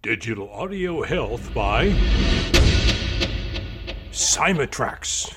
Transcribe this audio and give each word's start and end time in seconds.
Digital 0.00 0.48
Audio 0.50 1.02
Health 1.02 1.52
by 1.52 1.88
Cymatrax. 4.12 5.34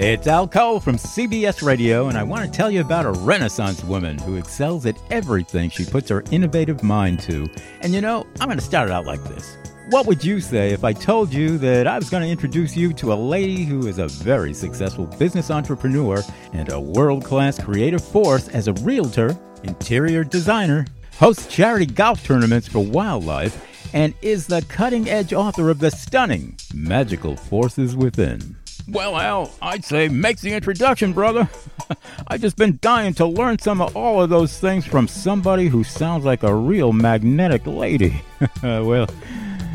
It's 0.00 0.26
Al 0.26 0.48
Cole 0.48 0.80
from 0.80 0.96
CBS 0.96 1.62
Radio, 1.62 2.08
and 2.08 2.16
I 2.16 2.22
want 2.22 2.46
to 2.46 2.50
tell 2.50 2.70
you 2.70 2.80
about 2.80 3.04
a 3.04 3.10
Renaissance 3.10 3.84
woman 3.84 4.16
who 4.16 4.36
excels 4.36 4.86
at 4.86 4.96
everything 5.10 5.68
she 5.68 5.84
puts 5.84 6.08
her 6.08 6.24
innovative 6.30 6.82
mind 6.82 7.20
to. 7.20 7.46
And 7.82 7.92
you 7.92 8.00
know, 8.00 8.26
I'm 8.40 8.48
going 8.48 8.58
to 8.58 8.64
start 8.64 8.88
it 8.88 8.92
out 8.92 9.04
like 9.04 9.22
this. 9.24 9.58
What 9.88 10.06
would 10.06 10.24
you 10.24 10.40
say 10.40 10.70
if 10.70 10.84
I 10.84 10.92
told 10.92 11.34
you 11.34 11.58
that 11.58 11.86
I 11.88 11.98
was 11.98 12.08
going 12.08 12.22
to 12.22 12.28
introduce 12.28 12.76
you 12.76 12.92
to 12.94 13.12
a 13.12 13.14
lady 13.14 13.64
who 13.64 13.88
is 13.88 13.98
a 13.98 14.06
very 14.06 14.54
successful 14.54 15.06
business 15.06 15.50
entrepreneur 15.50 16.22
and 16.52 16.70
a 16.70 16.80
world 16.80 17.24
class 17.24 17.60
creative 17.60 18.02
force 18.02 18.48
as 18.48 18.68
a 18.68 18.72
realtor, 18.74 19.36
interior 19.64 20.22
designer, 20.22 20.86
hosts 21.18 21.46
charity 21.48 21.86
golf 21.86 22.22
tournaments 22.24 22.68
for 22.68 22.78
wildlife, 22.78 23.92
and 23.92 24.14
is 24.22 24.46
the 24.46 24.62
cutting 24.68 25.10
edge 25.10 25.32
author 25.32 25.68
of 25.68 25.80
the 25.80 25.90
stunning 25.90 26.56
Magical 26.72 27.36
Forces 27.36 27.96
Within? 27.96 28.56
Well, 28.88 29.16
Al, 29.16 29.50
I'd 29.60 29.84
say 29.84 30.08
make 30.08 30.38
the 30.40 30.52
introduction, 30.52 31.12
brother. 31.12 31.48
I've 32.28 32.40
just 32.40 32.56
been 32.56 32.78
dying 32.80 33.14
to 33.14 33.26
learn 33.26 33.58
some 33.58 33.80
of 33.80 33.96
all 33.96 34.22
of 34.22 34.30
those 34.30 34.58
things 34.58 34.86
from 34.86 35.08
somebody 35.08 35.66
who 35.66 35.84
sounds 35.84 36.24
like 36.24 36.44
a 36.44 36.54
real 36.54 36.92
magnetic 36.92 37.66
lady. 37.66 38.22
well, 38.62 39.08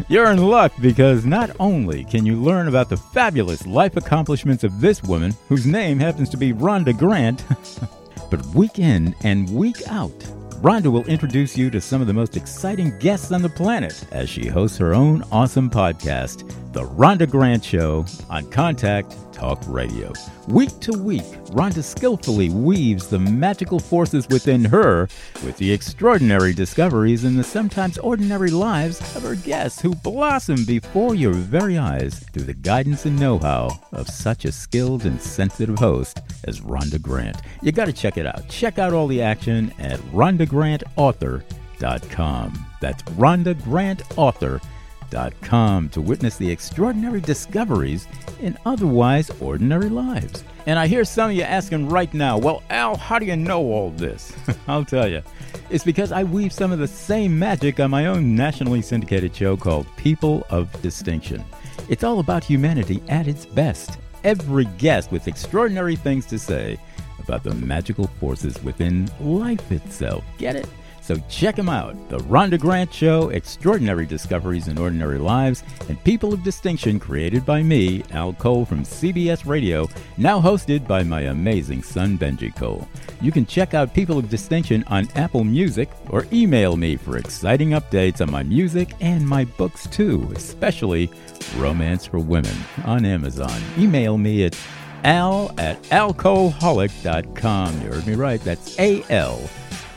you're 0.10 0.32
in 0.32 0.38
luck 0.38 0.72
because 0.82 1.26
not 1.26 1.52
only 1.60 2.04
can 2.04 2.26
you 2.26 2.36
learn 2.36 2.68
about 2.68 2.90
the 2.90 2.98
fabulous 2.98 3.66
life 3.66 3.98
accomplishments 3.98 4.64
of 4.64 4.80
this 4.80 5.04
woman, 5.04 5.34
whose 5.50 5.66
name 5.66 6.00
happens 6.00 6.30
to 6.30 6.38
be 6.38 6.54
Rhonda 6.54 6.98
Grant, 6.98 7.44
but 8.30 8.46
week 8.48 8.80
in 8.80 9.16
and 9.24 9.50
week 9.50 9.82
out, 9.88 10.18
Rhonda 10.62 10.92
will 10.92 11.06
introduce 11.06 11.58
you 11.58 11.70
to 11.70 11.80
some 11.82 12.02
of 12.02 12.08
the 12.08 12.14
most 12.14 12.36
exciting 12.36 12.98
guests 13.00 13.32
on 13.32 13.42
the 13.42 13.50
planet 13.50 14.06
as 14.12 14.30
she 14.30 14.48
hosts 14.48 14.78
her 14.78 14.94
own 14.94 15.24
awesome 15.32 15.70
podcast, 15.70 16.50
The 16.78 16.84
Rhonda 16.84 17.28
Grant 17.28 17.66
Show, 17.66 18.06
on 18.30 18.48
Contact 18.52 19.18
Talk 19.34 19.60
Radio. 19.66 20.14
Week 20.48 20.70
to 20.82 20.92
week, 20.92 21.24
Rhonda 21.50 21.84
skillfully 21.84 22.52
weaves 22.52 23.08
the 23.08 23.18
magical 23.18 23.80
forces 23.80 24.30
within 24.30 24.64
her 24.66 25.10
with 25.44 25.58
the 25.58 25.72
extraordinary 25.72 26.54
discoveries 26.54 27.24
in 27.24 27.36
the 27.36 27.44
sometimes 27.44 27.98
ordinary 27.98 28.52
lives 28.52 29.00
of 29.16 29.24
her 29.24 29.34
guests 29.34 29.82
who 29.82 29.96
blossom 29.96 30.66
before 30.66 31.16
your 31.16 31.34
very 31.34 31.80
eyes 31.80 32.20
through 32.32 32.44
the 32.44 32.54
guidance 32.54 33.08
and 33.08 33.20
know 33.20 33.40
how 33.40 33.72
of 33.92 34.08
such 34.08 34.46
a 34.46 34.52
skilled 34.52 35.08
and 35.08 35.20
sensitive 35.20 35.80
host 35.80 36.22
as 36.44 36.62
Rhonda 36.62 37.02
Grant. 37.02 37.38
You 37.64 37.72
got 37.72 37.86
to 37.86 37.94
check 37.94 38.20
it 38.20 38.28
out. 38.28 38.48
Check 38.50 38.78
out 38.78 38.94
all 38.94 39.08
the 39.08 39.24
action 39.24 39.74
at 39.80 40.00
RhondaGrantAuthor.com. 40.12 42.66
That's 42.82 43.02
Rhonda 43.02 43.64
Grant 43.64 44.04
RhondaGrantAuthor.com 44.10 44.62
com 45.42 45.90
to 45.90 46.02
witness 46.02 46.38
the 46.38 46.50
extraordinary 46.50 47.22
discoveries 47.22 48.08
in 48.42 48.58
otherwise 48.66 49.30
ordinary 49.40 49.90
lives. 49.90 50.44
And 50.66 50.78
I 50.78 50.88
hear 50.88 51.06
some 51.06 51.30
of 51.30 51.36
you 51.36 51.44
asking 51.44 51.88
right 51.88 52.14
now, 52.14 52.38
well, 52.38 52.62
Al, 52.70 52.98
how 52.98 53.20
do 53.20 53.26
you 53.26 53.38
know 53.38 53.62
all 53.62 53.92
this? 53.92 54.34
I'll 54.68 54.84
tell 54.84 55.08
you. 55.08 55.22
It's 55.70 55.84
because 55.84 56.12
I 56.12 56.24
weave 56.24 56.52
some 56.52 56.72
of 56.72 56.80
the 56.80 56.88
same 56.88 57.38
magic 57.38 57.80
on 57.80 57.90
my 57.90 58.08
own 58.08 58.36
nationally 58.36 58.82
syndicated 58.82 59.36
show 59.36 59.56
called 59.56 59.88
People 59.96 60.46
of 60.50 60.70
Distinction. 60.82 61.44
It's 61.90 62.04
all 62.04 62.20
about 62.20 62.44
humanity 62.44 63.02
at 63.08 63.28
its 63.28 63.46
best. 63.46 63.98
Every 64.24 64.66
guest 64.78 65.12
with 65.12 65.28
extraordinary 65.28 65.96
things 65.96 66.26
to 66.28 66.40
say 66.40 66.78
about 67.20 67.44
the 67.44 67.54
magical 67.54 68.08
forces 68.20 68.62
within 68.64 69.10
life 69.20 69.72
itself. 69.72 70.24
Get 70.38 70.56
it? 70.56 70.68
So 71.08 71.16
check 71.30 71.56
them 71.56 71.70
out 71.70 71.96
The 72.10 72.18
Rhonda 72.18 72.60
Grant 72.60 72.94
Show, 72.94 73.30
Extraordinary 73.30 74.06
Discoveries 74.06 74.68
in 74.68 74.78
Ordinary 74.78 75.20
Lives, 75.20 75.64
and 75.88 76.04
People 76.04 76.34
of 76.34 76.44
Distinction, 76.44 77.00
created 77.00 77.46
by 77.46 77.64
me, 77.64 78.04
Al 78.12 78.34
Cole 78.34 78.66
from 78.66 78.84
CBS 78.84 79.46
Radio, 79.46 79.88
now 80.18 80.42
hosted 80.42 80.86
by 80.86 81.04
my 81.04 81.22
amazing 81.22 81.82
son, 81.82 82.18
Benji 82.18 82.54
Cole. 82.54 82.86
You 83.22 83.32
can 83.32 83.46
check 83.46 83.74
out 83.74 83.94
People 83.94 84.18
of 84.18 84.30
Distinction 84.30 84.84
on 84.88 85.08
Apple 85.16 85.46
Music 85.46 85.90
or 86.10 86.28
email 86.34 86.76
me 86.76 86.98
for 86.98 87.16
exciting 87.16 87.70
updates 87.70 88.20
on 88.20 88.30
my 88.30 88.44
music 88.44 88.94
and 89.00 89.26
my 89.26 89.46
books 89.46 89.88
too, 89.88 90.30
especially 90.36 91.10
Romance 91.56 92.06
for 92.06 92.20
Women 92.20 92.58
on 92.84 93.06
Amazon. 93.06 93.62
Email 93.78 94.18
me 94.18 94.44
at 94.44 94.60
al 95.06 95.58
at 95.58 95.90
alcoholic.com. 95.90 97.82
You 97.82 97.88
heard 97.94 98.08
me 98.08 98.16
right. 98.16 98.42
That's 98.42 98.78
A 98.78 99.06
L 99.10 99.40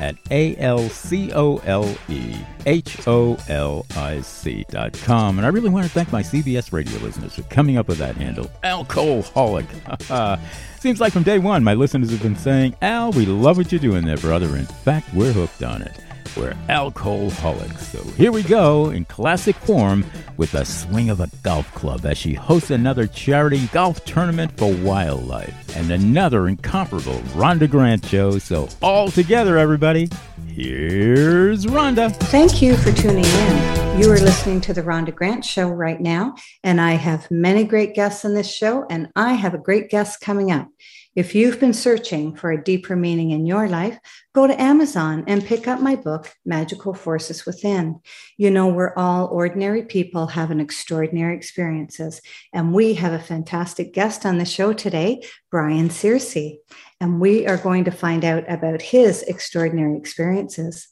at 0.01 0.17
A 0.31 0.57
L 0.57 0.89
C 0.89 1.33
O 1.33 1.59
L 1.59 1.95
E 2.09 2.35
H 2.67 3.07
O 3.07 3.37
L 3.49 3.87
I 3.97 4.21
C 4.23 4.65
dot 4.71 4.93
com. 5.05 5.39
And 5.39 5.47
I 5.47 5.51
really 5.51 5.69
want 5.69 5.87
to 5.87 5.93
thank 5.93 6.11
my 6.11 6.23
CBS 6.23 6.73
radio 6.73 6.99
listeners 6.99 7.35
for 7.35 7.43
coming 7.43 7.77
up 7.77 7.87
with 7.87 7.99
that 7.99 8.17
handle, 8.17 8.51
Alcoholic. 8.65 9.67
Seems 10.81 11.01
like 11.01 11.13
from 11.13 11.23
day 11.23 11.39
one, 11.39 11.63
my 11.63 11.75
listeners 11.75 12.11
have 12.11 12.23
been 12.23 12.37
saying, 12.37 12.75
Al, 12.81 13.13
we 13.13 13.27
love 13.27 13.59
what 13.59 13.71
you're 13.71 13.79
doing 13.79 14.05
there, 14.07 14.17
brother. 14.17 14.57
In 14.57 14.65
fact, 14.65 15.13
we're 15.13 15.33
hooked 15.33 15.63
on 15.63 15.83
it. 15.83 15.93
We're 16.37 16.57
alcoholics. 16.69 17.89
So 17.89 18.03
here 18.13 18.33
we 18.33 18.43
go 18.43 18.91
in 18.91 19.05
classic 19.05 19.57
form 19.57 20.05
with 20.37 20.55
a 20.55 20.65
swing 20.65 21.11
of 21.11 21.21
a 21.21 21.29
golf 21.43 21.73
club 21.75 22.07
as 22.07 22.17
she 22.19 22.35
hosts 22.35 22.71
another 22.71 23.07
charity 23.07 23.67
golf 23.69 24.05
tournament 24.05 24.57
for 24.57 24.73
wildlife 24.77 25.77
and 25.77 25.91
another 25.91 26.49
incomparable 26.49 27.19
Rhonda 27.35 27.69
Grant 27.69 28.05
show. 28.07 28.39
So 28.39 28.69
all 28.81 29.11
together, 29.11 29.59
everybody, 29.59 30.09
here's 30.47 31.67
Rhonda. 31.67 32.15
Thank 32.15 32.63
you 32.63 32.77
for 32.77 32.93
tuning 32.93 33.25
in. 33.25 34.01
You 34.01 34.11
are 34.13 34.19
listening 34.19 34.61
to 34.63 34.73
the 34.73 34.83
Rhonda 34.83 35.15
Grant 35.15 35.45
show 35.45 35.69
right 35.69 36.01
now, 36.01 36.35
and 36.63 36.81
I 36.81 36.93
have 36.93 37.31
many 37.31 37.65
great 37.65 37.95
guests 37.95 38.25
on 38.25 38.35
this 38.35 38.51
show, 38.51 38.87
and 38.89 39.09
I 39.15 39.35
have 39.35 39.53
a 39.53 39.59
great 39.59 39.91
guest 39.91 40.21
coming 40.21 40.51
up. 40.51 40.69
If 41.17 41.35
you've 41.35 41.59
been 41.59 41.73
searching 41.73 42.37
for 42.37 42.53
a 42.53 42.63
deeper 42.63 42.95
meaning 42.95 43.33
in 43.33 43.45
your 43.45 43.69
life, 43.69 43.99
go 44.33 44.47
to 44.47 44.63
Amazon 44.63 45.25
and 45.27 45.45
pick 45.45 45.67
up 45.67 45.81
my 45.81 45.97
book, 45.97 46.33
Magical 46.45 46.95
Forces 46.95 47.45
Within. 47.45 48.01
You 48.37 48.53
know, 48.53 48.69
we're 48.69 48.95
all 48.95 49.27
ordinary 49.27 49.83
people 49.83 50.29
having 50.29 50.61
extraordinary 50.61 51.35
experiences. 51.35 52.21
And 52.53 52.73
we 52.73 52.95
have 52.95 53.13
a 53.13 53.19
fantastic 53.19 53.93
guest 53.93 54.25
on 54.25 54.39
the 54.39 54.45
show 54.45 54.73
today, 54.73 55.25
Brian 55.51 55.89
Searcy. 55.89 56.59
And 57.01 57.21
we 57.21 57.45
are 57.45 57.57
going 57.57 57.85
to 57.87 57.91
find 57.91 58.25
out 58.25 58.45
about 58.49 58.81
his 58.81 59.25
extraordinary 59.25 59.97
experiences. 59.97 60.87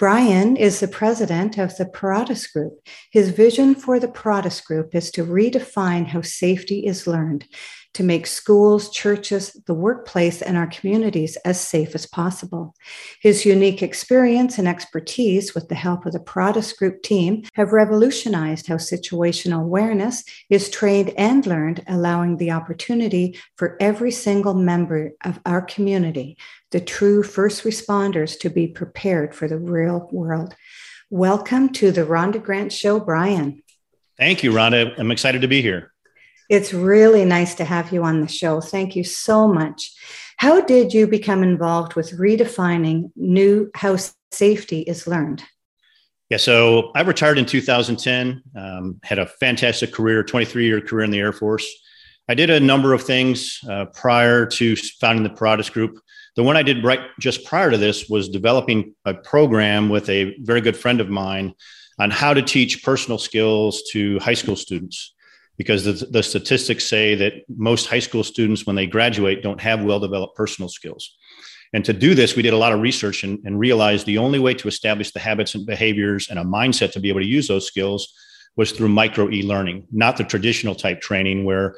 Brian 0.00 0.56
is 0.56 0.80
the 0.80 0.88
president 0.88 1.58
of 1.58 1.76
the 1.76 1.84
Paratus 1.84 2.52
Group. 2.52 2.80
His 3.12 3.28
vision 3.28 3.76
for 3.76 4.00
the 4.00 4.08
Paratus 4.08 4.60
Group 4.64 4.96
is 4.96 5.12
to 5.12 5.24
redefine 5.24 6.08
how 6.08 6.22
safety 6.22 6.84
is 6.84 7.06
learned 7.06 7.46
to 7.94 8.02
make 8.02 8.26
schools, 8.26 8.90
churches, 8.90 9.52
the 9.66 9.74
workplace, 9.74 10.42
and 10.42 10.56
our 10.56 10.66
communities 10.66 11.36
as 11.44 11.60
safe 11.60 11.94
as 11.94 12.06
possible. 12.06 12.74
His 13.20 13.46
unique 13.46 13.82
experience 13.82 14.58
and 14.58 14.68
expertise 14.68 15.54
with 15.54 15.68
the 15.68 15.74
help 15.74 16.04
of 16.04 16.12
the 16.12 16.18
Paratus 16.18 16.76
Group 16.76 17.02
team 17.02 17.44
have 17.54 17.72
revolutionized 17.72 18.66
how 18.66 18.76
situational 18.76 19.62
awareness 19.62 20.24
is 20.50 20.68
trained 20.68 21.10
and 21.16 21.46
learned, 21.46 21.82
allowing 21.86 22.36
the 22.36 22.50
opportunity 22.50 23.38
for 23.56 23.76
every 23.80 24.10
single 24.10 24.54
member 24.54 25.12
of 25.24 25.40
our 25.46 25.62
community, 25.62 26.36
the 26.72 26.80
true 26.80 27.22
first 27.22 27.64
responders, 27.64 28.38
to 28.40 28.50
be 28.50 28.66
prepared 28.66 29.34
for 29.34 29.48
the 29.48 29.58
real 29.58 30.08
world. 30.10 30.54
Welcome 31.10 31.68
to 31.74 31.92
the 31.92 32.02
Rhonda 32.02 32.42
Grant 32.42 32.72
Show, 32.72 32.98
Brian. 32.98 33.62
Thank 34.18 34.42
you, 34.42 34.52
Rhonda. 34.52 34.98
I'm 34.98 35.12
excited 35.12 35.42
to 35.42 35.48
be 35.48 35.62
here. 35.62 35.93
It's 36.50 36.74
really 36.74 37.24
nice 37.24 37.54
to 37.56 37.64
have 37.64 37.92
you 37.92 38.04
on 38.04 38.20
the 38.20 38.28
show. 38.28 38.60
Thank 38.60 38.96
you 38.96 39.04
so 39.04 39.48
much. 39.48 39.92
How 40.36 40.60
did 40.60 40.92
you 40.92 41.06
become 41.06 41.42
involved 41.42 41.94
with 41.94 42.18
redefining 42.18 43.10
new 43.16 43.70
how 43.74 43.96
safety 44.32 44.80
is 44.80 45.06
learned? 45.06 45.42
Yeah, 46.30 46.38
so 46.38 46.90
I 46.94 47.02
retired 47.02 47.38
in 47.38 47.46
2010, 47.46 48.42
um, 48.56 48.98
had 49.02 49.18
a 49.18 49.26
fantastic 49.26 49.92
career, 49.92 50.22
23 50.22 50.66
year 50.66 50.80
career 50.80 51.04
in 51.04 51.10
the 51.10 51.18
Air 51.18 51.32
Force. 51.32 51.66
I 52.28 52.34
did 52.34 52.50
a 52.50 52.58
number 52.58 52.94
of 52.94 53.02
things 53.02 53.60
uh, 53.68 53.86
prior 53.86 54.46
to 54.46 54.76
founding 54.76 55.22
the 55.22 55.30
Paratus 55.30 55.70
Group. 55.70 56.00
The 56.36 56.42
one 56.42 56.56
I 56.56 56.62
did 56.62 56.82
right 56.82 57.00
just 57.20 57.44
prior 57.44 57.70
to 57.70 57.76
this 57.76 58.08
was 58.08 58.28
developing 58.28 58.94
a 59.04 59.14
program 59.14 59.88
with 59.88 60.08
a 60.08 60.36
very 60.40 60.60
good 60.60 60.76
friend 60.76 61.00
of 61.00 61.08
mine 61.08 61.54
on 61.98 62.10
how 62.10 62.34
to 62.34 62.42
teach 62.42 62.82
personal 62.82 63.18
skills 63.18 63.82
to 63.92 64.18
high 64.18 64.34
school 64.34 64.56
students 64.56 65.13
because 65.56 65.84
the, 65.84 66.06
the 66.10 66.22
statistics 66.22 66.86
say 66.86 67.14
that 67.14 67.32
most 67.48 67.86
high 67.86 68.00
school 68.00 68.24
students, 68.24 68.66
when 68.66 68.76
they 68.76 68.86
graduate, 68.86 69.42
don't 69.42 69.60
have 69.60 69.84
well 69.84 70.00
developed 70.00 70.36
personal 70.36 70.68
skills. 70.68 71.16
And 71.72 71.84
to 71.84 71.92
do 71.92 72.14
this, 72.14 72.36
we 72.36 72.42
did 72.42 72.52
a 72.52 72.56
lot 72.56 72.72
of 72.72 72.80
research 72.80 73.24
and, 73.24 73.40
and 73.44 73.58
realized 73.58 74.06
the 74.06 74.18
only 74.18 74.38
way 74.38 74.54
to 74.54 74.68
establish 74.68 75.10
the 75.10 75.18
habits 75.18 75.54
and 75.54 75.66
behaviors 75.66 76.28
and 76.28 76.38
a 76.38 76.44
mindset 76.44 76.92
to 76.92 77.00
be 77.00 77.08
able 77.08 77.20
to 77.20 77.26
use 77.26 77.48
those 77.48 77.66
skills 77.66 78.12
was 78.56 78.70
through 78.70 78.88
micro 78.88 79.28
e 79.30 79.42
learning, 79.42 79.86
not 79.90 80.16
the 80.16 80.24
traditional 80.24 80.76
type 80.76 81.00
training 81.00 81.44
where 81.44 81.74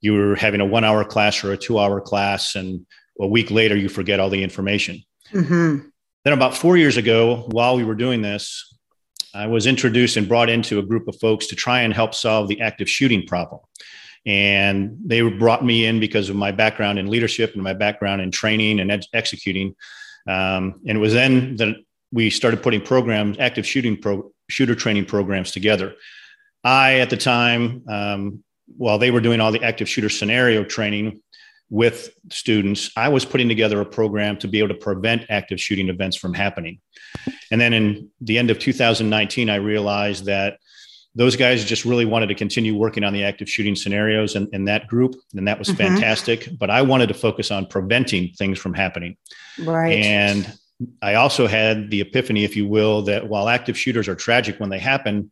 you 0.00 0.14
were 0.14 0.34
having 0.34 0.60
a 0.60 0.64
one 0.64 0.84
hour 0.84 1.04
class 1.04 1.44
or 1.44 1.52
a 1.52 1.56
two 1.56 1.78
hour 1.78 2.00
class 2.00 2.56
and 2.56 2.84
a 3.20 3.26
week 3.26 3.50
later 3.50 3.76
you 3.76 3.88
forget 3.88 4.20
all 4.20 4.30
the 4.30 4.42
information. 4.42 5.02
Mm-hmm. 5.32 5.88
Then, 6.24 6.32
about 6.32 6.56
four 6.56 6.76
years 6.76 6.96
ago, 6.96 7.46
while 7.52 7.76
we 7.76 7.84
were 7.84 7.94
doing 7.94 8.20
this, 8.20 8.75
I 9.36 9.46
was 9.46 9.66
introduced 9.66 10.16
and 10.16 10.26
brought 10.26 10.48
into 10.48 10.78
a 10.78 10.82
group 10.82 11.08
of 11.08 11.16
folks 11.20 11.46
to 11.48 11.56
try 11.56 11.82
and 11.82 11.92
help 11.92 12.14
solve 12.14 12.48
the 12.48 12.60
active 12.60 12.88
shooting 12.88 13.26
problem. 13.26 13.60
And 14.24 14.96
they 15.04 15.20
brought 15.20 15.64
me 15.64 15.84
in 15.84 16.00
because 16.00 16.30
of 16.30 16.36
my 16.36 16.52
background 16.52 16.98
in 16.98 17.08
leadership 17.08 17.52
and 17.54 17.62
my 17.62 17.74
background 17.74 18.22
in 18.22 18.30
training 18.30 18.80
and 18.80 18.90
ed- 18.90 19.04
executing. 19.12 19.76
Um, 20.26 20.80
and 20.86 20.96
it 20.96 21.00
was 21.00 21.12
then 21.12 21.56
that 21.56 21.76
we 22.12 22.30
started 22.30 22.62
putting 22.62 22.80
programs, 22.80 23.38
active 23.38 23.66
shooting 23.66 24.00
pro, 24.00 24.32
shooter 24.48 24.74
training 24.74 25.04
programs 25.04 25.52
together. 25.52 25.94
I, 26.64 27.00
at 27.00 27.10
the 27.10 27.16
time, 27.16 27.84
um, 27.88 28.42
while 28.76 28.98
they 28.98 29.10
were 29.10 29.20
doing 29.20 29.40
all 29.40 29.52
the 29.52 29.62
active 29.62 29.88
shooter 29.88 30.08
scenario 30.08 30.64
training 30.64 31.22
with 31.68 32.10
students, 32.30 32.90
I 32.96 33.08
was 33.08 33.24
putting 33.24 33.48
together 33.48 33.80
a 33.80 33.84
program 33.84 34.36
to 34.38 34.48
be 34.48 34.58
able 34.58 34.68
to 34.68 34.74
prevent 34.74 35.26
active 35.28 35.60
shooting 35.60 35.88
events 35.88 36.16
from 36.16 36.32
happening. 36.32 36.80
And 37.50 37.60
then 37.60 37.72
in 37.72 38.10
the 38.20 38.38
end 38.38 38.50
of 38.50 38.58
2019, 38.58 39.50
I 39.50 39.56
realized 39.56 40.26
that 40.26 40.58
those 41.16 41.34
guys 41.34 41.64
just 41.64 41.84
really 41.84 42.04
wanted 42.04 42.26
to 42.26 42.34
continue 42.34 42.76
working 42.76 43.02
on 43.02 43.12
the 43.12 43.24
active 43.24 43.48
shooting 43.48 43.74
scenarios 43.74 44.36
in, 44.36 44.48
in 44.52 44.66
that 44.66 44.86
group. 44.86 45.14
And 45.34 45.48
that 45.48 45.58
was 45.58 45.68
mm-hmm. 45.68 45.78
fantastic. 45.78 46.48
But 46.58 46.70
I 46.70 46.82
wanted 46.82 47.06
to 47.08 47.14
focus 47.14 47.50
on 47.50 47.66
preventing 47.66 48.32
things 48.34 48.58
from 48.58 48.74
happening. 48.74 49.16
Right. 49.58 49.94
And 49.94 50.52
I 51.00 51.14
also 51.14 51.46
had 51.46 51.90
the 51.90 52.02
epiphany, 52.02 52.44
if 52.44 52.54
you 52.54 52.68
will, 52.68 53.02
that 53.02 53.28
while 53.28 53.48
active 53.48 53.78
shooters 53.78 54.08
are 54.08 54.14
tragic 54.14 54.60
when 54.60 54.68
they 54.68 54.78
happen, 54.78 55.30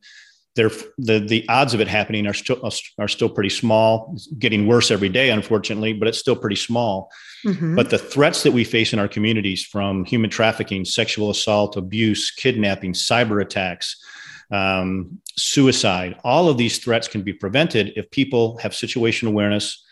they're, 0.57 0.71
the 0.99 1.19
the 1.19 1.45
odds 1.49 1.75
of 1.75 1.81
it 1.81 1.89
happening 1.89 2.27
are 2.27 2.35
still 2.35 2.61
are 2.99 3.09
still 3.09 3.29
pretty 3.29 3.51
small. 3.51 4.13
It's 4.15 4.27
getting 4.39 4.67
worse 4.67 4.91
every 4.91 5.09
day, 5.09 5.31
unfortunately, 5.31 5.93
but 5.93 6.07
it's 6.07 6.19
still 6.19 6.37
pretty 6.37 6.57
small. 6.57 7.11
Mm-hmm. 7.45 7.75
But 7.75 7.91
the 7.91 7.99
threats 7.99 8.43
that 8.45 8.53
we 8.53 8.65
face 8.65 8.93
in 8.93 8.99
our 8.99 9.09
communities, 9.09 9.65
from 9.65 10.05
human 10.05 10.31
trafficking, 10.31 10.85
sexual 10.85 11.31
assault, 11.31 11.77
abuse, 11.77 12.31
kidnapping, 12.31 12.93
cyber 12.93 13.43
attacks, 13.43 13.97
um, 14.53 15.21
suicide, 15.37 16.19
all 16.23 16.49
of 16.49 16.57
these 16.57 16.79
threats 16.79 17.09
can 17.09 17.23
be 17.23 17.33
prevented 17.33 17.93
if 17.97 18.11
people 18.11 18.57
have 18.59 18.75
situation 18.75 19.27
awareness, 19.29 19.85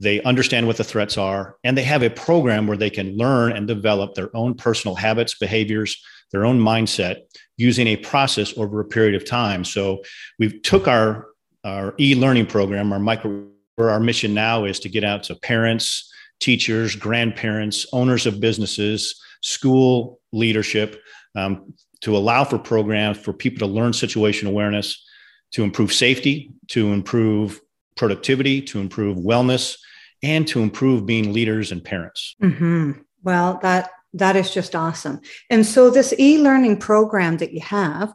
they 0.00 0.20
understand 0.22 0.66
what 0.66 0.76
the 0.76 0.84
threats 0.84 1.16
are, 1.16 1.56
and 1.62 1.78
they 1.78 1.84
have 1.84 2.02
a 2.02 2.10
program 2.10 2.66
where 2.66 2.76
they 2.76 2.90
can 2.90 3.16
learn 3.16 3.52
and 3.52 3.68
develop 3.68 4.14
their 4.14 4.34
own 4.36 4.54
personal 4.54 4.96
habits, 4.96 5.38
behaviors, 5.38 6.02
their 6.32 6.44
own 6.44 6.58
mindset 6.58 7.22
using 7.56 7.86
a 7.86 7.96
process 7.96 8.56
over 8.56 8.80
a 8.80 8.84
period 8.84 9.14
of 9.14 9.24
time. 9.24 9.64
So 9.64 10.02
we 10.38 10.60
took 10.60 10.88
our 10.88 11.28
our 11.64 11.94
e-learning 12.00 12.46
program, 12.46 12.92
our 12.92 12.98
micro, 12.98 13.46
our 13.78 14.00
mission 14.00 14.34
now 14.34 14.64
is 14.64 14.80
to 14.80 14.88
get 14.88 15.04
out 15.04 15.22
to 15.24 15.36
parents, 15.36 16.12
teachers, 16.40 16.96
grandparents, 16.96 17.86
owners 17.92 18.26
of 18.26 18.40
businesses, 18.40 19.20
school 19.42 20.20
leadership, 20.32 21.00
um, 21.36 21.72
to 22.00 22.16
allow 22.16 22.42
for 22.42 22.58
programs 22.58 23.18
for 23.18 23.32
people 23.32 23.66
to 23.66 23.72
learn 23.72 23.92
situation 23.92 24.48
awareness, 24.48 25.04
to 25.52 25.62
improve 25.62 25.92
safety, 25.92 26.50
to 26.68 26.92
improve 26.92 27.60
productivity, 27.96 28.60
to 28.60 28.80
improve 28.80 29.16
wellness, 29.18 29.76
and 30.22 30.46
to 30.48 30.60
improve 30.60 31.06
being 31.06 31.32
leaders 31.32 31.70
and 31.70 31.84
parents. 31.84 32.34
Mm-hmm. 32.42 32.92
Well, 33.22 33.60
that 33.62 33.90
that 34.14 34.36
is 34.36 34.52
just 34.52 34.74
awesome. 34.74 35.20
And 35.50 35.64
so, 35.64 35.90
this 35.90 36.14
e-learning 36.18 36.78
program 36.78 37.38
that 37.38 37.52
you 37.52 37.60
have, 37.60 38.14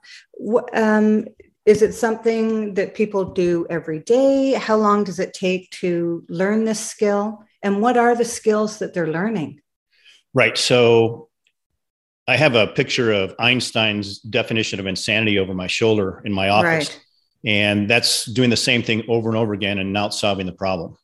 um, 0.73 1.25
is 1.65 1.81
it 1.81 1.93
something 1.93 2.75
that 2.75 2.95
people 2.95 3.25
do 3.25 3.65
every 3.69 3.99
day? 3.99 4.53
How 4.53 4.77
long 4.77 5.03
does 5.03 5.19
it 5.19 5.33
take 5.33 5.69
to 5.71 6.23
learn 6.29 6.65
this 6.65 6.79
skill? 6.79 7.43
And 7.63 7.81
what 7.81 7.97
are 7.97 8.15
the 8.15 8.25
skills 8.25 8.79
that 8.79 8.93
they're 8.93 9.11
learning? 9.11 9.61
Right. 10.33 10.57
So, 10.57 11.29
I 12.27 12.35
have 12.35 12.55
a 12.55 12.67
picture 12.67 13.11
of 13.11 13.33
Einstein's 13.39 14.19
definition 14.19 14.79
of 14.79 14.85
insanity 14.85 15.39
over 15.39 15.53
my 15.53 15.67
shoulder 15.67 16.21
in 16.25 16.33
my 16.33 16.49
office. 16.49 16.89
Right. 16.89 17.01
And 17.45 17.89
that's 17.89 18.25
doing 18.25 18.49
the 18.49 18.57
same 18.57 18.83
thing 18.83 19.03
over 19.07 19.29
and 19.29 19.37
over 19.37 19.53
again 19.53 19.77
and 19.77 19.93
not 19.93 20.13
solving 20.13 20.45
the 20.45 20.51
problem. 20.51 20.97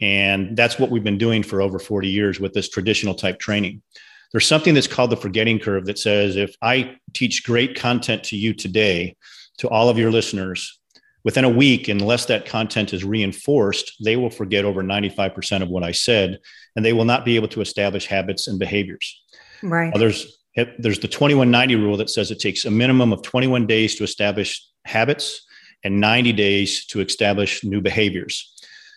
And 0.00 0.56
that's 0.56 0.78
what 0.78 0.90
we've 0.90 1.02
been 1.02 1.18
doing 1.18 1.42
for 1.42 1.60
over 1.60 1.78
40 1.78 2.08
years 2.08 2.38
with 2.38 2.52
this 2.52 2.68
traditional 2.68 3.14
type 3.14 3.40
training. 3.40 3.82
There's 4.32 4.46
something 4.46 4.74
that's 4.74 4.86
called 4.86 5.10
the 5.10 5.16
forgetting 5.16 5.58
curve 5.58 5.86
that 5.86 5.98
says 5.98 6.36
if 6.36 6.54
I 6.62 6.96
teach 7.12 7.44
great 7.44 7.76
content 7.76 8.24
to 8.24 8.36
you 8.36 8.54
today, 8.54 9.16
to 9.58 9.68
all 9.68 9.88
of 9.88 9.98
your 9.98 10.10
listeners, 10.10 10.78
within 11.24 11.44
a 11.44 11.48
week, 11.48 11.88
unless 11.88 12.26
that 12.26 12.46
content 12.46 12.94
is 12.94 13.04
reinforced, 13.04 13.92
they 14.02 14.16
will 14.16 14.30
forget 14.30 14.64
over 14.64 14.82
95% 14.82 15.62
of 15.62 15.68
what 15.68 15.82
I 15.82 15.92
said, 15.92 16.38
and 16.76 16.84
they 16.84 16.92
will 16.92 17.04
not 17.04 17.24
be 17.24 17.36
able 17.36 17.48
to 17.48 17.60
establish 17.60 18.06
habits 18.06 18.48
and 18.48 18.58
behaviors. 18.58 19.20
Right. 19.62 19.92
Now, 19.92 19.98
there's 19.98 20.38
there's 20.56 20.98
the 20.98 21.08
2190 21.08 21.76
rule 21.76 21.96
that 21.96 22.10
says 22.10 22.30
it 22.30 22.40
takes 22.40 22.64
a 22.64 22.70
minimum 22.70 23.12
of 23.12 23.22
21 23.22 23.66
days 23.66 23.94
to 23.96 24.04
establish 24.04 24.66
habits 24.84 25.46
and 25.84 26.00
90 26.00 26.32
days 26.32 26.86
to 26.86 27.00
establish 27.00 27.62
new 27.64 27.80
behaviors. 27.80 28.52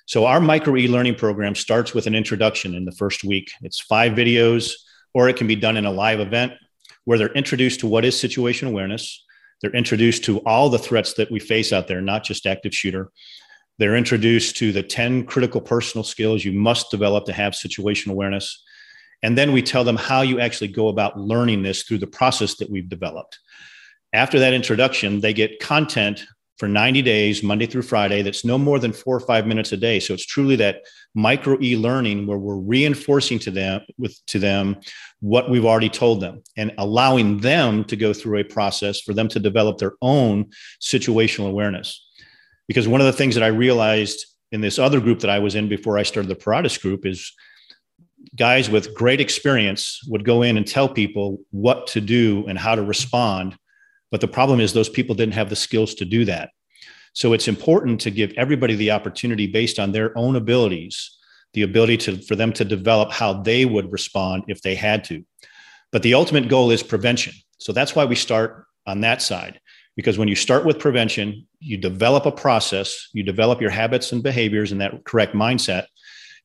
So 0.05 0.25
our 0.25 0.39
micro 0.39 0.75
e-learning 0.75 1.15
program 1.15 1.55
starts 1.55 1.93
with 1.93 2.07
an 2.07 2.15
introduction 2.15 2.75
in 2.75 2.85
the 2.85 2.91
first 2.91 3.23
week. 3.23 3.51
It's 3.61 3.79
five 3.79 4.13
videos, 4.13 4.73
or 5.13 5.29
it 5.29 5.37
can 5.37 5.47
be 5.47 5.55
done 5.55 5.77
in 5.77 5.85
a 5.85 5.91
live 5.91 6.19
event 6.19 6.53
where 7.05 7.17
they're 7.17 7.33
introduced 7.33 7.81
to 7.81 7.87
what 7.87 8.05
is 8.05 8.19
situation 8.19 8.67
awareness. 8.67 9.23
They're 9.61 9.75
introduced 9.75 10.23
to 10.25 10.39
all 10.39 10.69
the 10.69 10.79
threats 10.79 11.13
that 11.13 11.31
we 11.31 11.39
face 11.39 11.71
out 11.71 11.87
there, 11.87 12.01
not 12.01 12.23
just 12.23 12.45
active 12.45 12.73
shooter. 12.73 13.11
They're 13.79 13.95
introduced 13.95 14.57
to 14.57 14.71
the 14.71 14.83
10 14.83 15.25
critical 15.25 15.61
personal 15.61 16.03
skills 16.03 16.45
you 16.45 16.51
must 16.53 16.91
develop 16.91 17.25
to 17.25 17.33
have 17.33 17.55
situation 17.55 18.11
awareness. 18.11 18.63
And 19.23 19.37
then 19.37 19.51
we 19.51 19.61
tell 19.61 19.83
them 19.83 19.95
how 19.95 20.21
you 20.21 20.39
actually 20.39 20.67
go 20.67 20.89
about 20.89 21.17
learning 21.17 21.63
this 21.63 21.83
through 21.83 21.99
the 21.99 22.07
process 22.07 22.55
that 22.57 22.69
we've 22.69 22.89
developed. 22.89 23.39
After 24.11 24.39
that 24.39 24.53
introduction, 24.53 25.21
they 25.21 25.33
get 25.33 25.59
content 25.59 26.23
for 26.57 26.67
90 26.67 27.01
days, 27.01 27.41
Monday 27.41 27.65
through 27.65 27.81
Friday, 27.81 28.21
that's 28.21 28.45
no 28.45 28.57
more 28.57 28.77
than 28.77 28.93
four 28.93 29.15
or 29.15 29.19
five 29.19 29.47
minutes 29.47 29.71
a 29.71 29.77
day. 29.77 29.99
So 29.99 30.13
it's 30.13 30.25
truly 30.25 30.55
that 30.57 30.83
micro 31.15 31.59
e-learning 31.61 32.27
where 32.27 32.37
we're 32.37 32.57
reinforcing 32.57 33.39
to 33.39 33.51
them 33.51 33.81
with 33.97 34.17
to 34.27 34.39
them 34.39 34.77
what 35.19 35.49
we've 35.49 35.65
already 35.65 35.89
told 35.89 36.21
them 36.21 36.43
and 36.55 36.71
allowing 36.77 37.39
them 37.39 37.83
to 37.85 37.95
go 37.95 38.13
through 38.13 38.39
a 38.39 38.43
process 38.43 39.01
for 39.01 39.13
them 39.13 39.27
to 39.29 39.39
develop 39.39 39.77
their 39.79 39.93
own 40.01 40.49
situational 40.81 41.49
awareness. 41.49 42.05
Because 42.67 42.87
one 42.87 43.01
of 43.01 43.07
the 43.07 43.13
things 43.13 43.35
that 43.35 43.43
I 43.43 43.47
realized 43.47 44.25
in 44.51 44.61
this 44.61 44.77
other 44.77 44.99
group 44.99 45.19
that 45.19 45.29
I 45.31 45.39
was 45.39 45.55
in 45.55 45.67
before 45.67 45.97
I 45.97 46.03
started 46.03 46.29
the 46.29 46.35
Paratus 46.35 46.79
group 46.79 47.05
is 47.05 47.33
guys 48.35 48.69
with 48.69 48.93
great 48.93 49.19
experience 49.19 49.99
would 50.07 50.23
go 50.23 50.43
in 50.43 50.57
and 50.57 50.67
tell 50.67 50.87
people 50.87 51.39
what 51.49 51.87
to 51.87 51.99
do 51.99 52.45
and 52.47 52.57
how 52.57 52.75
to 52.75 52.83
respond 52.83 53.57
but 54.13 54.21
the 54.21 54.27
problem 54.27 54.59
is 54.59 54.73
those 54.73 54.89
people 54.89 55.15
didn't 55.15 55.33
have 55.33 55.49
the 55.49 55.55
skills 55.55 55.95
to 55.95 56.05
do 56.05 56.23
that. 56.23 56.51
So 57.13 57.33
it's 57.33 57.47
important 57.47 57.99
to 58.01 58.11
give 58.11 58.31
everybody 58.37 58.75
the 58.75 58.91
opportunity 58.91 59.47
based 59.47 59.79
on 59.79 59.91
their 59.91 60.15
own 60.15 60.35
abilities, 60.35 61.17
the 61.53 61.63
ability 61.63 61.97
to, 61.97 62.21
for 62.21 62.35
them 62.35 62.53
to 62.53 62.63
develop 62.63 63.11
how 63.11 63.41
they 63.41 63.65
would 63.65 63.91
respond 63.91 64.43
if 64.47 64.61
they 64.61 64.75
had 64.75 65.03
to. 65.05 65.25
But 65.91 66.03
the 66.03 66.13
ultimate 66.13 66.47
goal 66.47 66.69
is 66.69 66.83
prevention. 66.83 67.33
So 67.57 67.73
that's 67.73 67.95
why 67.95 68.05
we 68.05 68.13
start 68.13 68.67
on 68.85 69.01
that 69.01 69.23
side. 69.23 69.59
Because 69.95 70.19
when 70.19 70.27
you 70.27 70.35
start 70.35 70.63
with 70.63 70.77
prevention, 70.77 71.47
you 71.59 71.77
develop 71.77 72.27
a 72.27 72.31
process, 72.31 73.09
you 73.13 73.23
develop 73.23 73.61
your 73.61 73.71
habits 73.71 74.11
and 74.11 74.21
behaviors 74.21 74.71
and 74.71 74.79
that 74.81 75.05
correct 75.05 75.33
mindset, 75.33 75.87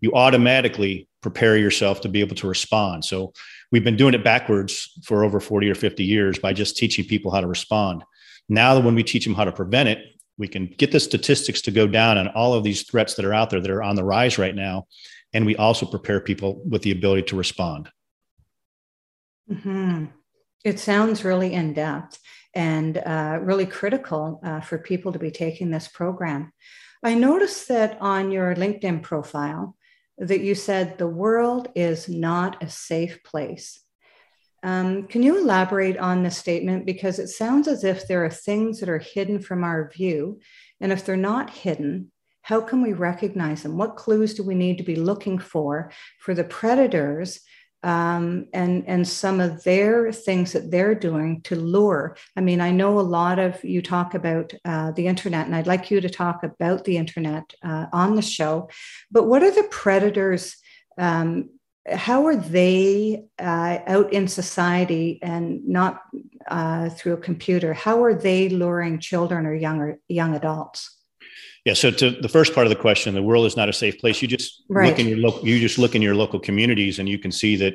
you 0.01 0.15
automatically 0.15 1.07
prepare 1.21 1.59
yourself 1.59 2.01
to 2.01 2.09
be 2.09 2.21
able 2.21 2.37
to 2.37 2.49
respond. 2.49 3.05
So 3.05 3.35
we've 3.71 3.85
been 3.85 3.97
doing 3.97 4.15
it 4.15 4.25
backwards 4.25 4.99
for 5.05 5.25
over 5.25 5.41
40 5.41 5.71
or 5.71 5.75
50 5.75 6.05
years 6.05 6.39
by 6.39 6.53
just 6.53 6.77
teaching 6.77 7.05
people 7.05 7.31
how 7.31 7.41
to 7.41 7.47
respond. 7.47 8.05
Now 8.49 8.79
when 8.81 8.95
we 8.95 9.03
teach 9.03 9.25
them 9.25 9.35
how 9.35 9.45
to 9.45 9.53
prevent 9.53 9.89
it, 9.89 9.99
we 10.39 10.49
can 10.49 10.67
get 10.79 10.93
the 10.93 11.01
statistics 11.01 11.61
to 11.63 11.71
go 11.71 11.87
down 11.87 12.17
on 12.17 12.29
all 12.29 12.55
of 12.55 12.65
these 12.65 12.83
threats 12.83 13.15
that 13.15 13.25
are 13.25 13.35
out 13.35 13.51
there 13.51 13.61
that 13.61 13.71
are 13.71 13.83
on 13.83 13.97
the 13.97 14.05
rise 14.05 14.39
right 14.39 14.55
now. 14.55 14.87
And 15.33 15.45
we 15.45 15.57
also 15.57 15.85
prepare 15.85 16.21
people 16.21 16.63
with 16.65 16.83
the 16.83 16.93
ability 16.93 17.25
to 17.25 17.37
respond. 17.37 17.91
Mm-hmm. 19.51 20.07
It 20.65 20.79
sounds 20.79 21.25
really 21.25 21.53
in 21.53 21.75
depth 21.75 22.19
and 22.55 22.99
uh, 22.99 23.39
really 23.43 23.67
critical 23.67 24.41
uh, 24.45 24.61
for 24.61 24.79
people 24.79 25.13
to 25.13 25.19
be 25.19 25.31
taking 25.31 25.71
this 25.71 25.89
program. 25.89 26.53
I 27.03 27.15
noticed 27.15 27.69
that 27.69 27.99
on 28.01 28.31
your 28.31 28.55
LinkedIn 28.55 29.03
profile, 29.03 29.77
that 30.19 30.41
you 30.41 30.55
said 30.55 30.99
the 30.99 31.07
world 31.07 31.69
is 31.75 32.09
not 32.09 32.63
a 32.63 32.69
safe 32.69 33.23
place. 33.23 33.81
Um, 34.63 35.07
can 35.07 35.23
you 35.23 35.39
elaborate 35.39 35.97
on 35.97 36.23
this 36.23 36.37
statement? 36.37 36.85
Because 36.85 37.19
it 37.19 37.29
sounds 37.29 37.69
as 37.69 37.85
if 37.85 38.09
there 38.09 38.25
are 38.25 38.31
things 38.31 38.81
that 38.81 38.89
are 38.89 38.99
hidden 38.99 39.41
from 39.41 39.63
our 39.63 39.91
view. 39.91 40.41
And 40.81 40.91
if 40.91 41.05
they're 41.05 41.17
not 41.17 41.51
hidden, 41.51 42.11
how 42.43 42.61
can 42.61 42.83
we 42.83 42.93
recognize 42.93 43.63
them? 43.63 43.77
What 43.77 43.97
clues 43.97 44.35
do 44.35 44.43
we 44.43 44.55
need 44.55 44.79
to 44.79 44.85
be 44.85 44.97
looking 44.97 45.39
for 45.39 45.93
for 46.21 46.35
the 46.35 46.45
predators 46.45 47.41
um, 47.83 48.47
and 48.53 48.85
and 48.87 49.07
some 49.07 49.41
of 49.41 49.63
their 49.65 50.13
things 50.13 50.53
that 50.53 50.71
they're 50.71 50.95
doing 50.95 51.43
to 51.43 51.57
lure. 51.57 52.17
I 52.37 52.41
mean, 52.41 52.61
I 52.61 52.71
know 52.71 52.99
a 52.99 53.03
lot 53.03 53.39
of 53.39 53.63
you 53.65 53.83
talk 53.83 54.15
about 54.15 54.53
uh, 54.65 54.91
the 54.93 55.07
internet, 55.07 55.47
and 55.47 55.55
I'd 55.55 55.67
like 55.67 55.91
you 55.91 56.01
to 56.01 56.11
talk 56.11 56.43
about 56.43 56.85
the 56.85 56.97
internet 56.97 57.55
uh, 57.63 57.87
on 57.93 58.17
the 58.17 58.23
show. 58.23 58.69
But 59.11 59.25
what 59.25 59.43
are 59.43 59.51
the 59.53 59.69
predators? 59.71 60.57
Um, 60.97 61.51
how 61.91 62.27
are 62.27 62.37
they 62.37 63.25
uh, 63.39 63.79
out 63.87 64.13
in 64.13 64.29
society 64.29 65.19
and 65.23 65.67
not 65.67 66.03
uh, 66.49 66.91
through 66.91 67.15
a 67.15 67.19
computer? 67.19 67.73
How 67.73 68.03
are 68.05 68.15
they 68.15 68.49
luring 68.49 68.99
children 68.99 69.47
or 69.47 69.55
younger 69.55 69.99
young 70.09 70.35
adults? 70.35 70.98
Yeah. 71.69 71.75
So 71.75 71.91
to 71.91 72.13
the 72.13 72.31
first 72.31 72.55
part 72.55 72.67
of 72.67 72.71
the 72.71 72.77
question, 72.77 73.13
the 73.13 73.23
world 73.23 73.45
is 73.45 73.55
not 73.55 73.69
a 73.69 73.75
safe 73.75 73.99
place. 73.99 74.23
You 74.23 74.29
just 74.29 74.63
right. 74.71 74.89
look 74.89 74.99
in 74.99 75.07
your 75.07 75.19
local. 75.19 75.47
You 75.47 75.61
just 75.61 75.77
look 75.77 75.95
in 75.95 76.01
your 76.01 76.15
local 76.15 76.41
communities, 76.41 76.99
and 76.99 77.07
you 77.07 77.19
can 77.19 77.31
see 77.31 77.57
that 77.57 77.75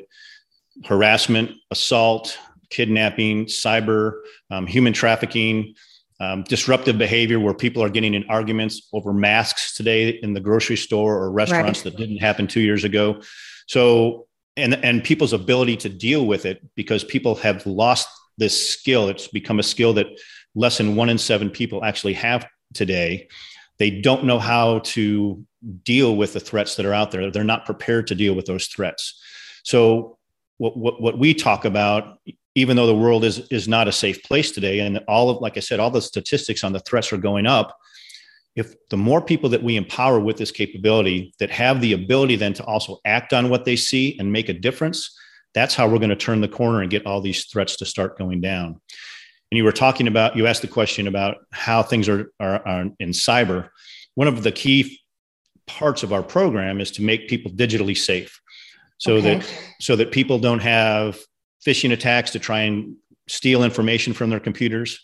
harassment, 0.83 1.51
assault, 1.69 2.35
kidnapping, 2.71 3.45
cyber, 3.45 4.21
um, 4.49 4.65
human 4.65 4.93
trafficking, 4.93 5.75
um, 6.19 6.41
disruptive 6.41 6.97
behavior 6.97 7.39
where 7.39 7.53
people 7.53 7.83
are 7.83 7.89
getting 7.89 8.15
in 8.15 8.25
arguments 8.29 8.89
over 8.93 9.13
masks 9.13 9.75
today 9.75 10.09
in 10.09 10.33
the 10.33 10.39
grocery 10.39 10.75
store 10.75 11.15
or 11.15 11.31
restaurants 11.31 11.85
right. 11.85 11.93
that 11.93 11.97
didn't 11.99 12.17
happen 12.17 12.47
two 12.47 12.61
years 12.61 12.83
ago. 12.83 13.21
So, 13.67 14.25
and 14.57 14.73
and 14.83 15.03
people's 15.03 15.33
ability 15.33 15.77
to 15.77 15.89
deal 15.89 16.25
with 16.25 16.47
it 16.47 16.67
because 16.73 17.03
people 17.03 17.35
have 17.35 17.63
lost 17.67 18.07
this 18.39 18.69
skill. 18.69 19.07
It's 19.09 19.27
become 19.27 19.59
a 19.59 19.63
skill 19.63 19.93
that 19.93 20.07
less 20.55 20.79
than 20.79 20.95
one 20.95 21.09
in 21.09 21.19
seven 21.19 21.51
people 21.51 21.85
actually 21.85 22.13
have 22.13 22.47
today. 22.73 23.27
They 23.79 23.89
don't 23.89 24.25
know 24.25 24.39
how 24.39 24.79
to 24.79 25.45
deal 25.83 26.15
with 26.15 26.33
the 26.33 26.39
threats 26.39 26.75
that 26.75 26.85
are 26.85 26.93
out 26.93 27.11
there. 27.11 27.31
They're 27.31 27.43
not 27.43 27.65
prepared 27.65 28.07
to 28.07 28.15
deal 28.15 28.35
with 28.35 28.45
those 28.45 28.67
threats. 28.67 29.21
So, 29.63 30.17
what, 30.57 30.77
what, 30.77 31.01
what 31.01 31.17
we 31.17 31.33
talk 31.33 31.65
about 31.65 32.19
even 32.55 32.77
though 32.77 32.87
the 32.87 32.95
world 32.95 33.23
is 33.23 33.39
is 33.49 33.67
not 33.67 33.87
a 33.87 33.91
safe 33.91 34.21
place 34.23 34.51
today 34.51 34.79
and 34.79 34.99
all 35.07 35.29
of 35.29 35.41
like 35.41 35.57
i 35.57 35.59
said 35.59 35.79
all 35.79 35.89
the 35.89 36.01
statistics 36.01 36.63
on 36.63 36.73
the 36.73 36.79
threats 36.79 37.11
are 37.11 37.17
going 37.17 37.45
up 37.45 37.77
if 38.55 38.75
the 38.89 38.97
more 38.97 39.21
people 39.21 39.49
that 39.49 39.63
we 39.63 39.75
empower 39.75 40.19
with 40.19 40.37
this 40.37 40.51
capability 40.51 41.33
that 41.39 41.49
have 41.49 41.81
the 41.81 41.93
ability 41.93 42.35
then 42.35 42.53
to 42.53 42.63
also 42.65 42.99
act 43.05 43.33
on 43.33 43.49
what 43.49 43.65
they 43.65 43.75
see 43.75 44.17
and 44.19 44.31
make 44.31 44.49
a 44.49 44.53
difference 44.53 45.17
that's 45.53 45.75
how 45.75 45.87
we're 45.87 45.99
going 45.99 46.09
to 46.09 46.15
turn 46.15 46.41
the 46.41 46.47
corner 46.47 46.81
and 46.81 46.91
get 46.91 47.05
all 47.05 47.21
these 47.21 47.45
threats 47.45 47.75
to 47.75 47.85
start 47.85 48.17
going 48.17 48.41
down 48.41 48.79
and 49.53 49.57
you 49.57 49.63
were 49.63 49.71
talking 49.71 50.07
about 50.07 50.35
you 50.35 50.47
asked 50.47 50.63
the 50.63 50.67
question 50.67 51.07
about 51.07 51.37
how 51.51 51.83
things 51.83 52.09
are, 52.09 52.31
are, 52.39 52.67
are 52.67 52.85
in 52.99 53.09
cyber 53.11 53.69
one 54.15 54.27
of 54.27 54.41
the 54.41 54.51
key 54.51 54.99
parts 55.67 56.01
of 56.01 56.11
our 56.11 56.23
program 56.23 56.81
is 56.81 56.89
to 56.89 57.03
make 57.03 57.29
people 57.29 57.51
digitally 57.51 57.95
safe 57.95 58.41
so 58.97 59.17
okay. 59.17 59.35
that 59.35 59.53
so 59.79 59.95
that 59.95 60.11
people 60.11 60.39
don't 60.39 60.61
have 60.61 61.19
phishing 61.65 61.91
attacks 61.91 62.31
to 62.31 62.39
try 62.39 62.61
and 62.61 62.95
steal 63.27 63.63
information 63.63 64.13
from 64.13 64.29
their 64.29 64.39
computers. 64.39 64.99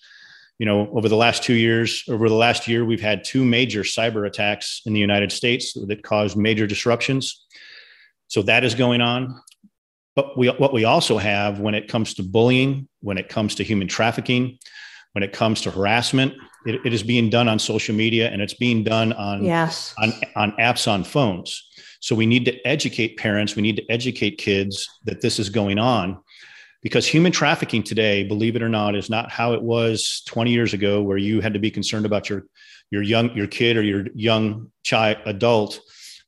You 0.58 0.65
know, 0.65 0.89
over 0.91 1.08
the 1.08 1.15
last 1.15 1.44
two 1.44 1.53
years, 1.53 2.03
over 2.10 2.27
the 2.27 2.36
last 2.36 2.68
year, 2.68 2.84
we've 2.84 3.01
had 3.01 3.24
two 3.24 3.46
major 3.46 3.84
cyber 3.84 4.27
attacks 4.27 4.82
in 4.86 4.94
the 4.94 5.00
United 5.00 5.32
States 5.32 5.74
that 5.74 6.03
caused 6.03 6.36
major 6.36 6.68
disruptions. 6.68 7.46
So 8.27 8.41
that 8.44 8.63
is 8.63 8.75
going 8.75 9.01
on. 9.01 9.41
But 10.19 10.38
we, 10.38 10.49
what 10.49 10.73
we 10.73 10.83
also 10.83 11.17
have 11.17 11.61
when 11.61 11.73
it 11.73 11.88
comes 11.88 12.13
to 12.15 12.23
bullying, 12.23 12.89
when 12.99 13.17
it 13.17 13.29
comes 13.29 13.55
to 13.55 13.63
human 13.63 13.88
trafficking, 13.88 14.59
when 15.13 15.23
it 15.23 15.31
comes 15.31 15.61
to 15.61 15.71
harassment, 15.71 16.33
it, 16.65 16.85
it 16.85 16.93
is 16.93 17.03
being 17.03 17.29
done 17.29 17.47
on 17.47 17.57
social 17.57 17.95
media 17.95 18.29
and 18.29 18.41
it's 18.41 18.53
being 18.53 18.83
done 18.83 19.13
on, 19.13 19.45
yes. 19.45 19.95
on, 19.97 20.11
on 20.35 20.51
apps 20.59 20.91
on 20.91 21.05
phones. 21.05 21.65
So 22.01 22.15
we 22.15 22.25
need 22.25 22.43
to 22.43 22.67
educate 22.67 23.15
parents, 23.15 23.55
we 23.55 23.61
need 23.61 23.77
to 23.77 23.89
educate 23.89 24.38
kids 24.38 24.89
that 25.05 25.21
this 25.21 25.39
is 25.39 25.47
going 25.47 25.79
on 25.79 26.19
because 26.81 27.07
human 27.07 27.31
trafficking 27.31 27.81
today 27.81 28.25
believe 28.25 28.57
it 28.57 28.61
or 28.61 28.67
not 28.67 28.95
is 28.95 29.09
not 29.09 29.31
how 29.31 29.53
it 29.53 29.61
was 29.61 30.21
20 30.27 30.51
years 30.51 30.73
ago 30.73 31.01
where 31.01 31.17
you 31.17 31.39
had 31.39 31.53
to 31.53 31.59
be 31.59 31.71
concerned 31.71 32.05
about 32.05 32.29
your 32.29 32.43
your 32.91 33.03
young 33.03 33.33
your 33.38 33.47
kid 33.47 33.77
or 33.77 33.83
your 33.83 34.07
young 34.13 34.69
child 34.83 35.17
adult 35.25 35.79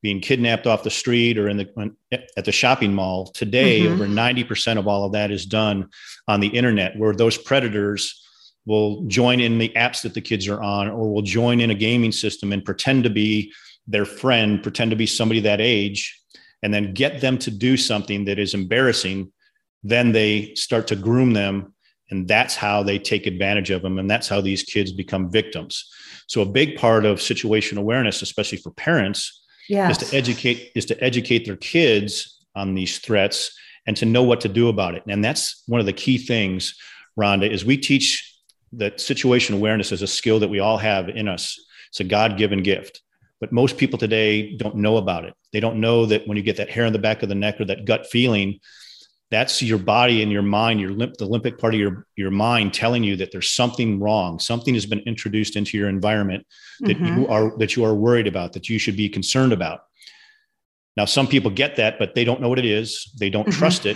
being 0.01 0.19
kidnapped 0.19 0.65
off 0.65 0.83
the 0.83 0.89
street 0.89 1.37
or 1.37 1.47
in 1.47 1.57
the 1.57 1.93
at 2.37 2.45
the 2.45 2.51
shopping 2.51 2.93
mall 2.93 3.27
today 3.27 3.81
mm-hmm. 3.81 3.93
over 3.93 4.05
90% 4.05 4.77
of 4.77 4.87
all 4.87 5.05
of 5.05 5.11
that 5.13 5.31
is 5.31 5.45
done 5.45 5.89
on 6.27 6.39
the 6.39 6.47
internet 6.47 6.97
where 6.97 7.13
those 7.13 7.37
predators 7.37 8.25
will 8.65 9.03
join 9.07 9.39
in 9.39 9.57
the 9.57 9.69
apps 9.69 10.01
that 10.03 10.13
the 10.13 10.21
kids 10.21 10.47
are 10.47 10.61
on 10.61 10.87
or 10.87 11.11
will 11.11 11.21
join 11.21 11.59
in 11.59 11.71
a 11.71 11.75
gaming 11.75 12.11
system 12.11 12.51
and 12.51 12.65
pretend 12.65 13.03
to 13.03 13.09
be 13.09 13.51
their 13.87 14.05
friend 14.05 14.61
pretend 14.61 14.91
to 14.91 14.97
be 14.97 15.07
somebody 15.07 15.39
that 15.39 15.61
age 15.61 16.19
and 16.63 16.73
then 16.73 16.93
get 16.93 17.21
them 17.21 17.37
to 17.37 17.51
do 17.51 17.75
something 17.75 18.25
that 18.25 18.39
is 18.39 18.53
embarrassing 18.53 19.31
then 19.83 20.11
they 20.11 20.53
start 20.55 20.87
to 20.87 20.95
groom 20.95 21.33
them 21.33 21.73
and 22.11 22.27
that's 22.27 22.55
how 22.55 22.83
they 22.83 22.99
take 22.99 23.25
advantage 23.25 23.71
of 23.71 23.81
them 23.81 23.97
and 23.97 24.09
that's 24.09 24.27
how 24.27 24.41
these 24.41 24.63
kids 24.63 24.91
become 24.91 25.31
victims 25.31 25.89
so 26.27 26.41
a 26.41 26.45
big 26.45 26.77
part 26.77 27.05
of 27.05 27.21
situation 27.21 27.77
awareness 27.77 28.21
especially 28.21 28.57
for 28.57 28.71
parents 28.71 29.40
yes. 29.69 30.01
is 30.01 30.09
to 30.09 30.17
educate 30.17 30.71
is 30.75 30.85
to 30.87 31.03
educate 31.03 31.45
their 31.45 31.57
kids 31.57 32.39
on 32.55 32.73
these 32.73 32.99
threats 32.99 33.57
and 33.87 33.97
to 33.97 34.05
know 34.05 34.23
what 34.23 34.41
to 34.41 34.49
do 34.49 34.69
about 34.69 34.95
it. 34.95 35.03
And 35.07 35.23
that's 35.23 35.63
one 35.67 35.79
of 35.79 35.85
the 35.85 35.93
key 35.93 36.17
things 36.17 36.75
rhonda 37.19 37.49
is 37.49 37.65
we 37.65 37.77
teach 37.77 38.27
that 38.73 39.01
situation 39.01 39.55
awareness 39.55 39.91
is 39.91 40.01
a 40.01 40.07
skill 40.07 40.39
that 40.39 40.49
we 40.49 40.59
all 40.59 40.77
have 40.77 41.09
in 41.09 41.27
us. 41.27 41.59
It's 41.89 41.99
a 41.99 42.05
god-given 42.05 42.63
gift. 42.63 43.01
But 43.39 43.51
most 43.51 43.77
people 43.77 43.97
today 43.97 44.55
don't 44.55 44.75
know 44.75 44.97
about 44.97 45.25
it. 45.25 45.33
They 45.51 45.59
don't 45.59 45.81
know 45.81 46.05
that 46.05 46.27
when 46.27 46.37
you 46.37 46.43
get 46.43 46.57
that 46.57 46.69
hair 46.69 46.85
on 46.85 46.93
the 46.93 46.99
back 46.99 47.23
of 47.23 47.29
the 47.29 47.35
neck 47.35 47.59
or 47.59 47.65
that 47.65 47.85
gut 47.85 48.05
feeling 48.05 48.59
that's 49.31 49.61
your 49.61 49.77
body 49.77 50.21
and 50.21 50.31
your 50.31 50.41
mind, 50.41 50.81
your 50.81 50.91
limp, 50.91 51.15
the 51.15 51.25
limbic 51.25 51.57
part 51.57 51.73
of 51.73 51.79
your, 51.79 52.05
your 52.17 52.31
mind 52.31 52.73
telling 52.73 53.01
you 53.03 53.15
that 53.15 53.31
there's 53.31 53.49
something 53.49 53.99
wrong. 53.99 54.39
Something 54.39 54.73
has 54.73 54.85
been 54.85 54.99
introduced 54.99 55.55
into 55.55 55.77
your 55.77 55.87
environment 55.87 56.45
that 56.81 56.97
mm-hmm. 56.97 57.21
you 57.21 57.27
are 57.27 57.57
that 57.57 57.75
you 57.77 57.85
are 57.85 57.95
worried 57.95 58.27
about, 58.27 58.53
that 58.53 58.67
you 58.67 58.77
should 58.77 58.97
be 58.97 59.07
concerned 59.07 59.53
about. 59.53 59.85
Now, 60.97 61.05
some 61.05 61.27
people 61.27 61.49
get 61.49 61.77
that, 61.77 61.97
but 61.97 62.13
they 62.13 62.25
don't 62.25 62.41
know 62.41 62.49
what 62.49 62.59
it 62.59 62.65
is. 62.65 63.09
They 63.17 63.29
don't 63.29 63.47
mm-hmm. 63.47 63.57
trust 63.57 63.85
it. 63.85 63.95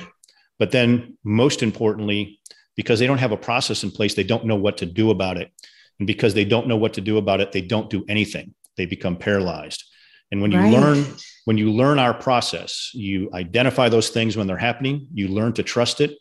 But 0.57 0.71
then, 0.71 1.17
most 1.25 1.61
importantly, 1.61 2.39
because 2.77 2.99
they 2.99 3.07
don't 3.07 3.17
have 3.17 3.33
a 3.33 3.37
process 3.37 3.83
in 3.83 3.91
place, 3.91 4.13
they 4.13 4.23
don't 4.23 4.45
know 4.45 4.55
what 4.55 4.77
to 4.77 4.85
do 4.85 5.11
about 5.11 5.35
it. 5.35 5.51
And 5.99 6.07
because 6.07 6.33
they 6.33 6.45
don't 6.45 6.67
know 6.67 6.77
what 6.77 6.93
to 6.93 7.01
do 7.01 7.17
about 7.17 7.41
it, 7.41 7.51
they 7.51 7.61
don't 7.61 7.89
do 7.89 8.05
anything. 8.07 8.53
They 8.77 8.85
become 8.85 9.17
paralyzed. 9.17 9.83
And 10.31 10.41
when 10.41 10.51
you 10.51 10.59
right. 10.59 10.71
learn 10.71 11.05
when 11.45 11.57
you 11.57 11.71
learn 11.71 11.99
our 11.99 12.13
process, 12.13 12.91
you 12.93 13.29
identify 13.33 13.87
those 13.87 14.09
things 14.09 14.35
when 14.35 14.47
they're 14.47 14.57
happening, 14.57 15.07
you 15.13 15.27
learn 15.27 15.53
to 15.53 15.63
trust 15.63 16.01
it. 16.01 16.17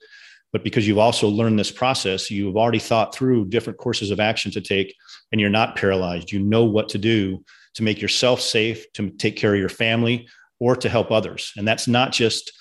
But 0.53 0.63
because 0.63 0.87
you've 0.87 0.99
also 0.99 1.29
learned 1.29 1.59
this 1.59 1.73
process, 1.73 2.31
you've 2.31 2.57
already 2.57 2.79
thought 2.79 3.15
through 3.15 3.47
different 3.47 3.79
courses 3.79 4.11
of 4.11 4.21
action 4.21 4.53
to 4.53 4.61
take, 4.61 4.95
and 5.33 5.41
you're 5.41 5.51
not 5.51 5.75
paralyzed. 5.75 6.31
You 6.31 6.39
know 6.39 6.65
what 6.65 6.91
to 6.91 6.99
do 6.99 7.45
to 7.75 7.83
make 7.83 8.01
yourself 8.01 8.41
safe, 8.41 8.91
to 8.93 9.11
take 9.11 9.37
care 9.37 9.53
of 9.53 9.59
your 9.59 9.69
family, 9.69 10.29
or 10.61 10.77
to 10.77 10.89
help 10.89 11.11
others. 11.11 11.53
And 11.57 11.67
that's 11.67 11.89
not 11.89 12.13
just 12.13 12.53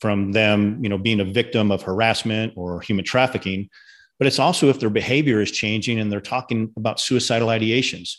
from 0.00 0.32
them, 0.32 0.82
you 0.82 0.88
know, 0.88 0.98
being 0.98 1.20
a 1.20 1.24
victim 1.24 1.70
of 1.70 1.82
harassment 1.82 2.54
or 2.56 2.80
human 2.80 3.04
trafficking, 3.04 3.68
but 4.18 4.26
it's 4.26 4.38
also 4.38 4.68
if 4.68 4.80
their 4.80 4.90
behavior 4.90 5.40
is 5.40 5.50
changing 5.50 5.98
and 5.98 6.10
they're 6.10 6.20
talking 6.20 6.72
about 6.76 7.00
suicidal 7.00 7.48
ideations. 7.48 8.16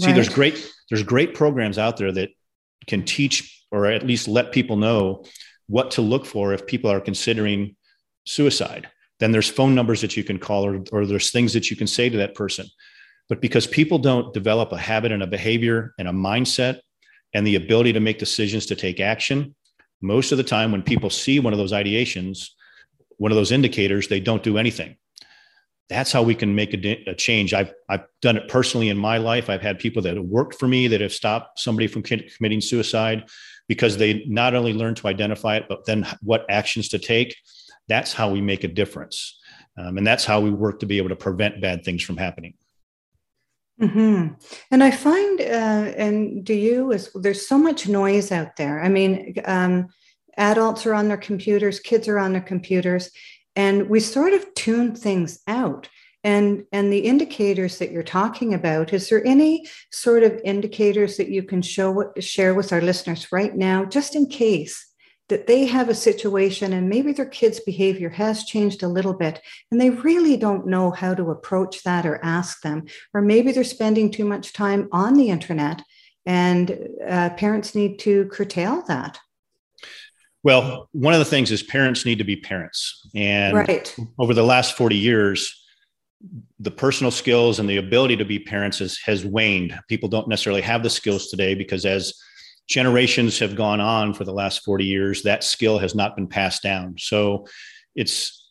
See, 0.00 0.06
right. 0.06 0.14
there's 0.14 0.28
great 0.28 0.72
there's 0.88 1.02
great 1.02 1.34
programs 1.34 1.78
out 1.78 1.96
there 1.96 2.12
that 2.12 2.30
can 2.86 3.04
teach 3.04 3.64
or 3.70 3.86
at 3.86 4.06
least 4.06 4.28
let 4.28 4.52
people 4.52 4.76
know 4.76 5.24
what 5.66 5.90
to 5.92 6.02
look 6.02 6.24
for 6.24 6.52
if 6.52 6.66
people 6.66 6.90
are 6.90 7.00
considering 7.00 7.76
suicide. 8.24 8.88
Then 9.20 9.32
there's 9.32 9.48
phone 9.48 9.74
numbers 9.74 10.00
that 10.00 10.16
you 10.16 10.24
can 10.24 10.38
call, 10.38 10.64
or, 10.64 10.84
or 10.92 11.04
there's 11.04 11.30
things 11.30 11.52
that 11.52 11.70
you 11.70 11.76
can 11.76 11.86
say 11.86 12.08
to 12.08 12.18
that 12.18 12.34
person. 12.34 12.66
But 13.28 13.40
because 13.40 13.66
people 13.66 13.98
don't 13.98 14.32
develop 14.32 14.72
a 14.72 14.78
habit 14.78 15.12
and 15.12 15.22
a 15.22 15.26
behavior 15.26 15.92
and 15.98 16.08
a 16.08 16.12
mindset 16.12 16.80
and 17.34 17.46
the 17.46 17.56
ability 17.56 17.92
to 17.92 18.00
make 18.00 18.18
decisions 18.18 18.66
to 18.66 18.76
take 18.76 19.00
action, 19.00 19.54
most 20.00 20.32
of 20.32 20.38
the 20.38 20.44
time 20.44 20.72
when 20.72 20.82
people 20.82 21.10
see 21.10 21.40
one 21.40 21.52
of 21.52 21.58
those 21.58 21.72
ideations, 21.72 22.48
one 23.18 23.32
of 23.32 23.36
those 23.36 23.52
indicators, 23.52 24.08
they 24.08 24.20
don't 24.20 24.42
do 24.42 24.56
anything 24.56 24.96
that's 25.88 26.12
how 26.12 26.22
we 26.22 26.34
can 26.34 26.54
make 26.54 26.74
a, 26.74 27.10
a, 27.10 27.14
change. 27.14 27.54
I've, 27.54 27.72
I've 27.88 28.04
done 28.20 28.36
it 28.36 28.48
personally 28.48 28.90
in 28.90 28.98
my 28.98 29.16
life. 29.18 29.48
I've 29.48 29.62
had 29.62 29.78
people 29.78 30.02
that 30.02 30.16
have 30.16 30.24
worked 30.24 30.56
for 30.56 30.68
me 30.68 30.86
that 30.88 31.00
have 31.00 31.12
stopped 31.12 31.60
somebody 31.60 31.86
from 31.86 32.02
committing 32.02 32.60
suicide 32.60 33.28
because 33.68 33.96
they 33.96 34.24
not 34.26 34.54
only 34.54 34.72
learn 34.72 34.94
to 34.96 35.08
identify 35.08 35.56
it, 35.56 35.66
but 35.68 35.86
then 35.86 36.06
what 36.22 36.44
actions 36.50 36.88
to 36.90 36.98
take. 36.98 37.36
That's 37.88 38.12
how 38.12 38.30
we 38.30 38.40
make 38.40 38.64
a 38.64 38.68
difference. 38.68 39.38
Um, 39.78 39.96
and 39.96 40.06
that's 40.06 40.24
how 40.24 40.40
we 40.40 40.50
work 40.50 40.80
to 40.80 40.86
be 40.86 40.98
able 40.98 41.10
to 41.10 41.16
prevent 41.16 41.60
bad 41.60 41.84
things 41.84 42.02
from 42.02 42.16
happening. 42.16 42.54
Mm-hmm. 43.80 44.34
And 44.72 44.82
I 44.82 44.90
find, 44.90 45.40
uh, 45.40 45.44
and 45.44 46.44
do 46.44 46.54
you, 46.54 46.90
is 46.92 47.10
there's 47.14 47.46
so 47.46 47.56
much 47.56 47.88
noise 47.88 48.32
out 48.32 48.56
there. 48.56 48.82
I 48.82 48.88
mean, 48.88 49.34
um, 49.44 49.88
adults 50.36 50.84
are 50.84 50.94
on 50.94 51.08
their 51.08 51.16
computers, 51.16 51.78
kids 51.78 52.08
are 52.08 52.18
on 52.18 52.32
their 52.32 52.42
computers, 52.42 53.10
and 53.58 53.90
we 53.90 53.98
sort 53.98 54.32
of 54.32 54.54
tune 54.54 54.94
things 54.94 55.40
out. 55.48 55.90
And 56.24 56.64
and 56.72 56.92
the 56.92 57.00
indicators 57.00 57.78
that 57.78 57.90
you're 57.90 58.02
talking 58.02 58.54
about 58.54 58.92
is 58.92 59.08
there 59.08 59.24
any 59.26 59.66
sort 59.92 60.22
of 60.22 60.40
indicators 60.44 61.16
that 61.16 61.28
you 61.28 61.42
can 61.42 61.62
show 61.62 62.12
share 62.18 62.54
with 62.54 62.72
our 62.72 62.80
listeners 62.80 63.30
right 63.30 63.54
now 63.54 63.84
just 63.84 64.16
in 64.16 64.26
case 64.26 64.84
that 65.28 65.46
they 65.46 65.66
have 65.66 65.88
a 65.88 65.94
situation 65.94 66.72
and 66.72 66.88
maybe 66.88 67.12
their 67.12 67.26
kids 67.26 67.60
behavior 67.60 68.08
has 68.08 68.44
changed 68.44 68.82
a 68.82 68.88
little 68.88 69.12
bit 69.12 69.40
and 69.70 69.80
they 69.80 69.90
really 69.90 70.36
don't 70.36 70.66
know 70.66 70.90
how 70.90 71.14
to 71.14 71.30
approach 71.30 71.82
that 71.82 72.06
or 72.06 72.24
ask 72.24 72.62
them? 72.62 72.86
Or 73.12 73.20
maybe 73.20 73.52
they're 73.52 73.64
spending 73.64 74.10
too 74.10 74.24
much 74.24 74.52
time 74.52 74.88
on 74.90 75.14
the 75.14 75.30
internet 75.30 75.82
and 76.26 76.78
uh, 77.06 77.30
parents 77.30 77.74
need 77.74 77.98
to 78.00 78.26
curtail 78.26 78.82
that 78.88 79.18
Well, 80.44 80.88
one 80.92 81.14
of 81.14 81.18
the 81.18 81.24
things 81.24 81.50
is 81.50 81.62
parents 81.62 82.04
need 82.04 82.18
to 82.18 82.24
be 82.24 82.36
parents. 82.36 83.06
And 83.14 83.56
right. 83.56 83.94
over 84.18 84.34
the 84.34 84.44
last 84.44 84.76
40 84.76 84.96
years, 84.96 85.54
the 86.58 86.70
personal 86.70 87.10
skills 87.10 87.58
and 87.58 87.68
the 87.68 87.76
ability 87.76 88.16
to 88.16 88.24
be 88.24 88.38
parents 88.38 88.78
has, 88.78 88.98
has 88.98 89.24
waned. 89.24 89.78
People 89.88 90.08
don't 90.08 90.28
necessarily 90.28 90.62
have 90.62 90.82
the 90.82 90.90
skills 90.90 91.28
today 91.28 91.54
because 91.54 91.84
as 91.84 92.14
generations 92.68 93.38
have 93.38 93.56
gone 93.56 93.80
on 93.80 94.14
for 94.14 94.24
the 94.24 94.32
last 94.32 94.64
40 94.64 94.84
years, 94.84 95.22
that 95.22 95.44
skill 95.44 95.78
has 95.78 95.94
not 95.94 96.16
been 96.16 96.26
passed 96.26 96.62
down. 96.62 96.96
So 96.98 97.46
it's 97.94 98.47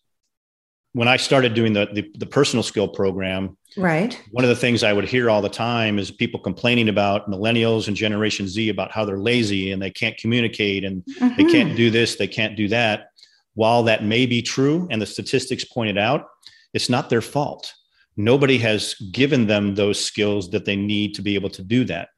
when 0.98 1.08
I 1.08 1.18
started 1.18 1.54
doing 1.54 1.74
the, 1.74 1.88
the, 1.94 2.12
the 2.18 2.26
personal 2.26 2.64
skill 2.64 2.88
program, 2.88 3.56
right? 3.78 4.20
One 4.32 4.44
of 4.44 4.50
the 4.50 4.56
things 4.56 4.82
I 4.82 4.94
would 4.94 5.06
hear 5.06 5.30
all 5.30 5.44
the 5.44 5.48
time 5.48 6.00
is 6.00 6.10
people 6.10 6.40
complaining 6.40 6.90
about 6.90 7.30
millennials 7.30 7.88
and 7.88 7.96
Generation 7.96 8.48
Z 8.48 8.70
about 8.70 8.92
how 8.92 9.06
they're 9.06 9.20
lazy 9.20 9.72
and 9.72 9.80
they 9.80 9.92
can't 9.92 10.18
communicate 10.18 10.84
and 10.84 11.04
mm-hmm. 11.06 11.36
they 11.38 11.44
can't 11.52 11.78
do 11.78 11.92
this, 11.92 12.16
they 12.16 12.28
can't 12.28 12.58
do 12.58 12.68
that. 12.70 13.12
While 13.54 13.84
that 13.84 14.04
may 14.04 14.26
be 14.26 14.42
true, 14.42 14.88
and 14.90 15.00
the 15.00 15.06
statistics 15.06 15.64
pointed 15.64 16.00
out, 16.00 16.26
it's 16.74 16.90
not 16.90 17.12
their 17.12 17.22
fault. 17.22 17.72
Nobody 18.16 18.58
has 18.58 18.96
given 19.12 19.46
them 19.46 19.76
those 19.76 20.04
skills 20.04 20.50
that 20.50 20.66
they 20.66 20.76
need 20.76 21.14
to 21.14 21.22
be 21.22 21.36
able 21.36 21.52
to 21.52 21.64
do 21.64 21.86
that. 21.86 22.10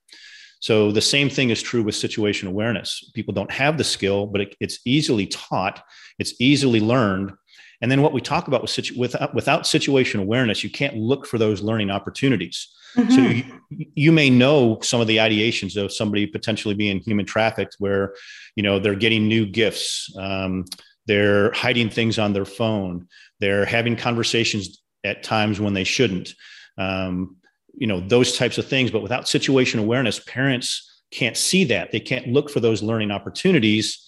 So 0.61 0.93
the 0.93 1.01
same 1.01 1.29
thing 1.29 1.49
is 1.49 1.61
true 1.61 1.83
with 1.83 1.95
situation 1.95 2.47
awareness. 2.47 3.11
People 3.13 3.33
don't 3.33 3.51
have 3.51 3.77
the 3.77 3.83
skill, 3.83 4.25
but 4.25 4.39
it, 4.39 4.55
it's 4.61 4.79
easily 4.85 5.27
taught, 5.27 5.83
it's 6.17 6.33
easily 6.39 6.79
learned. 6.79 7.33
And 7.81 7.89
then 7.89 8.01
what 8.01 8.13
we 8.13 8.21
talk 8.21 8.47
about 8.47 8.61
with 8.61 8.71
situ- 8.71 8.99
without, 8.99 9.33
without 9.33 9.65
situation 9.65 10.19
awareness, 10.19 10.63
you 10.63 10.69
can't 10.69 10.97
look 10.97 11.25
for 11.25 11.37
those 11.37 11.61
learning 11.61 11.89
opportunities. 11.89 12.67
Mm-hmm. 12.95 13.11
So 13.11 13.21
you, 13.21 13.85
you, 13.95 14.11
may 14.11 14.29
know 14.29 14.79
some 14.81 14.99
of 14.99 15.07
the 15.07 15.17
ideations 15.17 15.77
of 15.81 15.93
somebody 15.93 16.25
potentially 16.25 16.73
being 16.73 16.99
human 16.99 17.25
trafficked, 17.25 17.75
where 17.79 18.15
you 18.55 18.63
know 18.63 18.79
they're 18.79 18.95
getting 18.95 19.27
new 19.27 19.45
gifts, 19.45 20.11
um, 20.17 20.65
they're 21.05 21.51
hiding 21.51 21.89
things 21.89 22.17
on 22.17 22.33
their 22.33 22.45
phone, 22.45 23.07
they're 23.39 23.65
having 23.65 23.95
conversations 23.95 24.81
at 25.03 25.23
times 25.23 25.59
when 25.59 25.73
they 25.73 25.83
shouldn't. 25.83 26.33
Um, 26.77 27.37
you 27.75 27.87
know 27.87 27.99
those 27.99 28.37
types 28.37 28.57
of 28.57 28.67
things. 28.67 28.91
But 28.91 29.03
without 29.03 29.27
situation 29.27 29.79
awareness, 29.79 30.19
parents 30.19 31.01
can't 31.11 31.37
see 31.37 31.63
that. 31.65 31.91
They 31.91 31.99
can't 31.99 32.27
look 32.27 32.49
for 32.49 32.59
those 32.59 32.83
learning 32.83 33.11
opportunities. 33.11 34.05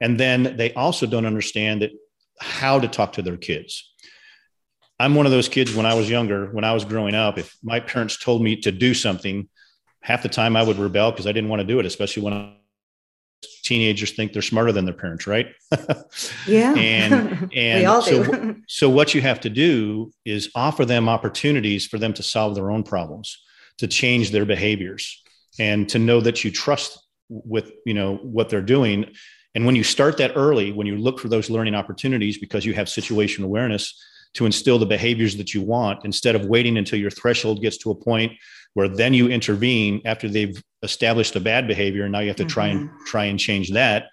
And 0.00 0.18
then 0.18 0.56
they 0.56 0.72
also 0.74 1.06
don't 1.06 1.26
understand 1.26 1.82
that 1.82 1.90
how 2.40 2.78
to 2.80 2.88
talk 2.88 3.14
to 3.14 3.22
their 3.22 3.36
kids. 3.36 3.92
I'm 4.98 5.14
one 5.14 5.26
of 5.26 5.32
those 5.32 5.48
kids 5.48 5.74
when 5.74 5.86
I 5.86 5.94
was 5.94 6.10
younger, 6.10 6.46
when 6.52 6.64
I 6.64 6.72
was 6.72 6.84
growing 6.84 7.14
up, 7.14 7.38
if 7.38 7.56
my 7.62 7.80
parents 7.80 8.18
told 8.18 8.42
me 8.42 8.56
to 8.56 8.70
do 8.70 8.92
something, 8.92 9.48
half 10.02 10.22
the 10.22 10.28
time 10.28 10.56
I 10.56 10.62
would 10.62 10.76
rebel 10.76 11.10
because 11.10 11.26
I 11.26 11.32
didn't 11.32 11.48
want 11.48 11.60
to 11.60 11.66
do 11.66 11.78
it, 11.80 11.86
especially 11.86 12.22
when 12.22 12.54
teenagers 13.62 14.12
think 14.12 14.32
they're 14.32 14.42
smarter 14.42 14.72
than 14.72 14.84
their 14.84 14.94
parents, 14.94 15.26
right? 15.26 15.48
yeah. 16.46 16.74
and 16.74 17.50
and 17.56 18.04
so, 18.04 18.56
so 18.68 18.90
what 18.90 19.14
you 19.14 19.20
have 19.20 19.40
to 19.40 19.50
do 19.50 20.12
is 20.24 20.50
offer 20.54 20.84
them 20.84 21.08
opportunities 21.08 21.86
for 21.86 21.98
them 21.98 22.12
to 22.14 22.22
solve 22.22 22.54
their 22.54 22.70
own 22.70 22.82
problems, 22.82 23.42
to 23.78 23.86
change 23.86 24.30
their 24.30 24.44
behaviors, 24.44 25.22
and 25.58 25.88
to 25.88 25.98
know 25.98 26.20
that 26.20 26.44
you 26.44 26.50
trust 26.50 26.98
with 27.28 27.72
you 27.86 27.94
know 27.94 28.16
what 28.16 28.48
they're 28.48 28.60
doing 28.60 29.06
and 29.54 29.66
when 29.66 29.74
you 29.74 29.82
start 29.82 30.16
that 30.18 30.32
early, 30.36 30.72
when 30.72 30.86
you 30.86 30.96
look 30.96 31.18
for 31.18 31.28
those 31.28 31.50
learning 31.50 31.74
opportunities 31.74 32.38
because 32.38 32.64
you 32.64 32.72
have 32.74 32.88
situation 32.88 33.44
awareness 33.44 34.00
to 34.34 34.46
instill 34.46 34.78
the 34.78 34.86
behaviors 34.86 35.36
that 35.36 35.54
you 35.54 35.60
want, 35.60 36.04
instead 36.04 36.36
of 36.36 36.46
waiting 36.46 36.76
until 36.76 37.00
your 37.00 37.10
threshold 37.10 37.60
gets 37.60 37.76
to 37.78 37.90
a 37.90 37.94
point 37.94 38.32
where 38.74 38.88
then 38.88 39.12
you 39.12 39.28
intervene 39.28 40.00
after 40.04 40.28
they've 40.28 40.62
established 40.84 41.34
a 41.34 41.40
bad 41.40 41.66
behavior 41.66 42.04
and 42.04 42.12
now 42.12 42.20
you 42.20 42.28
have 42.28 42.36
to 42.36 42.44
try 42.44 42.68
mm-hmm. 42.68 42.86
and 42.86 43.06
try 43.06 43.24
and 43.24 43.40
change 43.40 43.70
that. 43.70 44.06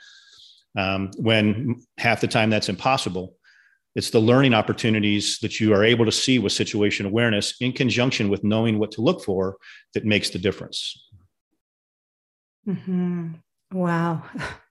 Um, 0.75 1.12
when 1.17 1.82
half 1.98 2.22
the 2.22 2.27
time 2.27 2.50
that's 2.50 2.70
impossible. 2.70 3.36
It's 3.96 4.12
the 4.12 4.20
learning 4.20 4.53
opportunities 4.53 5.39
that 5.39 5.60
you 5.60 5.74
are 5.74 5.84
able 5.84 6.06
to 6.06 6.12
see 6.12 6.38
with 6.38 6.53
situation 6.53 7.08
awareness 7.08 7.56
in 7.60 7.74
conjunction 7.74 8.29
with 8.29 8.44
knowing 8.44 8.77
what 8.77 8.91
to 8.91 9.01
look 9.01 9.24
for 9.24 9.57
that 9.96 10.05
makes 10.05 10.29
the 10.29 10.38
difference. 10.38 11.09
Mm-hmm. 12.68 13.33
Wow. 13.72 14.24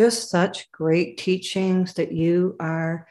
just 0.00 0.30
such 0.30 0.72
great 0.72 1.18
teachings 1.18 1.92
that 1.92 2.10
you 2.10 2.56
are 2.58 3.06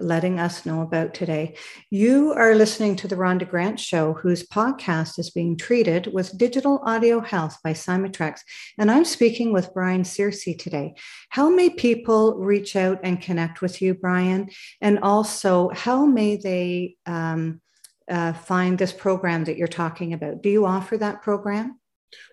letting 0.00 0.40
us 0.40 0.66
know 0.66 0.82
about 0.82 1.14
today. 1.14 1.54
You 1.90 2.32
are 2.32 2.56
listening 2.56 2.96
to 2.96 3.06
the 3.06 3.14
Rhonda 3.14 3.48
Grant 3.48 3.78
Show, 3.78 4.14
whose 4.14 4.44
podcast 4.44 5.16
is 5.20 5.30
being 5.30 5.56
treated 5.56 6.12
with 6.12 6.36
digital 6.36 6.80
audio 6.84 7.20
health 7.20 7.58
by 7.62 7.72
Cymatrax. 7.72 8.40
And 8.78 8.90
I'm 8.90 9.04
speaking 9.04 9.52
with 9.52 9.72
Brian 9.72 10.02
Searcy 10.02 10.58
today. 10.58 10.96
How 11.28 11.48
may 11.50 11.70
people 11.70 12.34
reach 12.38 12.74
out 12.74 12.98
and 13.04 13.22
connect 13.22 13.62
with 13.62 13.80
you, 13.80 13.94
Brian? 13.94 14.50
And 14.80 14.98
also, 15.04 15.68
how 15.68 16.04
may 16.04 16.36
they 16.36 16.96
um, 17.06 17.60
uh, 18.10 18.32
find 18.32 18.76
this 18.76 18.92
program 18.92 19.44
that 19.44 19.56
you're 19.56 19.68
talking 19.68 20.12
about? 20.12 20.42
Do 20.42 20.48
you 20.48 20.66
offer 20.66 20.98
that 20.98 21.22
program? 21.22 21.78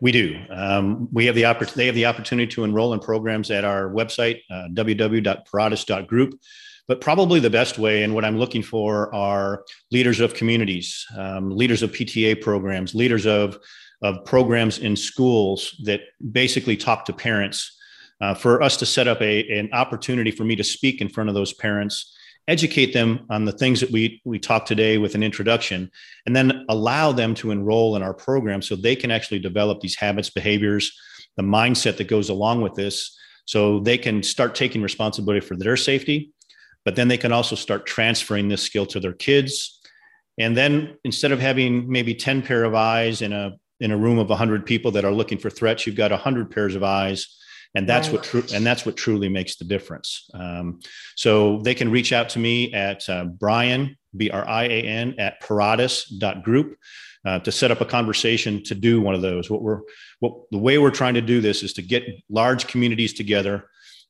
We 0.02 0.12
do. 0.12 0.39
Um, 0.50 1.08
we 1.12 1.26
have 1.26 1.36
the 1.36 1.44
oppor- 1.44 1.74
they 1.74 1.86
have 1.86 1.96
the 1.96 2.06
opportunity 2.06 2.52
to 2.54 2.63
enroll 2.63 2.94
in 2.94 3.00
programs 3.00 3.52
at 3.52 3.63
our 3.63 3.89
website, 3.89 4.41
uh, 4.50 4.67
www.paratus.group. 4.74 6.39
But 6.88 7.00
probably 7.00 7.39
the 7.39 7.50
best 7.50 7.78
way, 7.78 8.04
and 8.04 8.13
what 8.13 8.26
I'm 8.26 8.38
looking 8.38 8.63
for, 8.63 9.13
are 9.13 9.63
leaders 9.91 10.20
of 10.20 10.34
communities, 10.34 11.06
um, 11.17 11.50
leaders 11.50 11.84
of 11.84 11.91
PTA 11.91 12.41
programs, 12.41 12.96
leaders 12.96 13.26
of 13.26 13.60
of 14.04 14.26
programs 14.26 14.80
in 14.80 14.96
schools 14.96 15.76
that 15.84 16.02
basically 16.32 16.76
talk 16.76 17.06
to 17.06 17.13
parents. 17.13 17.78
Uh, 18.20 18.36
for 18.36 18.62
us 18.62 18.78
to 18.78 18.86
set 18.86 19.08
up 19.08 19.20
a, 19.20 19.48
an 19.50 19.67
opportunity 19.74 20.30
for 20.30 20.44
me 20.44 20.56
to 20.56 20.63
speak 20.63 21.02
in 21.02 21.10
front 21.10 21.28
of 21.28 21.34
those 21.34 21.54
parents 21.54 22.15
educate 22.48 22.94
them 22.94 23.26
on 23.30 23.46
the 23.46 23.52
things 23.52 23.80
that 23.80 23.92
we 23.92 24.22
we 24.26 24.40
talk 24.40 24.66
today 24.66 24.98
with 24.98 25.16
an 25.16 25.24
introduction 25.24 25.90
and 26.26 26.36
then 26.36 26.66
allow 26.70 27.12
them 27.12 27.34
to 27.36 27.52
enroll 27.52 27.96
in 27.96 28.04
our 28.04 28.14
program 28.14 28.62
so 28.62 28.76
they 28.76 28.96
can 28.96 29.12
actually 29.12 29.40
develop 29.40 29.80
these 29.80 29.96
habits 29.96 30.30
behaviors 30.30 30.92
the 31.38 31.44
mindset 31.44 31.98
that 31.98 32.08
goes 32.08 32.30
along 32.30 32.62
with 32.62 32.74
this 32.74 33.18
so 33.46 33.80
they 33.80 33.98
can 33.98 34.22
start 34.24 34.56
taking 34.56 34.82
responsibility 34.82 35.40
for 35.40 35.56
their 35.56 35.78
safety 35.78 36.32
but 36.86 36.96
then 36.96 37.08
they 37.08 37.18
can 37.18 37.32
also 37.32 37.56
start 37.56 37.86
transferring 37.86 38.50
this 38.50 38.64
skill 38.64 38.86
to 38.88 39.00
their 39.00 39.14
kids. 39.14 39.80
And 40.38 40.56
then 40.56 40.98
instead 41.04 41.32
of 41.32 41.40
having 41.40 41.90
maybe 41.92 42.16
10 42.16 42.42
pair 42.42 42.64
of 42.64 42.74
eyes 42.74 43.22
in 43.22 43.34
a 43.34 43.58
in 43.80 43.92
a 43.92 43.98
room 43.98 44.20
of 44.20 44.30
100 44.30 44.66
people 44.66 44.92
that 44.92 45.06
are 45.06 45.12
looking 45.12 45.40
for 45.40 45.50
threats 45.50 45.88
you've 45.88 45.96
got 45.96 46.12
100 46.12 46.52
pairs 46.52 46.76
of 46.76 46.84
eyes 46.84 47.36
and 47.76 47.88
that's 47.88 48.10
right. 48.10 48.18
what 48.18 48.24
true 48.24 48.44
and 48.54 48.66
that's 48.66 48.86
what 48.86 48.98
truly 48.98 49.30
makes 49.30 49.56
the 49.56 49.66
difference 49.66 50.30
um, 50.34 50.80
so 51.16 51.60
they 51.64 51.76
can 51.76 51.90
reach 51.90 52.12
out 52.14 52.30
to 52.30 52.40
me 52.40 52.74
at 52.74 53.08
uh, 53.10 53.26
brian 53.26 53.96
b-r-i-a-n 54.16 55.16
at 55.20 55.42
paratus.group 55.42 56.78
uh, 57.24 57.40
to 57.40 57.52
set 57.52 57.72
up 57.72 57.82
a 57.82 57.86
conversation 57.86 58.64
to 58.64 58.76
do 58.76 59.02
one 59.02 59.16
of 59.16 59.22
those 59.22 59.50
what 59.50 59.62
we're 59.62 59.82
what 60.20 60.34
the 60.52 60.58
way 60.58 60.78
we're 60.78 60.92
trying 60.92 61.14
to 61.14 61.22
do 61.22 61.42
this 61.42 61.64
is 61.64 61.74
to 61.74 61.82
get 61.82 62.04
large 62.30 62.68
communities 62.68 63.14
together 63.14 63.70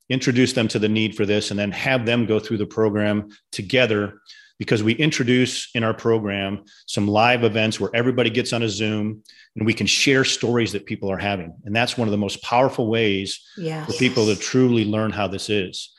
introduce 0.10 0.54
them 0.54 0.68
to 0.68 0.80
the 0.80 0.90
need 0.90 1.16
for 1.16 1.26
this 1.26 1.52
and 1.52 1.60
then 1.60 1.72
have 1.72 2.06
them 2.06 2.26
go 2.26 2.40
through 2.40 2.58
the 2.58 2.66
program 2.66 3.30
together 3.52 4.22
because 4.62 4.84
we 4.84 4.94
introduce 4.94 5.72
in 5.74 5.84
our 5.84 5.92
program 5.92 6.64
some 6.86 7.08
live 7.08 7.44
events 7.44 7.80
where 7.80 7.90
everybody 7.96 8.30
gets 8.30 8.54
on 8.54 8.62
a 8.62 8.70
Zoom 8.70 9.24
and 9.56 9.66
we 9.66 9.74
can 9.74 9.88
share 9.88 10.24
stories 10.24 10.72
that 10.74 10.86
people 10.86 11.12
are 11.12 11.18
having. 11.18 11.52
And 11.66 11.76
that's 11.76 11.98
one 11.98 12.08
of 12.08 12.12
the 12.12 12.20
most 12.20 12.44
powerful 12.44 12.88
ways 12.88 13.44
yes. 13.58 13.88
for 13.88 13.94
people 13.94 14.28
to 14.28 14.36
truly 14.36 14.86
learn 14.86 15.10
how 15.10 15.28
this 15.28 15.50
is. 15.50 15.92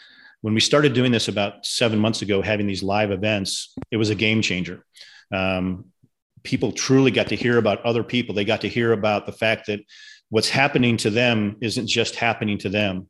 When 0.42 0.54
we 0.54 0.60
started 0.60 0.92
doing 0.92 1.10
this 1.10 1.26
about 1.26 1.66
seven 1.66 1.98
months 1.98 2.22
ago, 2.22 2.40
having 2.40 2.68
these 2.68 2.84
live 2.84 3.10
events, 3.10 3.74
it 3.90 3.96
was 3.96 4.10
a 4.10 4.14
game 4.14 4.42
changer. 4.42 4.84
Um, 5.32 5.86
people 6.44 6.70
truly 6.70 7.10
got 7.10 7.26
to 7.30 7.34
hear 7.34 7.58
about 7.58 7.84
other 7.84 8.04
people. 8.04 8.32
They 8.32 8.44
got 8.44 8.60
to 8.60 8.68
hear 8.68 8.92
about 8.92 9.26
the 9.26 9.32
fact 9.32 9.66
that 9.66 9.80
what's 10.28 10.48
happening 10.48 10.98
to 10.98 11.10
them 11.10 11.56
isn't 11.60 11.88
just 11.88 12.14
happening 12.14 12.58
to 12.58 12.68
them. 12.68 13.08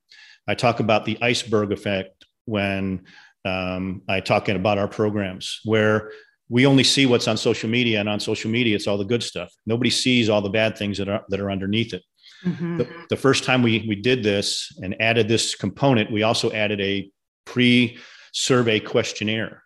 I 0.49 0.55
talk 0.55 0.81
about 0.81 1.05
the 1.05 1.19
iceberg 1.21 1.73
effect 1.73 2.25
when 2.47 3.05
um, 3.45 4.03
I 4.09 4.21
talking 4.21 4.57
about 4.57 4.79
our 4.79 4.89
programs 4.89 5.61
where 5.65 6.11
we 6.49 6.67
only 6.67 6.85
see 6.85 7.07
what's 7.07 7.29
on 7.29 7.37
social 7.37 7.71
media, 7.71 8.01
and 8.01 8.09
on 8.09 8.21
social 8.21 8.51
media, 8.51 8.77
it's 8.77 8.87
all 8.87 8.99
the 8.99 9.05
good 9.05 9.23
stuff. 9.23 9.51
Nobody 9.67 9.91
sees 9.91 10.29
all 10.29 10.43
the 10.43 10.51
bad 10.51 10.77
things 10.77 10.99
that 10.99 11.09
are 11.09 11.23
that 11.29 11.41
are 11.41 11.51
underneath 11.51 11.95
it. 11.95 12.03
Mm-hmm. 12.45 12.79
The, 12.79 12.89
the, 13.11 13.17
first 13.17 13.45
time 13.45 13.63
we 13.63 13.85
we 13.89 13.95
did 13.95 14.23
this 14.23 14.71
and 14.83 15.01
added 15.01 15.29
this 15.29 15.55
component, 15.55 16.11
we 16.11 16.25
also 16.25 16.51
added 16.53 16.81
a 16.81 17.11
pre-survey 17.47 18.81
questionnaire. 18.81 19.63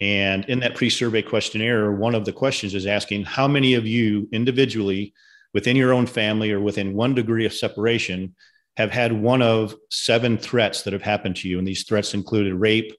And 0.00 0.44
in 0.46 0.60
that 0.60 0.74
pre-survey 0.74 1.22
questionnaire, 1.22 1.92
one 1.92 2.14
of 2.14 2.24
the 2.24 2.32
questions 2.32 2.74
is 2.74 2.86
asking 2.86 3.24
how 3.24 3.48
many 3.48 3.74
of 3.74 3.86
you 3.86 4.28
individually 4.32 5.14
within 5.54 5.76
your 5.76 5.92
own 5.92 6.06
family 6.06 6.52
or 6.52 6.60
within 6.60 6.94
one 6.94 7.14
degree 7.14 7.46
of 7.46 7.52
separation 7.52 8.34
have 8.76 8.90
had 8.90 9.12
one 9.12 9.42
of 9.42 9.74
seven 9.90 10.38
threats 10.38 10.82
that 10.82 10.92
have 10.92 11.02
happened 11.02 11.36
to 11.36 11.48
you. 11.48 11.58
And 11.58 11.66
these 11.66 11.84
threats 11.84 12.14
included 12.14 12.54
rape, 12.54 12.92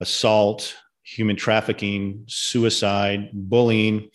assault, 0.00 0.74
human 1.02 1.36
trafficking, 1.36 2.24
suicide, 2.26 3.30
bullying. 3.32 4.08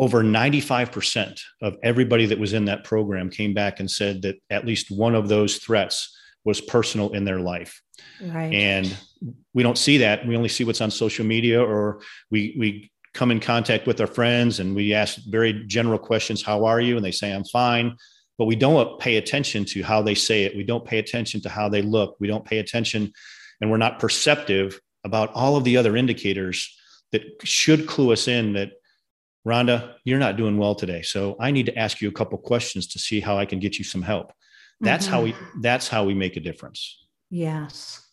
Over 0.00 0.22
95% 0.22 1.40
of 1.60 1.76
everybody 1.82 2.26
that 2.26 2.38
was 2.38 2.52
in 2.52 2.66
that 2.66 2.84
program 2.84 3.30
came 3.30 3.52
back 3.52 3.80
and 3.80 3.90
said 3.90 4.22
that 4.22 4.36
at 4.48 4.64
least 4.64 4.90
one 4.90 5.14
of 5.14 5.28
those 5.28 5.56
threats 5.58 6.16
was 6.44 6.60
personal 6.60 7.12
in 7.14 7.24
their 7.24 7.40
life. 7.40 7.82
Right. 8.20 8.52
And 8.52 8.96
we 9.54 9.62
don't 9.62 9.78
see 9.78 9.98
that. 9.98 10.26
We 10.26 10.36
only 10.36 10.48
see 10.48 10.64
what's 10.64 10.80
on 10.80 10.90
social 10.90 11.26
media 11.26 11.62
or 11.62 12.00
we 12.30 12.54
we 12.58 12.90
come 13.12 13.30
in 13.30 13.40
contact 13.40 13.86
with 13.86 14.00
our 14.00 14.06
friends 14.06 14.60
and 14.60 14.76
we 14.76 14.94
ask 14.94 15.18
very 15.28 15.64
general 15.66 15.98
questions, 15.98 16.42
how 16.42 16.64
are 16.64 16.80
you? 16.80 16.96
And 16.96 17.04
they 17.04 17.10
say 17.10 17.32
I'm 17.32 17.44
fine. 17.44 17.96
But 18.38 18.46
we 18.46 18.56
don't 18.56 18.98
pay 19.00 19.16
attention 19.16 19.64
to 19.66 19.82
how 19.82 20.00
they 20.00 20.14
say 20.14 20.44
it. 20.44 20.56
We 20.56 20.64
don't 20.64 20.84
pay 20.84 20.98
attention 20.98 21.40
to 21.42 21.48
how 21.48 21.68
they 21.68 21.82
look. 21.82 22.16
We 22.20 22.28
don't 22.28 22.44
pay 22.44 22.58
attention 22.58 23.12
and 23.60 23.70
we're 23.70 23.76
not 23.76 23.98
perceptive 23.98 24.80
about 25.04 25.32
all 25.34 25.56
of 25.56 25.64
the 25.64 25.76
other 25.76 25.96
indicators 25.96 26.74
that 27.12 27.22
should 27.44 27.86
clue 27.86 28.12
us 28.12 28.28
in 28.28 28.52
that 28.52 28.72
Rhonda, 29.46 29.94
you're 30.04 30.18
not 30.18 30.36
doing 30.36 30.58
well 30.58 30.74
today. 30.74 31.02
So 31.02 31.36
I 31.40 31.50
need 31.50 31.66
to 31.66 31.78
ask 31.78 32.00
you 32.00 32.08
a 32.08 32.12
couple 32.12 32.36
questions 32.38 32.86
to 32.88 32.98
see 32.98 33.20
how 33.20 33.38
I 33.38 33.46
can 33.46 33.58
get 33.58 33.78
you 33.78 33.84
some 33.84 34.02
help. 34.02 34.32
That's 34.80 35.06
mm-hmm. 35.06 35.14
how 35.14 35.22
we 35.22 35.34
that's 35.60 35.88
how 35.88 36.04
we 36.04 36.14
make 36.14 36.36
a 36.36 36.40
difference. 36.40 37.06
Yes. 37.30 38.04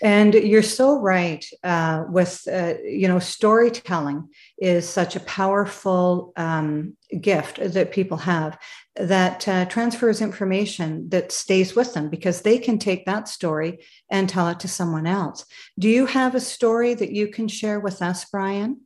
And 0.00 0.34
you're 0.34 0.62
so 0.62 1.00
right 1.00 1.44
uh, 1.64 2.04
with, 2.08 2.46
uh, 2.50 2.74
you 2.84 3.08
know, 3.08 3.18
storytelling 3.18 4.28
is 4.56 4.88
such 4.88 5.16
a 5.16 5.20
powerful 5.20 6.32
um, 6.36 6.96
gift 7.20 7.58
that 7.60 7.90
people 7.90 8.16
have 8.18 8.58
that 8.98 9.46
uh, 9.46 9.64
transfers 9.66 10.20
information 10.20 11.08
that 11.10 11.32
stays 11.32 11.76
with 11.76 11.94
them 11.94 12.08
because 12.10 12.42
they 12.42 12.58
can 12.58 12.78
take 12.78 13.06
that 13.06 13.28
story 13.28 13.78
and 14.10 14.28
tell 14.28 14.48
it 14.48 14.60
to 14.60 14.68
someone 14.68 15.06
else. 15.06 15.44
Do 15.78 15.88
you 15.88 16.06
have 16.06 16.34
a 16.34 16.40
story 16.40 16.94
that 16.94 17.12
you 17.12 17.28
can 17.28 17.48
share 17.48 17.80
with 17.80 18.02
us, 18.02 18.24
Brian? 18.24 18.80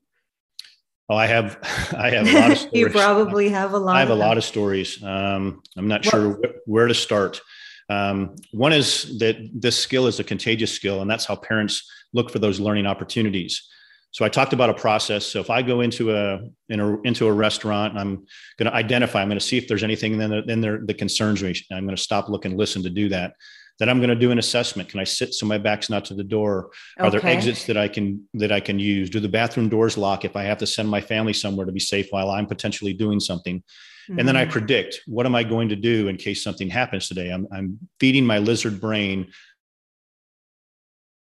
Oh, 1.09 1.17
I 1.17 1.27
have, 1.27 1.59
I 1.97 2.11
have 2.11 2.29
a 2.29 2.33
lot 2.33 2.51
of 2.53 2.59
stories. 2.59 2.81
you 2.81 2.91
probably 2.91 3.49
have 3.49 3.73
a 3.73 3.79
lot. 3.79 3.97
I 3.97 4.01
have 4.01 4.11
a 4.11 4.15
lot 4.15 4.37
of 4.37 4.45
stories. 4.45 5.03
Um, 5.03 5.63
I'm 5.77 5.89
not 5.89 6.05
sure 6.05 6.39
where 6.67 6.87
to 6.87 6.95
start. 6.95 7.41
Um, 7.89 8.37
one 8.53 8.73
is 8.73 9.19
that 9.19 9.37
this 9.53 9.79
skill 9.79 10.07
is 10.07 10.21
a 10.21 10.25
contagious 10.25 10.73
skill, 10.73 11.01
and 11.03 11.11
that's 11.11 11.25
how 11.25 11.37
parents 11.37 11.91
look 12.13 12.31
for 12.31 12.39
those 12.39 12.61
learning 12.61 12.87
opportunities. 12.87 13.69
So 14.13 14.27
I 14.27 14.29
talked 14.29 14.53
about 14.53 14.69
a 14.71 14.75
process. 14.75 15.25
So 15.25 15.41
if 15.41 15.49
I 15.49 15.63
go 15.63 15.81
into 15.81 16.15
a, 16.15 16.41
in 16.69 16.81
a 16.81 17.01
into 17.01 17.27
a 17.27 17.33
restaurant, 17.33 17.97
I'm 17.97 18.27
going 18.59 18.71
to 18.71 18.75
identify. 18.75 19.23
I'm 19.23 19.29
going 19.29 19.39
to 19.39 19.45
see 19.45 19.57
if 19.57 19.67
there's 19.67 19.83
anything 19.83 20.21
in 20.21 20.31
there, 20.31 20.43
in 20.47 20.61
there 20.61 20.81
that 20.85 20.99
concerns 20.99 21.43
me. 21.43 21.55
I'm 21.73 21.85
going 21.85 21.97
to 21.97 22.03
stop, 22.03 22.29
look, 22.29 22.45
and 22.45 22.57
listen 22.57 22.83
to 22.83 22.91
do 22.91 23.09
that. 23.09 23.33
Then 23.79 23.89
I'm 23.89 23.99
going 23.99 24.11
to 24.11 24.15
do 24.15 24.31
an 24.31 24.39
assessment. 24.39 24.91
Can 24.91 25.01
I 25.01 25.05
sit 25.05 25.33
so 25.33 25.47
my 25.47 25.57
back's 25.57 25.89
not 25.89 26.05
to 26.07 26.15
the 26.15 26.23
door? 26.23 26.71
Are 26.99 27.07
okay. 27.07 27.19
there 27.19 27.27
exits 27.27 27.65
that 27.65 27.79
I 27.79 27.89
can 27.89 28.29
that 28.35 28.53
I 28.53 28.61
can 28.61 28.79
use? 28.79 29.09
Do 29.09 29.19
the 29.19 29.29
bathroom 29.29 29.71
doors 29.71 29.97
lock 29.97 30.27
if 30.27 30.37
I 30.37 30.43
have 30.43 30.59
to 30.59 30.67
send 30.67 30.91
my 30.91 31.01
family 31.01 31.33
somewhere 31.33 31.65
to 31.65 31.73
be 31.73 31.81
safe 31.81 32.09
while 32.11 32.31
I'm 32.31 32.47
potentially 32.47 32.93
doing 32.93 33.19
something? 33.19 33.61
Mm-hmm. 33.61 34.19
And 34.19 34.29
then 34.29 34.37
I 34.37 34.43
mm-hmm. 34.43 34.53
predict 34.53 35.01
what 35.07 35.25
am 35.25 35.35
I 35.35 35.43
going 35.43 35.71
to 35.71 35.77
do 35.77 36.09
in 36.09 36.17
case 36.17 36.45
something 36.45 36.69
happens 36.69 37.09
today? 37.09 37.31
I'm, 37.31 37.49
I'm 37.51 37.79
feeding 37.99 38.27
my 38.27 38.39
lizard 38.39 38.79
brain 38.79 39.33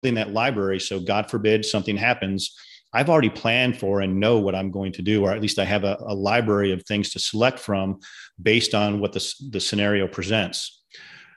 in 0.03 0.15
that 0.15 0.31
library. 0.31 0.79
So 0.79 0.99
God 0.99 1.29
forbid 1.29 1.65
something 1.65 1.95
happens. 1.95 2.55
I've 2.93 3.09
already 3.09 3.29
planned 3.29 3.79
for 3.79 4.01
and 4.01 4.19
know 4.19 4.37
what 4.37 4.55
I'm 4.55 4.71
going 4.71 4.91
to 4.93 5.01
do, 5.01 5.23
or 5.23 5.31
at 5.31 5.41
least 5.41 5.59
I 5.59 5.65
have 5.65 5.83
a, 5.83 5.97
a 6.05 6.13
library 6.13 6.71
of 6.71 6.83
things 6.83 7.09
to 7.11 7.19
select 7.19 7.59
from 7.59 7.99
based 8.41 8.75
on 8.75 8.99
what 8.99 9.13
the, 9.13 9.33
the 9.49 9.59
scenario 9.59 10.07
presents. 10.07 10.83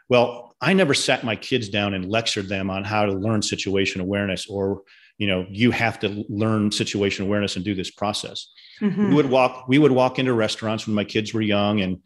Well, 0.09 0.55
I 0.61 0.73
never 0.73 0.95
sat 0.95 1.25
my 1.25 1.37
kids 1.37 1.69
down 1.69 1.95
and 1.95 2.09
lectured 2.09 2.49
them 2.49 2.71
on 2.71 2.85
how 2.85 3.07
to 3.07 3.13
learn 3.13 3.43
situation 3.43 4.01
awareness 4.01 4.47
or, 4.47 4.83
you 5.19 5.27
know, 5.27 5.47
you 5.51 5.71
have 5.71 5.99
to 6.01 6.25
learn 6.29 6.71
situation 6.71 7.25
awareness 7.25 7.57
and 7.57 7.65
do 7.65 7.75
this 7.75 7.91
process. 7.91 8.53
Mm-hmm. 8.81 9.09
We 9.09 9.15
would 9.15 9.31
walk, 9.31 9.67
we 9.69 9.79
would 9.79 9.93
walk 9.93 10.19
into 10.19 10.33
restaurants 10.35 10.87
when 10.87 10.95
my 10.95 11.05
kids 11.05 11.33
were 11.35 11.43
young 11.43 11.81
and 11.81 12.01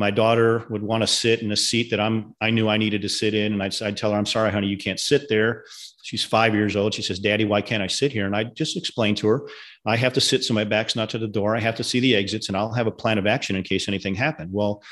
my 0.00 0.10
daughter 0.10 0.64
would 0.70 0.82
want 0.82 1.02
to 1.02 1.06
sit 1.06 1.42
in 1.42 1.52
a 1.52 1.56
seat 1.56 1.90
that 1.90 2.00
I'm, 2.00 2.34
I 2.40 2.48
knew 2.48 2.70
I 2.70 2.78
needed 2.78 3.02
to 3.02 3.08
sit 3.08 3.34
in. 3.34 3.52
And 3.52 3.62
I'd, 3.62 3.80
I'd 3.82 3.98
tell 3.98 4.12
her, 4.12 4.16
I'm 4.16 4.24
sorry, 4.24 4.50
honey, 4.50 4.66
you 4.66 4.78
can't 4.78 4.98
sit 4.98 5.28
there. 5.28 5.64
She's 6.02 6.24
five 6.24 6.54
years 6.54 6.74
old. 6.74 6.94
She 6.94 7.02
says, 7.02 7.18
daddy, 7.18 7.44
why 7.44 7.60
can't 7.60 7.82
I 7.82 7.86
sit 7.86 8.10
here? 8.10 8.24
And 8.24 8.34
I 8.34 8.44
just 8.44 8.78
explained 8.78 9.18
to 9.18 9.28
her, 9.28 9.46
I 9.84 9.96
have 9.96 10.14
to 10.14 10.20
sit 10.20 10.42
so 10.42 10.54
my 10.54 10.64
back's 10.64 10.96
not 10.96 11.10
to 11.10 11.18
the 11.18 11.28
door. 11.28 11.54
I 11.54 11.60
have 11.60 11.74
to 11.74 11.84
see 11.84 12.00
the 12.00 12.16
exits 12.16 12.48
and 12.48 12.56
I'll 12.56 12.72
have 12.72 12.86
a 12.86 12.90
plan 12.90 13.18
of 13.18 13.26
action 13.26 13.56
in 13.56 13.62
case 13.62 13.88
anything 13.88 14.14
happened. 14.14 14.50
Well, 14.54 14.82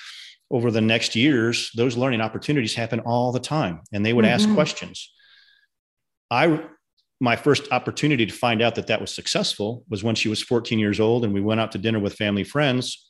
over 0.51 0.71
the 0.71 0.83
next 0.83 1.17
years, 1.17 1.71
those 1.75 1.97
learning 1.97 2.21
opportunities 2.21 2.75
happen 2.75 3.01
all 3.01 3.33
the 3.33 3.41
time 3.41 3.81
and 3.91 4.05
they 4.05 4.13
would 4.13 4.27
mm-hmm. 4.27 4.35
ask 4.35 4.55
questions. 4.55 5.11
I 6.31 6.63
my 7.21 7.35
first 7.35 7.73
opportunity 7.73 8.27
to 8.27 8.33
find 8.33 8.63
out 8.63 8.77
that 8.77 8.87
that 8.89 9.01
was 9.01 9.13
successful 9.13 9.85
was 9.89 10.05
when 10.05 10.15
she 10.15 10.29
was 10.29 10.41
14 10.41 10.79
years 10.79 11.01
old 11.01 11.25
and 11.25 11.35
we 11.35 11.41
went 11.41 11.61
out 11.61 11.73
to 11.73 11.79
dinner 11.79 11.99
with 11.99 12.15
family 12.15 12.45
friends 12.45 13.08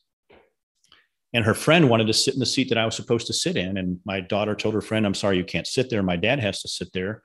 and 1.35 1.45
her 1.45 1.55
friend 1.55 1.91
wanted 1.91 2.07
to 2.07 2.15
sit 2.15 2.35
in 2.35 2.41
the 2.41 2.47
seat 2.47 2.71
that 2.71 2.79
I 2.79 2.85
was 2.85 2.97
supposed 2.97 3.27
to 3.27 3.33
sit 3.33 3.57
in. 3.57 3.77
And 3.77 4.01
my 4.05 4.21
daughter 4.21 4.55
told 4.55 4.75
her 4.75 4.81
friend 4.81 5.07
I'm 5.07 5.15
sorry 5.15 5.37
you 5.37 5.45
can't 5.45 5.67
sit 5.67 5.91
there. 5.91 6.03
My 6.03 6.17
dad 6.17 6.41
has 6.41 6.63
to 6.63 6.69
sit 6.69 6.93
there. 6.93 7.23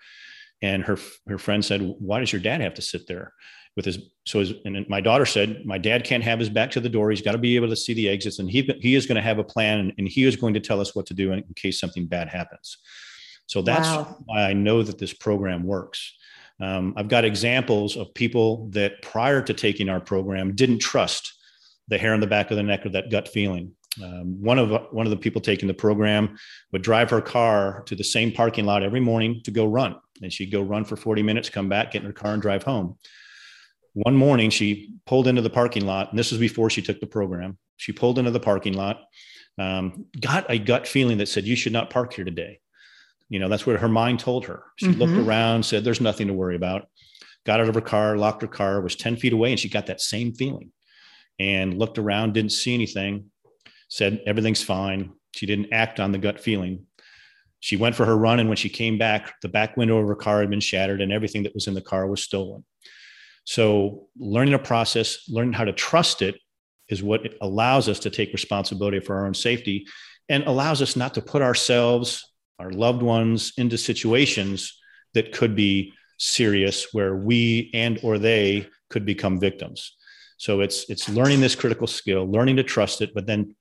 And 0.61 0.83
her 0.83 0.97
her 1.27 1.37
friend 1.37 1.63
said 1.63 1.81
why 1.99 2.19
does 2.19 2.31
your 2.31 2.41
dad 2.41 2.61
have 2.61 2.73
to 2.75 2.81
sit 2.81 3.07
there? 3.07 3.33
With 3.75 3.85
his 3.85 3.99
so 4.25 4.39
his 4.39 4.53
and 4.65 4.87
my 4.89 5.01
daughter 5.01 5.25
said 5.25 5.65
my 5.65 5.77
dad 5.77 6.03
can't 6.03 6.23
have 6.23 6.39
his 6.39 6.49
back 6.49 6.71
to 6.71 6.79
the 6.79 6.89
door. 6.89 7.09
He's 7.09 7.21
got 7.21 7.31
to 7.31 7.37
be 7.37 7.55
able 7.55 7.69
to 7.69 7.75
see 7.75 7.93
the 7.93 8.09
exits 8.09 8.39
and 8.39 8.49
he 8.49 8.61
he 8.81 8.95
is 8.95 9.05
going 9.05 9.15
to 9.15 9.21
have 9.21 9.39
a 9.39 9.43
plan 9.43 9.79
and, 9.79 9.93
and 9.97 10.07
he 10.07 10.25
is 10.25 10.35
going 10.35 10.53
to 10.53 10.59
tell 10.59 10.81
us 10.81 10.95
what 10.95 11.05
to 11.07 11.13
do 11.13 11.31
in, 11.31 11.39
in 11.39 11.53
case 11.55 11.79
something 11.79 12.05
bad 12.05 12.29
happens. 12.29 12.77
So 13.47 13.61
that's 13.61 13.89
wow. 13.89 14.17
why 14.25 14.43
i 14.43 14.53
know 14.53 14.83
that 14.83 14.99
this 14.99 15.13
program 15.13 15.63
works. 15.63 16.15
Um, 16.61 16.93
i've 16.97 17.07
got 17.07 17.25
examples 17.25 17.97
of 17.97 18.13
people 18.13 18.67
that 18.71 19.01
prior 19.01 19.41
to 19.41 19.53
taking 19.53 19.89
our 19.89 19.99
program 19.99 20.55
didn't 20.55 20.79
trust 20.79 21.33
the 21.87 21.97
hair 21.97 22.13
on 22.13 22.19
the 22.19 22.27
back 22.27 22.51
of 22.51 22.57
the 22.57 22.63
neck 22.63 22.85
or 22.85 22.89
that 22.89 23.09
gut 23.09 23.27
feeling 23.27 23.73
um, 24.01 24.41
one 24.41 24.57
of 24.57 24.71
one 24.91 25.05
of 25.05 25.11
the 25.11 25.17
people 25.17 25.41
taking 25.41 25.67
the 25.67 25.73
program 25.73 26.37
would 26.71 26.81
drive 26.81 27.09
her 27.09 27.21
car 27.21 27.83
to 27.85 27.95
the 27.95 28.03
same 28.03 28.31
parking 28.31 28.65
lot 28.65 28.83
every 28.83 28.99
morning 28.99 29.41
to 29.43 29.51
go 29.51 29.65
run. 29.65 29.95
And 30.21 30.31
she'd 30.31 30.51
go 30.51 30.61
run 30.61 30.85
for 30.85 30.95
40 30.95 31.21
minutes 31.21 31.49
come 31.49 31.69
back 31.69 31.91
get 31.91 32.01
in 32.01 32.07
her 32.07 32.13
car 32.13 32.33
and 32.33 32.41
drive 32.41 32.63
home. 32.63 32.97
One 33.93 34.15
morning 34.15 34.49
she 34.49 34.95
pulled 35.05 35.27
into 35.27 35.41
the 35.41 35.49
parking 35.49 35.85
lot 35.85 36.09
and 36.09 36.17
this 36.17 36.31
was 36.31 36.39
before 36.39 36.69
she 36.69 36.81
took 36.81 36.99
the 36.99 37.07
program. 37.07 37.57
She 37.77 37.91
pulled 37.91 38.17
into 38.17 38.31
the 38.31 38.39
parking 38.39 38.73
lot 38.73 39.01
um, 39.59 40.05
got 40.19 40.49
a 40.49 40.57
gut 40.57 40.87
feeling 40.87 41.19
that 41.19 41.27
said 41.27 41.45
you 41.45 41.55
should 41.55 41.73
not 41.73 41.89
park 41.89 42.13
here 42.13 42.25
today. 42.25 42.59
You 43.29 43.39
know 43.39 43.49
that's 43.49 43.65
what 43.65 43.79
her 43.79 43.89
mind 43.89 44.19
told 44.19 44.45
her. 44.45 44.63
She 44.77 44.87
mm-hmm. 44.87 44.99
looked 44.99 45.27
around 45.27 45.65
said 45.65 45.83
there's 45.83 46.01
nothing 46.01 46.27
to 46.27 46.33
worry 46.33 46.55
about. 46.55 46.87
Got 47.45 47.59
out 47.59 47.69
of 47.69 47.75
her 47.75 47.81
car 47.81 48.17
locked 48.17 48.41
her 48.41 48.47
car 48.47 48.81
was 48.81 48.95
10 48.95 49.17
feet 49.17 49.33
away 49.33 49.51
and 49.51 49.59
she 49.59 49.69
got 49.69 49.87
that 49.87 50.01
same 50.01 50.33
feeling. 50.33 50.71
And 51.39 51.77
looked 51.77 51.97
around 51.97 52.33
didn't 52.33 52.51
see 52.51 52.73
anything 52.73 53.31
said 53.93 54.23
everything's 54.25 54.63
fine. 54.63 55.11
She 55.35 55.45
didn't 55.45 55.71
act 55.71 55.99
on 55.99 56.11
the 56.11 56.17
gut 56.17 56.39
feeling. 56.39 56.87
She 57.59 57.77
went 57.77 57.93
for 57.93 58.05
her 58.05 58.17
run 58.17 58.39
and 58.39 58.49
when 58.49 58.57
she 58.57 58.67
came 58.67 58.97
back 58.97 59.39
the 59.41 59.49
back 59.49 59.77
window 59.77 59.99
of 59.99 60.07
her 60.07 60.15
car 60.15 60.39
had 60.39 60.49
been 60.49 60.59
shattered 60.59 60.99
and 60.99 61.13
everything 61.13 61.43
that 61.43 61.53
was 61.53 61.67
in 61.67 61.75
the 61.75 61.81
car 61.81 62.07
was 62.07 62.23
stolen. 62.23 62.65
So, 63.45 64.07
learning 64.17 64.55
a 64.55 64.59
process, 64.59 65.29
learning 65.29 65.53
how 65.53 65.65
to 65.65 65.73
trust 65.73 66.23
it 66.23 66.35
is 66.89 67.03
what 67.03 67.35
allows 67.39 67.87
us 67.87 67.99
to 67.99 68.09
take 68.09 68.33
responsibility 68.33 68.99
for 68.99 69.15
our 69.15 69.27
own 69.27 69.35
safety 69.35 69.85
and 70.27 70.43
allows 70.45 70.81
us 70.81 70.95
not 70.95 71.13
to 71.13 71.21
put 71.21 71.43
ourselves, 71.43 72.23
our 72.57 72.71
loved 72.71 73.03
ones 73.03 73.53
into 73.57 73.77
situations 73.77 74.75
that 75.13 75.33
could 75.33 75.55
be 75.55 75.93
serious 76.17 76.87
where 76.93 77.15
we 77.15 77.69
and 77.75 77.99
or 78.01 78.17
they 78.17 78.67
could 78.89 79.05
become 79.05 79.39
victims. 79.39 79.95
So 80.37 80.61
it's 80.61 80.89
it's 80.89 81.09
learning 81.09 81.41
this 81.41 81.55
critical 81.55 81.87
skill, 81.87 82.25
learning 82.25 82.55
to 82.55 82.63
trust 82.63 83.01
it, 83.01 83.13
but 83.13 83.27
then 83.27 83.55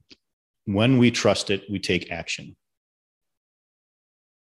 when 0.64 0.98
we 0.98 1.11
trust 1.11 1.51
it, 1.51 1.64
we 1.70 1.79
take 1.79 2.11
action. 2.11 2.57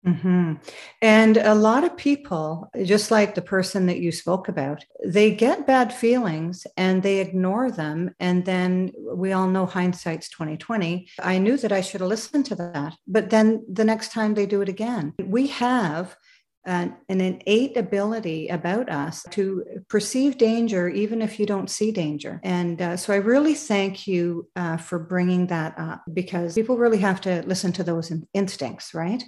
Mm-hmm. 0.06 0.54
And 1.00 1.36
a 1.36 1.54
lot 1.54 1.84
of 1.84 1.96
people, 1.96 2.68
just 2.84 3.12
like 3.12 3.34
the 3.34 3.42
person 3.42 3.86
that 3.86 4.00
you 4.00 4.10
spoke 4.10 4.48
about, 4.48 4.84
they 5.04 5.32
get 5.32 5.66
bad 5.66 5.92
feelings 5.92 6.66
and 6.76 7.02
they 7.02 7.20
ignore 7.20 7.70
them. 7.70 8.12
And 8.18 8.44
then 8.44 8.90
we 9.14 9.32
all 9.32 9.46
know 9.46 9.64
hindsight's 9.64 10.28
2020. 10.30 11.08
I 11.20 11.38
knew 11.38 11.56
that 11.56 11.70
I 11.70 11.82
should 11.82 12.00
have 12.00 12.08
listened 12.08 12.46
to 12.46 12.56
that. 12.56 12.96
But 13.06 13.30
then 13.30 13.64
the 13.72 13.84
next 13.84 14.10
time 14.10 14.34
they 14.34 14.46
do 14.46 14.60
it 14.60 14.68
again, 14.68 15.14
we 15.22 15.46
have 15.48 16.16
an, 16.64 16.96
an 17.08 17.20
innate 17.20 17.76
ability 17.76 18.48
about 18.48 18.88
us 18.88 19.24
to 19.30 19.64
perceive 19.88 20.38
danger 20.38 20.88
even 20.88 21.20
if 21.20 21.40
you 21.40 21.46
don't 21.46 21.68
see 21.68 21.90
danger. 21.90 22.40
And 22.44 22.80
uh, 22.80 22.96
so 22.96 23.12
I 23.12 23.16
really 23.16 23.54
thank 23.54 24.06
you 24.06 24.48
uh, 24.54 24.76
for 24.76 24.98
bringing 24.98 25.48
that 25.48 25.78
up 25.78 26.02
because 26.12 26.54
people 26.54 26.76
really 26.76 26.98
have 26.98 27.20
to 27.22 27.42
listen 27.46 27.72
to 27.72 27.84
those 27.84 28.10
in- 28.10 28.26
instincts, 28.32 28.94
right? 28.94 29.22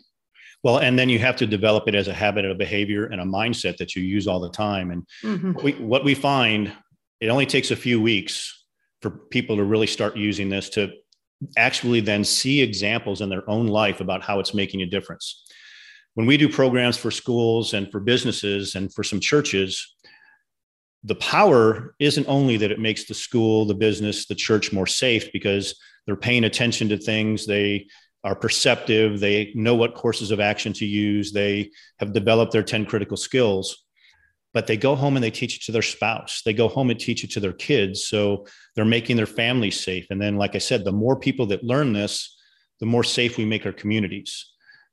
Well, 0.63 0.79
and 0.79 0.99
then 0.99 1.11
you 1.11 1.19
have 1.19 1.37
to 1.37 1.47
develop 1.47 1.89
it 1.89 1.95
as 1.95 2.09
a 2.09 2.15
habit, 2.15 2.47
a 2.47 2.55
behavior, 2.55 3.07
and 3.07 3.21
a 3.21 3.25
mindset 3.25 3.77
that 3.77 3.95
you 3.95 4.03
use 4.03 4.27
all 4.27 4.41
the 4.41 4.51
time. 4.51 4.91
And 4.91 5.07
mm-hmm. 5.23 5.53
we, 5.63 5.73
what 5.73 6.05
we 6.05 6.15
find, 6.15 6.73
it 7.21 7.29
only 7.29 7.47
takes 7.47 7.71
a 7.71 7.77
few 7.77 8.01
weeks 8.01 8.65
for 9.03 9.11
people 9.11 9.57
to 9.57 9.65
really 9.65 9.87
start 9.87 10.17
using 10.17 10.49
this 10.49 10.71
to 10.71 10.91
actually 11.59 12.01
then 12.01 12.25
see 12.25 12.63
examples 12.63 13.21
in 13.21 13.29
their 13.29 13.49
own 13.51 13.67
life 13.67 14.01
about 14.01 14.23
how 14.23 14.41
it's 14.41 14.55
making 14.55 14.81
a 14.81 14.87
difference. 14.87 15.45
When 16.15 16.27
we 16.27 16.37
do 16.37 16.49
programs 16.49 16.97
for 16.97 17.11
schools 17.11 17.75
and 17.75 17.91
for 17.91 18.01
businesses 18.01 18.77
and 18.77 18.93
for 18.93 19.03
some 19.03 19.21
churches, 19.21 19.95
the 21.03 21.17
power 21.17 21.95
isn't 21.99 22.29
only 22.29 22.57
that 22.57 22.71
it 22.71 22.81
makes 22.81 23.05
the 23.05 23.15
school, 23.15 23.67
the 23.67 23.75
business, 23.75 24.27
the 24.27 24.35
church 24.35 24.73
more 24.73 24.87
safe 24.87 25.31
because 25.33 25.79
they're 26.07 26.17
paying 26.17 26.45
attention 26.45 26.89
to 26.89 26.97
things. 26.97 27.47
They 27.47 27.89
are 28.25 28.35
perceptive. 28.35 29.21
They 29.21 29.53
know 29.55 29.75
what 29.75 29.95
courses 29.95 30.31
of 30.31 30.41
action 30.41 30.73
to 30.75 30.87
use. 30.87 31.31
They 31.31 31.71
have 31.99 32.15
developed 32.15 32.53
their 32.53 32.63
10 32.63 32.87
critical 32.87 33.19
skills, 33.19 33.85
but 34.55 34.67
they 34.67 34.79
go 34.79 34.95
home 34.95 35.17
and 35.17 35.23
they 35.23 35.31
teach 35.31 35.57
it 35.57 35.63
to 35.65 35.73
their 35.73 35.83
spouse. 35.83 36.41
They 36.45 36.55
go 36.55 36.69
home 36.69 36.89
and 36.89 36.99
teach 36.99 37.23
it 37.23 37.31
to 37.33 37.41
their 37.41 37.53
kids. 37.53 38.07
So 38.07 38.47
they're 38.75 38.87
making 38.87 39.17
their 39.17 39.27
families 39.27 39.79
safe. 39.79 40.07
And 40.09 40.21
then, 40.21 40.37
like 40.37 40.55
I 40.55 40.59
said, 40.59 40.85
the 40.85 40.93
more 40.93 41.19
people 41.19 41.47
that 41.47 41.63
learn 41.63 41.93
this, 41.93 42.35
the 42.81 42.87
more 42.87 43.05
safe 43.05 43.37
we 43.37 43.45
make 43.45 43.67
our 43.67 43.73
communities. 43.73 44.53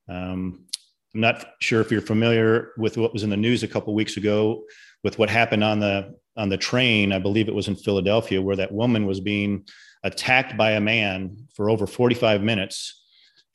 Um, 0.10 0.66
I'm 1.14 1.22
not 1.22 1.46
sure 1.60 1.82
if 1.82 1.92
you're 1.92 2.02
familiar 2.02 2.72
with 2.78 2.98
what 2.98 3.14
was 3.14 3.24
in 3.24 3.30
the 3.30 3.38
news 3.38 3.64
a 3.64 3.68
couple 3.68 3.94
weeks 3.94 4.18
ago 4.18 4.64
with 5.04 5.20
what 5.20 5.30
happened 5.30 5.64
on 5.64 5.80
the 5.80 6.16
on 6.38 6.50
the 6.50 6.58
train. 6.58 7.12
I 7.12 7.20
believe 7.20 7.50
it 7.50 7.56
was 7.56 7.68
in 7.68 7.76
Philadelphia 7.76 8.42
where 8.42 8.56
that 8.56 8.72
woman 8.72 9.06
was 9.06 9.20
being 9.20 9.66
attacked 10.04 10.58
by 10.58 10.72
a 10.72 10.82
man 10.82 11.36
for 11.54 11.70
over 11.70 11.86
45 11.86 12.42
minutes 12.42 13.02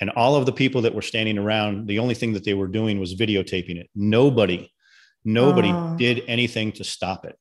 and 0.01 0.11
all 0.11 0.37
of 0.37 0.47
the 0.47 0.53
people 0.53 0.83
that 0.83 0.95
were 0.95 1.03
standing 1.03 1.38
around 1.38 1.87
the 1.87 1.99
only 1.99 2.14
thing 2.14 2.33
that 2.35 2.45
they 2.45 2.55
were 2.55 2.69
doing 2.69 3.01
was 3.01 3.14
videotaping 3.14 3.77
it 3.77 3.88
nobody 3.95 4.71
nobody 5.25 5.71
oh. 5.73 5.97
did 5.99 6.23
anything 6.29 6.71
to 6.73 6.85
stop 6.85 7.25
it 7.25 7.37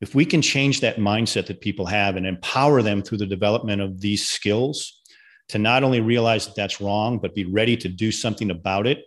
if 0.00 0.14
we 0.14 0.24
can 0.24 0.40
change 0.40 0.80
that 0.80 0.96
mindset 0.96 1.46
that 1.46 1.60
people 1.60 1.86
have 1.86 2.16
and 2.16 2.26
empower 2.26 2.82
them 2.82 3.02
through 3.02 3.18
the 3.18 3.26
development 3.26 3.82
of 3.82 4.00
these 4.00 4.28
skills 4.28 5.02
to 5.48 5.58
not 5.58 5.82
only 5.82 6.00
realize 6.00 6.46
that 6.46 6.54
that's 6.54 6.80
wrong 6.80 7.18
but 7.18 7.34
be 7.34 7.44
ready 7.44 7.76
to 7.76 7.88
do 7.88 8.12
something 8.12 8.50
about 8.50 8.86
it 8.86 9.04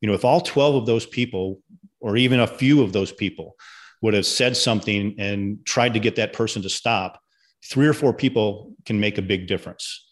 you 0.00 0.08
know 0.08 0.14
if 0.14 0.24
all 0.24 0.40
12 0.40 0.74
of 0.74 0.86
those 0.86 1.06
people 1.06 1.60
or 2.00 2.16
even 2.16 2.40
a 2.40 2.46
few 2.46 2.82
of 2.82 2.92
those 2.92 3.12
people 3.12 3.56
would 4.02 4.14
have 4.14 4.26
said 4.26 4.56
something 4.56 5.14
and 5.18 5.64
tried 5.64 5.94
to 5.94 6.00
get 6.00 6.16
that 6.16 6.32
person 6.32 6.62
to 6.62 6.70
stop 6.70 7.20
three 7.64 7.86
or 7.86 7.92
four 7.92 8.12
people 8.12 8.72
can 8.86 8.98
make 8.98 9.18
a 9.18 9.22
big 9.22 9.46
difference. 9.46 10.08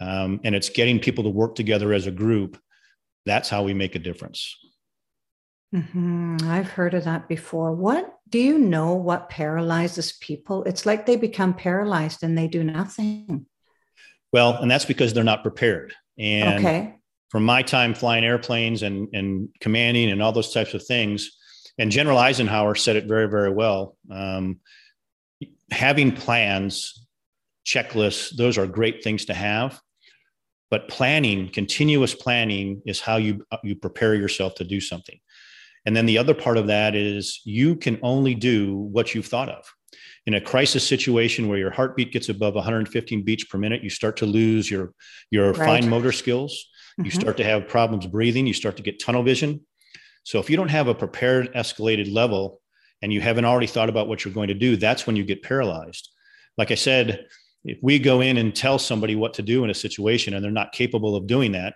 Um, 0.00 0.40
and 0.44 0.54
it's 0.54 0.68
getting 0.68 1.00
people 1.00 1.24
to 1.24 1.30
work 1.30 1.54
together 1.54 1.92
as 1.92 2.06
a 2.06 2.12
group. 2.12 2.58
That's 3.26 3.48
how 3.48 3.62
we 3.62 3.74
make 3.74 3.94
a 3.94 4.00
difference. 4.00 4.56
Mm-hmm. 5.74 6.36
i've 6.42 6.68
heard 6.68 6.92
of 6.92 7.04
that 7.04 7.28
before. 7.28 7.72
What 7.72 8.14
do 8.28 8.38
you 8.38 8.58
know 8.58 8.92
what 8.92 9.30
paralyzes 9.30 10.12
people? 10.20 10.64
It's 10.64 10.84
like 10.84 11.06
they 11.06 11.16
become 11.16 11.54
paralyzed 11.54 12.22
and 12.22 12.36
they 12.36 12.46
do 12.46 12.62
nothing. 12.62 13.46
Well 14.34 14.58
and 14.58 14.70
that's 14.70 14.84
because 14.84 15.14
they're 15.14 15.24
not 15.24 15.42
prepared. 15.42 15.94
And 16.18 16.58
okay 16.58 16.96
from 17.32 17.44
my 17.46 17.62
time 17.62 17.94
flying 17.94 18.24
airplanes 18.24 18.82
and, 18.82 19.08
and 19.14 19.48
commanding 19.58 20.10
and 20.10 20.22
all 20.22 20.32
those 20.32 20.52
types 20.52 20.74
of 20.74 20.84
things. 20.84 21.38
And 21.78 21.90
General 21.90 22.18
Eisenhower 22.18 22.74
said 22.74 22.94
it 22.96 23.06
very, 23.06 23.26
very 23.26 23.48
well. 23.48 23.96
Um, 24.10 24.60
having 25.70 26.12
plans, 26.12 27.08
checklists, 27.64 28.36
those 28.36 28.58
are 28.58 28.66
great 28.66 29.02
things 29.02 29.24
to 29.24 29.34
have. 29.34 29.80
But 30.70 30.88
planning, 30.88 31.48
continuous 31.48 32.14
planning, 32.14 32.82
is 32.84 33.00
how 33.00 33.16
you, 33.16 33.46
you 33.64 33.76
prepare 33.76 34.14
yourself 34.14 34.56
to 34.56 34.64
do 34.64 34.78
something. 34.78 35.18
And 35.86 35.96
then 35.96 36.04
the 36.04 36.18
other 36.18 36.34
part 36.34 36.58
of 36.58 36.66
that 36.66 36.94
is 36.94 37.40
you 37.46 37.76
can 37.76 37.98
only 38.02 38.34
do 38.34 38.76
what 38.76 39.14
you've 39.14 39.26
thought 39.26 39.48
of. 39.48 39.64
In 40.26 40.34
a 40.34 40.40
crisis 40.40 40.86
situation 40.86 41.48
where 41.48 41.58
your 41.58 41.70
heartbeat 41.70 42.12
gets 42.12 42.28
above 42.28 42.56
115 42.56 43.22
beats 43.22 43.44
per 43.44 43.56
minute, 43.56 43.82
you 43.82 43.88
start 43.88 44.18
to 44.18 44.26
lose 44.26 44.70
your, 44.70 44.92
your 45.30 45.52
right. 45.52 45.80
fine 45.80 45.88
motor 45.88 46.12
skills 46.12 46.68
you 46.98 47.04
mm-hmm. 47.04 47.20
start 47.20 47.36
to 47.38 47.44
have 47.44 47.68
problems 47.68 48.06
breathing, 48.06 48.46
you 48.46 48.54
start 48.54 48.76
to 48.76 48.82
get 48.82 49.00
tunnel 49.00 49.22
vision. 49.22 49.60
So 50.24 50.38
if 50.38 50.48
you 50.48 50.56
don't 50.56 50.68
have 50.68 50.88
a 50.88 50.94
prepared 50.94 51.52
escalated 51.54 52.12
level 52.12 52.60
and 53.00 53.12
you 53.12 53.20
haven't 53.20 53.44
already 53.44 53.66
thought 53.66 53.88
about 53.88 54.08
what 54.08 54.24
you're 54.24 54.34
going 54.34 54.48
to 54.48 54.54
do, 54.54 54.76
that's 54.76 55.06
when 55.06 55.16
you 55.16 55.24
get 55.24 55.42
paralyzed. 55.42 56.10
Like 56.56 56.70
I 56.70 56.76
said, 56.76 57.26
if 57.64 57.78
we 57.82 57.98
go 57.98 58.20
in 58.20 58.36
and 58.36 58.54
tell 58.54 58.78
somebody 58.78 59.16
what 59.16 59.34
to 59.34 59.42
do 59.42 59.64
in 59.64 59.70
a 59.70 59.74
situation 59.74 60.34
and 60.34 60.44
they're 60.44 60.50
not 60.50 60.72
capable 60.72 61.16
of 61.16 61.26
doing 61.26 61.52
that, 61.52 61.74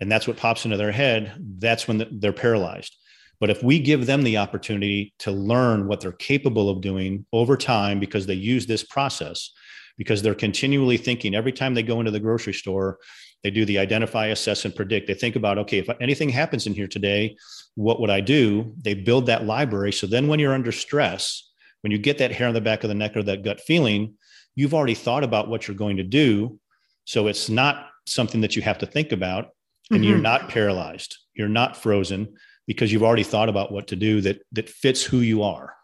and 0.00 0.10
that's 0.10 0.26
what 0.26 0.36
pops 0.36 0.64
into 0.64 0.76
their 0.76 0.92
head, 0.92 1.34
that's 1.58 1.88
when 1.88 2.06
they're 2.20 2.32
paralyzed. 2.32 2.96
But 3.38 3.50
if 3.50 3.62
we 3.62 3.78
give 3.78 4.06
them 4.06 4.22
the 4.22 4.38
opportunity 4.38 5.14
to 5.20 5.30
learn 5.30 5.88
what 5.88 6.00
they're 6.00 6.12
capable 6.12 6.70
of 6.70 6.80
doing 6.80 7.26
over 7.32 7.56
time 7.56 8.00
because 8.00 8.26
they 8.26 8.34
use 8.34 8.66
this 8.66 8.82
process, 8.82 9.52
because 9.98 10.22
they're 10.22 10.34
continually 10.34 10.96
thinking 10.96 11.34
every 11.34 11.52
time 11.52 11.74
they 11.74 11.82
go 11.82 12.00
into 12.00 12.10
the 12.10 12.20
grocery 12.20 12.54
store, 12.54 12.98
they 13.42 13.50
do 13.50 13.64
the 13.64 13.78
identify, 13.78 14.26
assess, 14.26 14.64
and 14.64 14.74
predict. 14.74 15.06
They 15.06 15.14
think 15.14 15.36
about, 15.36 15.58
okay, 15.58 15.78
if 15.78 15.88
anything 16.00 16.28
happens 16.28 16.66
in 16.66 16.74
here 16.74 16.88
today, 16.88 17.36
what 17.74 18.00
would 18.00 18.10
I 18.10 18.20
do? 18.20 18.74
They 18.80 18.94
build 18.94 19.26
that 19.26 19.44
library. 19.44 19.92
So 19.92 20.06
then 20.06 20.26
when 20.26 20.40
you're 20.40 20.54
under 20.54 20.72
stress, 20.72 21.48
when 21.82 21.92
you 21.92 21.98
get 21.98 22.18
that 22.18 22.32
hair 22.32 22.48
on 22.48 22.54
the 22.54 22.60
back 22.60 22.82
of 22.82 22.88
the 22.88 22.94
neck 22.94 23.16
or 23.16 23.22
that 23.22 23.44
gut 23.44 23.60
feeling, 23.60 24.14
you've 24.54 24.74
already 24.74 24.94
thought 24.94 25.22
about 25.22 25.48
what 25.48 25.68
you're 25.68 25.76
going 25.76 25.98
to 25.98 26.02
do. 26.02 26.58
So 27.04 27.28
it's 27.28 27.48
not 27.48 27.88
something 28.06 28.40
that 28.40 28.56
you 28.56 28.62
have 28.62 28.78
to 28.78 28.86
think 28.86 29.12
about 29.12 29.50
and 29.90 30.00
mm-hmm. 30.00 30.10
you're 30.10 30.18
not 30.18 30.48
paralyzed. 30.48 31.16
You're 31.34 31.48
not 31.48 31.76
frozen 31.76 32.34
because 32.66 32.92
you've 32.92 33.04
already 33.04 33.22
thought 33.22 33.48
about 33.48 33.70
what 33.70 33.88
to 33.88 33.96
do 33.96 34.20
that 34.22 34.40
that 34.52 34.68
fits 34.68 35.04
who 35.04 35.18
you 35.18 35.42
are. 35.42 35.74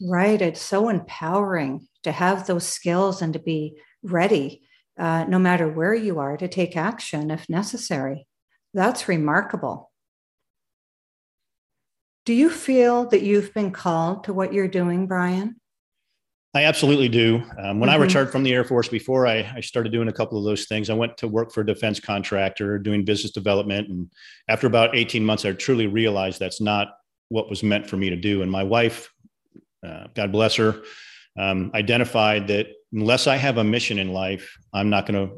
Right. 0.00 0.40
It's 0.40 0.62
so 0.62 0.88
empowering 0.88 1.86
to 2.04 2.12
have 2.12 2.46
those 2.46 2.66
skills 2.66 3.20
and 3.20 3.34
to 3.34 3.38
be 3.38 3.76
ready 4.02 4.62
uh, 5.00 5.24
no 5.24 5.38
matter 5.38 5.66
where 5.66 5.94
you 5.94 6.18
are, 6.18 6.36
to 6.36 6.46
take 6.46 6.76
action 6.76 7.30
if 7.30 7.48
necessary. 7.48 8.26
That's 8.74 9.08
remarkable. 9.08 9.90
Do 12.26 12.34
you 12.34 12.50
feel 12.50 13.06
that 13.08 13.22
you've 13.22 13.54
been 13.54 13.70
called 13.70 14.24
to 14.24 14.34
what 14.34 14.52
you're 14.52 14.68
doing, 14.68 15.06
Brian? 15.06 15.56
I 16.52 16.64
absolutely 16.64 17.08
do. 17.08 17.42
Um, 17.58 17.80
when 17.80 17.88
mm-hmm. 17.88 18.00
I 18.00 18.02
retired 18.02 18.30
from 18.30 18.42
the 18.42 18.52
Air 18.52 18.64
Force, 18.64 18.88
before 18.88 19.26
I, 19.26 19.50
I, 19.54 19.60
started 19.60 19.92
doing 19.92 20.08
a 20.08 20.12
couple 20.12 20.36
of 20.36 20.44
those 20.44 20.66
things, 20.66 20.90
I 20.90 20.94
went 20.94 21.16
to 21.18 21.28
work 21.28 21.52
for 21.52 21.60
a 21.60 21.66
defense 21.66 22.00
contractor 22.00 22.78
doing 22.78 23.04
business 23.04 23.32
development. 23.32 23.88
And 23.88 24.10
after 24.48 24.66
about 24.66 24.96
18 24.96 25.24
months, 25.24 25.44
I 25.44 25.52
truly 25.52 25.86
realized 25.86 26.40
that's 26.40 26.60
not 26.60 26.88
what 27.28 27.48
was 27.48 27.62
meant 27.62 27.88
for 27.88 27.96
me 27.96 28.10
to 28.10 28.16
do. 28.16 28.42
And 28.42 28.50
my 28.50 28.64
wife, 28.64 29.10
uh, 29.86 30.08
God 30.14 30.32
bless 30.32 30.56
her, 30.56 30.82
um, 31.40 31.70
identified 31.74 32.48
that 32.48 32.66
unless 32.92 33.26
I 33.26 33.36
have 33.36 33.56
a 33.56 33.64
mission 33.64 33.98
in 33.98 34.12
life, 34.12 34.58
I'm 34.74 34.90
not 34.90 35.06
going 35.06 35.26
to 35.26 35.34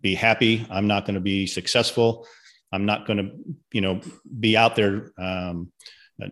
be 0.00 0.14
happy. 0.14 0.66
I'm 0.70 0.86
not 0.86 1.04
going 1.04 1.14
to 1.14 1.20
be 1.20 1.46
successful. 1.46 2.26
I'm 2.72 2.86
not 2.86 3.06
going 3.06 3.18
to, 3.18 3.30
you 3.72 3.80
know, 3.80 4.00
be 4.38 4.56
out 4.56 4.76
there, 4.76 5.12
um, 5.18 5.72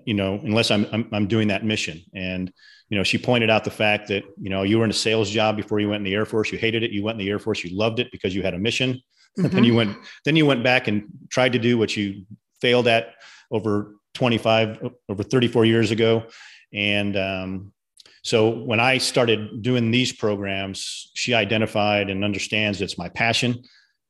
you 0.05 0.15
know, 0.15 0.41
unless 0.43 0.71
I'm, 0.71 0.87
I'm, 0.93 1.09
I'm 1.13 1.27
doing 1.27 1.49
that 1.49 1.65
mission. 1.65 2.03
And 2.15 2.53
you 2.89 2.97
know, 2.97 3.05
she 3.05 3.19
pointed 3.19 3.51
out 3.51 3.65
the 3.65 3.71
fact 3.71 4.09
that 4.09 4.25
you 4.41 4.49
know 4.49 4.63
you 4.63 4.79
were 4.79 4.85
in 4.85 4.91
a 4.91 4.95
sales 4.95 5.29
job 5.29 5.57
before 5.57 5.79
you 5.79 5.91
went 5.91 6.01
in 6.01 6.05
the 6.05 6.15
Air 6.15 6.25
Force. 6.25 6.51
You 6.51 6.59
hated 6.59 6.83
it. 6.83 6.91
You 6.91 7.03
went 7.03 7.21
in 7.21 7.27
the 7.27 7.31
Air 7.31 7.39
Force. 7.39 7.63
You 7.63 7.77
loved 7.77 7.99
it 7.99 8.11
because 8.11 8.35
you 8.35 8.43
had 8.43 8.55
a 8.55 8.59
mission. 8.59 9.01
Mm-hmm. 9.39 9.55
then 9.55 9.65
you 9.65 9.75
went. 9.75 9.97
Then 10.25 10.37
you 10.37 10.47
went 10.47 10.65
back 10.65 10.89
and 10.89 11.05
tried 11.29 11.53
to 11.53 11.59
do 11.59 11.77
what 11.77 11.95
you 11.97 12.25
failed 12.63 12.89
at 12.89 13.15
over 13.51 13.95
25, 14.15 14.91
over 15.09 15.23
34 15.23 15.65
years 15.67 15.91
ago. 15.91 16.25
And 16.73 17.17
um, 17.17 17.73
so 18.29 18.51
when 18.51 18.79
I 18.79 18.99
started 18.99 19.63
doing 19.63 19.91
these 19.91 20.13
programs, 20.13 21.11
she 21.15 21.33
identified 21.33 22.11
and 22.11 22.23
understands 22.23 22.83
it's 22.83 22.99
my 22.99 23.09
passion. 23.09 23.63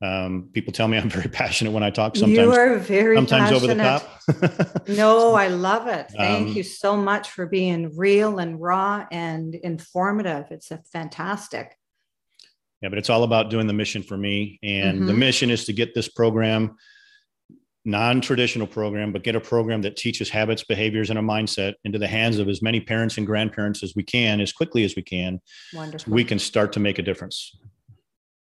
Um, 0.03 0.51
people 0.53 0.73
tell 0.73 0.89
me 0.89 0.99
I'm 0.99 1.09
very 1.09 1.29
passionate 1.43 1.71
when 1.71 1.85
I 1.85 1.91
talk. 1.91 2.17
Sometimes 2.17 2.37
you 2.37 2.53
are 2.53 2.79
very 2.79 3.15
sometimes 3.15 3.51
passionate. 3.51 3.81
over 3.81 4.43
the 4.43 4.59
top. 4.61 4.89
no, 4.89 5.35
I 5.35 5.47
love 5.47 5.87
it. 5.87 6.11
Thank 6.11 6.49
um, 6.49 6.53
you 6.53 6.65
so 6.65 6.97
much 6.97 7.31
for 7.31 7.47
being 7.47 7.97
real 7.97 8.41
and 8.41 8.61
raw 8.61 9.07
and 9.13 9.55
informative. 9.55 10.47
It's 10.51 10.73
a 10.73 10.79
fantastic. 10.93 11.77
Yeah, 12.83 12.89
but 12.89 12.99
it's 12.99 13.11
all 13.11 13.23
about 13.23 13.51
doing 13.51 13.69
the 13.69 13.73
mission 13.73 14.03
for 14.03 14.17
me, 14.17 14.59
and 14.65 14.99
mm-hmm. 14.99 15.07
the 15.07 15.15
mission 15.15 15.49
is 15.49 15.65
to 15.67 15.73
get 15.73 15.95
this 15.95 16.09
program 16.09 16.77
non-traditional 17.85 18.67
program, 18.67 19.13
but 19.13 19.23
get 19.23 19.37
a 19.37 19.41
program 19.41 19.83
that 19.83 19.97
teaches 19.97 20.29
habits, 20.29 20.65
behaviors, 20.65 21.11
and 21.11 21.19
a 21.19 21.23
mindset 21.23 21.75
into 21.85 21.99
the 21.99 22.09
hands 22.09 22.39
of 22.39 22.49
as 22.49 22.61
many 22.61 22.81
parents 22.81 23.17
and 23.19 23.27
grandparents 23.27 23.83
as 23.83 23.95
we 23.95 24.03
can, 24.03 24.41
as 24.41 24.53
quickly 24.53 24.85
as 24.85 24.95
we 24.97 25.03
can. 25.03 25.41
Wonderful. 25.73 26.11
So 26.11 26.15
we 26.15 26.25
can 26.25 26.39
start 26.39 26.73
to 26.75 26.81
make 26.81 26.99
a 26.99 27.03
difference. 27.03 27.57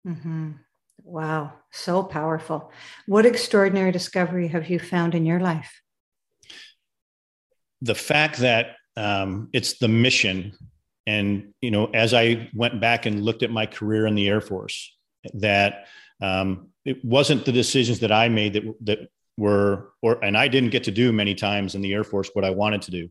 Mm-hmm. 0.06 0.52
Wow, 1.04 1.54
so 1.72 2.04
powerful. 2.04 2.72
What 3.06 3.26
extraordinary 3.26 3.92
discovery 3.92 4.48
have 4.50 4.70
you 4.70 4.80
found 4.80 5.16
in 5.16 5.26
your 5.26 5.40
life? 5.40 5.82
The 7.82 7.96
fact 7.96 8.38
that 8.38 8.76
um, 8.96 9.50
it's 9.54 9.80
the 9.80 9.88
mission. 9.88 10.54
And, 11.08 11.54
you 11.62 11.72
know, 11.72 11.86
as 11.88 12.14
I 12.14 12.50
went 12.54 12.80
back 12.80 13.06
and 13.06 13.24
looked 13.24 13.44
at 13.44 13.50
my 13.50 13.66
career 13.66 14.06
in 14.06 14.16
the 14.16 14.28
Air 14.28 14.42
Force, 14.42 14.96
that 15.34 15.88
um, 16.22 16.70
it 16.86 17.04
wasn't 17.04 17.46
the 17.46 17.52
decisions 17.52 18.00
that 18.00 18.12
I 18.12 18.30
made 18.30 18.54
that, 18.54 18.64
that 18.82 19.00
were 19.38 19.92
or 20.02 20.24
and 20.24 20.38
I 20.38 20.48
didn't 20.48 20.70
get 20.70 20.84
to 20.86 20.92
do 20.92 21.12
many 21.12 21.36
times 21.36 21.76
in 21.76 21.82
the 21.82 21.94
Air 21.94 22.04
Force 22.04 22.30
what 22.34 22.46
I 22.46 22.52
wanted 22.52 22.82
to 22.84 22.92
do. 22.92 23.10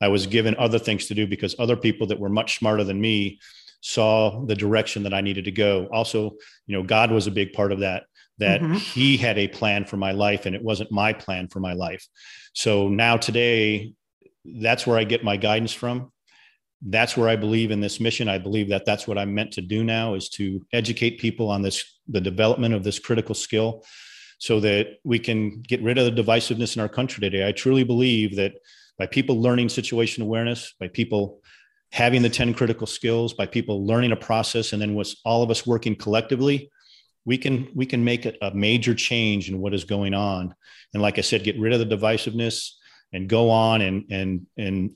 I 0.00 0.08
was 0.08 0.26
given 0.26 0.54
other 0.56 0.78
things 0.78 1.06
to 1.06 1.14
do 1.14 1.26
because 1.26 1.54
other 1.58 1.76
people 1.76 2.06
that 2.08 2.18
were 2.18 2.28
much 2.28 2.58
smarter 2.58 2.84
than 2.84 3.00
me 3.00 3.38
saw 3.82 4.44
the 4.44 4.54
direction 4.54 5.02
that 5.04 5.14
I 5.14 5.20
needed 5.20 5.44
to 5.46 5.50
go. 5.50 5.86
Also, 5.92 6.32
you 6.66 6.76
know, 6.76 6.82
God 6.82 7.10
was 7.10 7.26
a 7.26 7.30
big 7.30 7.52
part 7.52 7.72
of 7.72 7.80
that 7.80 8.04
that 8.38 8.62
mm-hmm. 8.62 8.74
he 8.74 9.18
had 9.18 9.38
a 9.38 9.48
plan 9.48 9.84
for 9.84 9.98
my 9.98 10.12
life 10.12 10.46
and 10.46 10.56
it 10.56 10.62
wasn't 10.62 10.90
my 10.90 11.12
plan 11.12 11.46
for 11.48 11.60
my 11.60 11.74
life. 11.74 12.06
So 12.54 12.88
now 12.88 13.18
today 13.18 13.92
that's 14.44 14.86
where 14.86 14.98
I 14.98 15.04
get 15.04 15.22
my 15.22 15.36
guidance 15.36 15.72
from. 15.72 16.10
That's 16.82 17.16
where 17.16 17.28
I 17.28 17.36
believe 17.36 17.70
in 17.70 17.80
this 17.80 18.00
mission. 18.00 18.28
I 18.28 18.38
believe 18.38 18.68
that 18.70 18.86
that's 18.86 19.06
what 19.06 19.18
I'm 19.18 19.34
meant 19.34 19.52
to 19.52 19.60
do 19.60 19.84
now 19.84 20.14
is 20.14 20.28
to 20.30 20.64
educate 20.72 21.18
people 21.18 21.50
on 21.50 21.62
this, 21.62 21.84
the 22.08 22.20
development 22.20 22.74
of 22.74 22.84
this 22.84 22.98
critical 22.98 23.34
skill 23.34 23.84
so 24.38 24.60
that 24.60 24.98
we 25.04 25.18
can 25.18 25.60
get 25.60 25.82
rid 25.82 25.98
of 25.98 26.06
the 26.06 26.22
divisiveness 26.22 26.74
in 26.74 26.80
our 26.80 26.88
country 26.88 27.20
today. 27.20 27.46
I 27.46 27.52
truly 27.52 27.84
believe 27.84 28.36
that 28.36 28.54
by 28.98 29.06
people 29.06 29.40
learning 29.40 29.68
situation 29.68 30.22
awareness, 30.22 30.74
by 30.80 30.88
people 30.88 31.40
having 31.92 32.22
the 32.22 32.30
10 32.30 32.54
critical 32.54 32.86
skills, 32.86 33.34
by 33.34 33.46
people 33.46 33.86
learning 33.86 34.12
a 34.12 34.16
process, 34.16 34.72
and 34.72 34.80
then 34.80 34.94
with 34.94 35.14
all 35.24 35.42
of 35.42 35.50
us 35.50 35.66
working 35.66 35.94
collectively, 35.94 36.70
we 37.26 37.36
can 37.36 37.68
we 37.74 37.84
can 37.84 38.02
make 38.02 38.24
a, 38.24 38.32
a 38.40 38.54
major 38.54 38.94
change 38.94 39.50
in 39.50 39.60
what 39.60 39.74
is 39.74 39.84
going 39.84 40.14
on. 40.14 40.54
And 40.94 41.02
like 41.02 41.18
I 41.18 41.20
said, 41.20 41.44
get 41.44 41.58
rid 41.58 41.74
of 41.74 41.78
the 41.78 41.96
divisiveness 41.96 42.70
and 43.12 43.28
go 43.28 43.50
on 43.50 43.82
and 43.82 44.04
and 44.10 44.46
and 44.56 44.92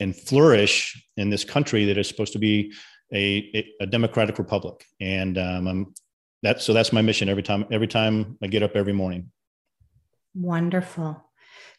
and 0.00 0.14
flourish 0.16 1.02
in 1.16 1.30
this 1.30 1.44
country 1.44 1.84
that 1.86 1.98
is 1.98 2.08
supposed 2.08 2.32
to 2.32 2.38
be 2.38 2.72
a, 3.12 3.72
a, 3.80 3.86
democratic 3.86 4.38
republic. 4.38 4.84
And 5.00 5.38
um, 5.38 5.68
I'm, 5.68 5.94
that's 6.42 6.64
so 6.64 6.72
that's 6.72 6.92
my 6.92 7.00
mission 7.00 7.28
every 7.28 7.42
time 7.42 7.64
every 7.70 7.86
time 7.86 8.36
I 8.42 8.48
get 8.48 8.62
up 8.62 8.72
every 8.74 8.92
morning. 8.92 9.30
Wonderful. 10.34 11.24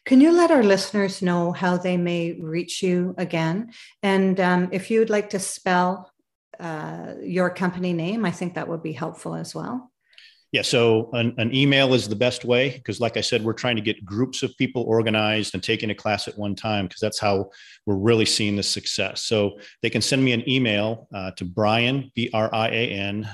Can 0.06 0.20
you 0.20 0.32
let 0.32 0.50
our 0.50 0.62
listeners 0.62 1.20
know 1.20 1.52
how 1.52 1.76
they 1.76 1.96
may 1.96 2.32
reach 2.40 2.82
you 2.82 3.14
again? 3.18 3.72
And 4.02 4.38
um, 4.40 4.68
if 4.72 4.90
you 4.90 5.00
would 5.00 5.10
like 5.10 5.30
to 5.30 5.38
spell 5.38 6.12
uh, 6.60 7.14
your 7.22 7.50
company 7.50 7.92
name, 7.92 8.24
I 8.24 8.30
think 8.30 8.54
that 8.54 8.68
would 8.68 8.82
be 8.82 8.92
helpful 8.92 9.34
as 9.34 9.54
well. 9.54 9.90
Yeah, 10.56 10.62
so 10.62 11.10
an, 11.12 11.34
an 11.36 11.54
email 11.54 11.92
is 11.92 12.08
the 12.08 12.16
best 12.16 12.42
way 12.46 12.70
because, 12.70 12.98
like 12.98 13.18
I 13.18 13.20
said, 13.20 13.44
we're 13.44 13.52
trying 13.52 13.76
to 13.76 13.82
get 13.82 14.06
groups 14.06 14.42
of 14.42 14.56
people 14.56 14.84
organized 14.84 15.52
and 15.52 15.62
taking 15.62 15.90
a 15.90 15.94
class 15.94 16.28
at 16.28 16.38
one 16.38 16.54
time 16.54 16.86
because 16.86 16.98
that's 16.98 17.20
how 17.20 17.50
we're 17.84 17.98
really 17.98 18.24
seeing 18.24 18.56
the 18.56 18.62
success. 18.62 19.24
So 19.24 19.58
they 19.82 19.90
can 19.90 20.00
send 20.00 20.24
me 20.24 20.32
an 20.32 20.48
email 20.48 21.08
uh, 21.14 21.32
to 21.32 21.44
Brian, 21.44 22.10
B 22.14 22.30
R 22.32 22.48
I 22.54 22.68
A 22.68 22.88
N, 22.88 23.28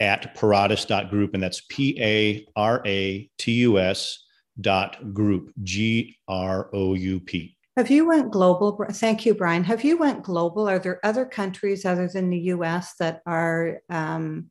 at 0.00 0.34
paratus.group, 0.34 1.34
and 1.34 1.42
that's 1.42 1.60
P 1.68 2.00
A 2.00 2.46
R 2.56 2.80
A 2.86 3.30
T 3.36 3.52
U 3.52 3.78
S 3.78 4.24
dot 4.62 5.12
group, 5.12 5.52
G 5.62 6.16
R 6.26 6.70
O 6.72 6.94
U 6.94 7.20
P. 7.20 7.54
Have 7.76 7.90
you 7.90 8.08
went 8.08 8.30
global? 8.30 8.82
Thank 8.92 9.26
you, 9.26 9.34
Brian. 9.34 9.64
Have 9.64 9.84
you 9.84 9.98
went 9.98 10.22
global? 10.22 10.66
Are 10.66 10.78
there 10.78 11.04
other 11.04 11.26
countries 11.26 11.84
other 11.84 12.08
than 12.08 12.30
the 12.30 12.40
U.S. 12.54 12.94
that 12.98 13.20
are 13.26 13.82
um, 13.90 14.50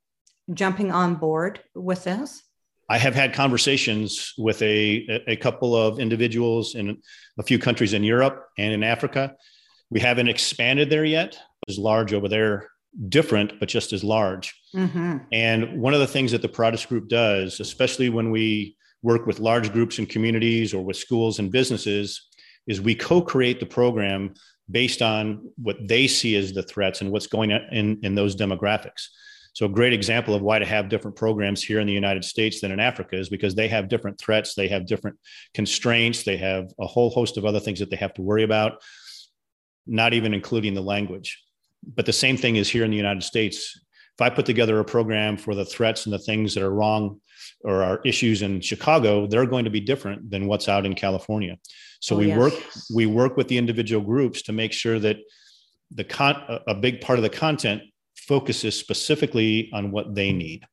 jumping 0.53 0.91
on 0.91 1.15
board 1.15 1.62
with 1.75 2.03
this? 2.03 2.43
I 2.89 2.97
have 2.97 3.13
had 3.13 3.33
conversations 3.33 4.33
with 4.38 4.62
a, 4.63 5.21
a 5.27 5.35
couple 5.35 5.75
of 5.75 5.99
individuals 5.99 6.73
in 6.73 6.97
a 7.38 7.43
few 7.43 7.59
countries 7.59 7.93
in 7.93 8.03
Europe 8.03 8.47
and 8.57 8.73
in 8.73 8.83
Africa. 8.83 9.35
We 9.91 9.99
haven't 9.99 10.27
expanded 10.27 10.89
there 10.89 11.05
yet. 11.05 11.38
It's 11.67 11.77
large 11.77 12.13
over 12.13 12.27
there, 12.27 12.69
different, 13.09 13.59
but 13.59 13.69
just 13.69 13.93
as 13.93 14.03
large. 14.03 14.59
Mm-hmm. 14.75 15.17
And 15.31 15.79
one 15.79 15.93
of 15.93 15.99
the 15.99 16.07
things 16.07 16.31
that 16.31 16.41
the 16.41 16.49
Paratus 16.49 16.88
Group 16.88 17.09
does, 17.09 17.59
especially 17.59 18.09
when 18.09 18.31
we 18.31 18.75
work 19.03 19.27
with 19.27 19.39
large 19.39 19.71
groups 19.71 19.99
and 19.99 20.09
communities 20.09 20.73
or 20.73 20.83
with 20.83 20.97
schools 20.97 21.38
and 21.38 21.51
businesses, 21.51 22.27
is 22.67 22.81
we 22.81 22.95
co-create 22.95 23.59
the 23.59 23.65
program 23.65 24.33
based 24.69 25.01
on 25.01 25.51
what 25.62 25.77
they 25.88 26.07
see 26.07 26.35
as 26.35 26.53
the 26.53 26.63
threats 26.63 27.01
and 27.01 27.12
what's 27.12 27.27
going 27.27 27.53
on 27.53 27.62
in, 27.71 27.99
in 28.03 28.15
those 28.15 28.35
demographics. 28.35 29.07
So 29.53 29.65
a 29.65 29.69
great 29.69 29.93
example 29.93 30.35
of 30.35 30.41
why 30.41 30.59
to 30.59 30.65
have 30.65 30.89
different 30.89 31.17
programs 31.17 31.63
here 31.63 31.79
in 31.79 31.88
the 31.88 31.93
United 31.93 32.23
States 32.23 32.62
than 32.62 32.71
in 32.71 32.79
Africa 32.79 33.17
is 33.17 33.29
because 33.29 33.55
they 33.55 33.67
have 33.67 33.89
different 33.89 34.19
threats, 34.19 34.53
they 34.53 34.67
have 34.67 34.85
different 34.85 35.17
constraints, 35.53 36.23
they 36.23 36.38
have 36.38 36.71
a 36.79 36.88
whole 36.88 37.09
host 37.09 37.38
of 37.38 37.45
other 37.45 37.59
things 37.59 37.79
that 37.79 37.89
they 37.89 37.95
have 37.95 38.13
to 38.15 38.21
worry 38.21 38.43
about, 38.43 38.81
not 39.88 40.13
even 40.13 40.33
including 40.33 40.73
the 40.73 40.81
language. 40.81 41.41
But 41.95 42.05
the 42.05 42.13
same 42.13 42.38
thing 42.38 42.55
is 42.55 42.69
here 42.69 42.83
in 42.83 42.91
the 42.91 42.97
United 42.97 43.23
States. 43.23 43.79
If 44.15 44.21
I 44.21 44.29
put 44.29 44.45
together 44.45 44.79
a 44.79 44.85
program 44.85 45.38
for 45.38 45.55
the 45.55 45.65
threats 45.65 46.05
and 46.05 46.13
the 46.13 46.19
things 46.19 46.53
that 46.53 46.63
are 46.63 46.73
wrong 46.73 47.21
or 47.63 47.83
are 47.83 48.01
issues 48.03 48.41
in 48.41 48.62
Chicago, 48.62 49.27
they're 49.27 49.45
going 49.45 49.65
to 49.65 49.71
be 49.71 49.79
different 49.79 50.29
than 50.29 50.47
what's 50.47 50.67
out 50.67 50.85
in 50.85 50.93
California. 50.93 51.57
So 52.01 52.15
oh, 52.15 52.19
we 52.19 52.35
work 52.35 52.53
we 52.93 53.05
work 53.05 53.38
with 53.38 53.47
the 53.47 53.57
individual 53.57 54.03
groups 54.03 54.41
to 54.43 54.53
make 54.53 54.73
sure 54.73 54.99
that 54.99 55.17
the 55.91 56.03
con 56.03 56.35
a 56.67 56.75
big 56.75 57.01
part 57.01 57.17
of 57.19 57.23
the 57.23 57.29
content 57.29 57.81
focuses 58.29 58.77
specifically 58.77 59.71
on 59.73 59.89
what 59.91 60.13
they 60.13 60.31
need. 60.31 60.63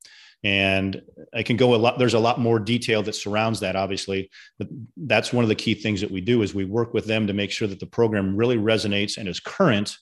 And 0.45 1.03
i 1.35 1.43
can 1.43 1.57
go 1.57 1.75
a 1.75 1.81
lot 1.85 1.99
there's 1.99 2.19
a 2.21 2.27
lot 2.29 2.39
more 2.39 2.59
detail 2.61 3.03
that 3.03 3.15
surrounds 3.15 3.59
that 3.61 3.75
obviously 3.75 4.31
but 4.59 4.69
that's 5.13 5.33
one 5.33 5.45
of 5.47 5.49
the 5.49 5.63
key 5.65 5.75
things 5.75 6.01
that 6.03 6.11
we 6.17 6.21
do 6.21 6.43
is 6.43 6.55
we 6.55 6.67
work 6.79 6.93
with 6.93 7.07
them 7.07 7.27
to 7.27 7.33
make 7.33 7.51
sure 7.51 7.67
that 7.67 7.81
the 7.81 7.93
program 7.99 8.37
really 8.37 8.59
resonates 8.59 9.17
and 9.17 9.27
is 9.29 9.41
current 9.41 9.97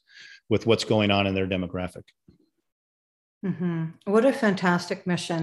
with 0.52 0.66
what's 0.66 0.84
going 0.84 1.10
on 1.10 1.26
in 1.28 1.34
their 1.34 1.46
demographic. 1.46 2.06
Mm-hmm. 3.46 4.12
what 4.12 4.24
a 4.24 4.32
fantastic 4.32 5.06
mission 5.06 5.42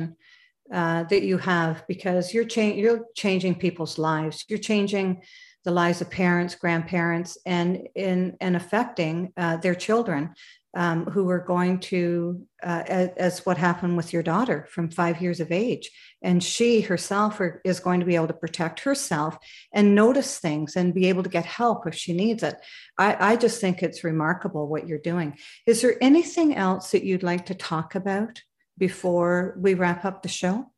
uh, 0.80 1.04
that 1.12 1.24
you 1.30 1.38
have 1.38 1.84
because 1.88 2.34
you're, 2.34 2.50
cha- 2.54 2.78
you're 2.84 3.06
changing 3.16 3.56
people's 3.56 4.00
lives. 4.00 4.46
You're 4.50 4.66
changing 4.72 5.22
the 5.64 5.72
lives 5.72 6.02
of 6.02 6.10
parents 6.10 6.56
grandparents 6.56 7.38
and 7.46 7.88
in 7.96 8.36
and 8.42 8.56
affecting 8.56 9.32
uh, 9.38 9.58
their 9.58 9.76
children 9.76 10.34
um, 10.74 11.06
who 11.06 11.30
are 11.30 11.40
going 11.40 11.80
to, 11.80 12.46
uh, 12.64 12.84
as, 12.88 13.10
as, 13.18 13.46
what 13.46 13.58
happened 13.58 13.98
with 13.98 14.14
your 14.14 14.24
daughter 14.24 14.68
from 14.70 14.90
five 14.90 15.22
years 15.22 15.42
of 15.42 15.52
age. 15.52 15.90
And 16.22 16.42
she 16.42 16.82
herself 16.82 17.40
are, 17.42 17.62
is 17.66 17.82
going 17.82 18.00
to 18.00 18.06
be 18.06 18.16
able 18.16 18.28
to 18.28 18.34
protect 18.34 18.82
herself 18.82 19.38
and 19.74 19.96
notice 19.96 20.40
things 20.40 20.78
and 20.78 20.94
be 20.94 21.10
able 21.10 21.24
to 21.24 21.30
get 21.30 21.46
help 21.46 21.88
if 21.88 21.96
she 21.96 22.14
needs 22.14 22.42
it. 22.42 22.56
I, 22.98 23.34
I 23.34 23.36
just 23.36 23.60
think 23.60 23.84
it's 23.84 24.04
remarkable 24.04 24.68
what 24.68 24.88
you're 24.88 24.98
doing. 24.98 25.38
Is 25.68 25.82
there 25.82 25.98
anything 26.02 26.56
else 26.56 26.92
that 26.92 27.04
you'd 27.04 27.24
like 27.24 27.48
to 27.48 27.56
talk 27.56 27.96
about 27.96 28.42
before 28.78 29.58
we 29.60 29.74
wrap 29.74 30.06
up 30.06 30.24
the 30.24 30.30
show? 30.30 30.72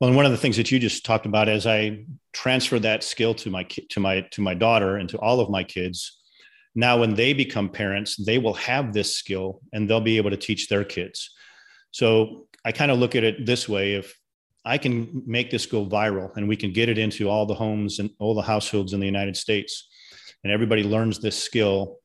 Well, 0.00 0.08
and 0.08 0.16
one 0.16 0.26
of 0.26 0.32
the 0.32 0.38
things 0.38 0.56
that 0.56 0.70
you 0.70 0.78
just 0.78 1.04
talked 1.04 1.26
about 1.26 1.48
as 1.48 1.66
I 1.66 2.04
transfer 2.32 2.78
that 2.78 3.02
skill 3.02 3.34
to 3.34 3.50
my 3.50 3.64
to 3.64 4.00
my 4.00 4.22
to 4.32 4.40
my 4.42 4.54
daughter 4.54 4.96
and 4.96 5.08
to 5.10 5.18
all 5.18 5.40
of 5.40 5.48
my 5.48 5.64
kids 5.64 6.15
now 6.76 6.98
when 7.00 7.14
they 7.14 7.32
become 7.32 7.68
parents 7.68 8.16
they 8.24 8.38
will 8.38 8.54
have 8.54 8.92
this 8.92 9.16
skill 9.16 9.60
and 9.72 9.88
they'll 9.88 10.00
be 10.00 10.18
able 10.18 10.30
to 10.30 10.36
teach 10.36 10.68
their 10.68 10.84
kids 10.84 11.30
so 11.90 12.46
i 12.64 12.70
kind 12.70 12.90
of 12.90 12.98
look 12.98 13.16
at 13.16 13.24
it 13.24 13.44
this 13.44 13.68
way 13.68 13.94
if 13.94 14.16
i 14.64 14.78
can 14.78 15.22
make 15.26 15.50
this 15.50 15.66
go 15.66 15.84
viral 15.84 16.30
and 16.36 16.46
we 16.46 16.56
can 16.56 16.72
get 16.72 16.88
it 16.88 16.98
into 16.98 17.28
all 17.28 17.46
the 17.46 17.54
homes 17.54 17.98
and 17.98 18.10
all 18.20 18.34
the 18.34 18.42
households 18.42 18.92
in 18.92 19.00
the 19.00 19.06
united 19.06 19.36
states 19.36 19.88
and 20.44 20.52
everybody 20.52 20.84
learns 20.84 21.18
this 21.18 21.42
skill 21.42 21.96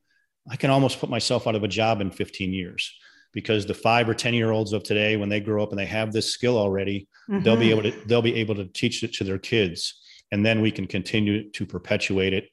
i 0.50 0.56
can 0.56 0.70
almost 0.70 0.98
put 0.98 1.10
myself 1.10 1.46
out 1.46 1.54
of 1.54 1.62
a 1.62 1.68
job 1.68 2.00
in 2.00 2.10
15 2.10 2.52
years 2.52 2.92
because 3.32 3.64
the 3.64 3.74
five 3.74 4.08
or 4.08 4.14
ten 4.14 4.34
year 4.34 4.50
olds 4.50 4.72
of 4.72 4.82
today 4.82 5.16
when 5.16 5.28
they 5.28 5.40
grow 5.40 5.62
up 5.62 5.70
and 5.70 5.78
they 5.78 5.86
have 5.86 6.12
this 6.12 6.32
skill 6.32 6.56
already 6.56 7.08
mm-hmm. 7.28 7.42
they'll 7.42 7.56
be 7.56 7.70
able 7.70 7.82
to 7.82 7.90
they'll 8.06 8.22
be 8.22 8.36
able 8.36 8.54
to 8.54 8.66
teach 8.66 9.02
it 9.02 9.12
to 9.14 9.24
their 9.24 9.38
kids 9.38 10.00
and 10.30 10.44
then 10.44 10.60
we 10.60 10.70
can 10.70 10.86
continue 10.86 11.50
to 11.50 11.66
perpetuate 11.66 12.32
it 12.32 12.48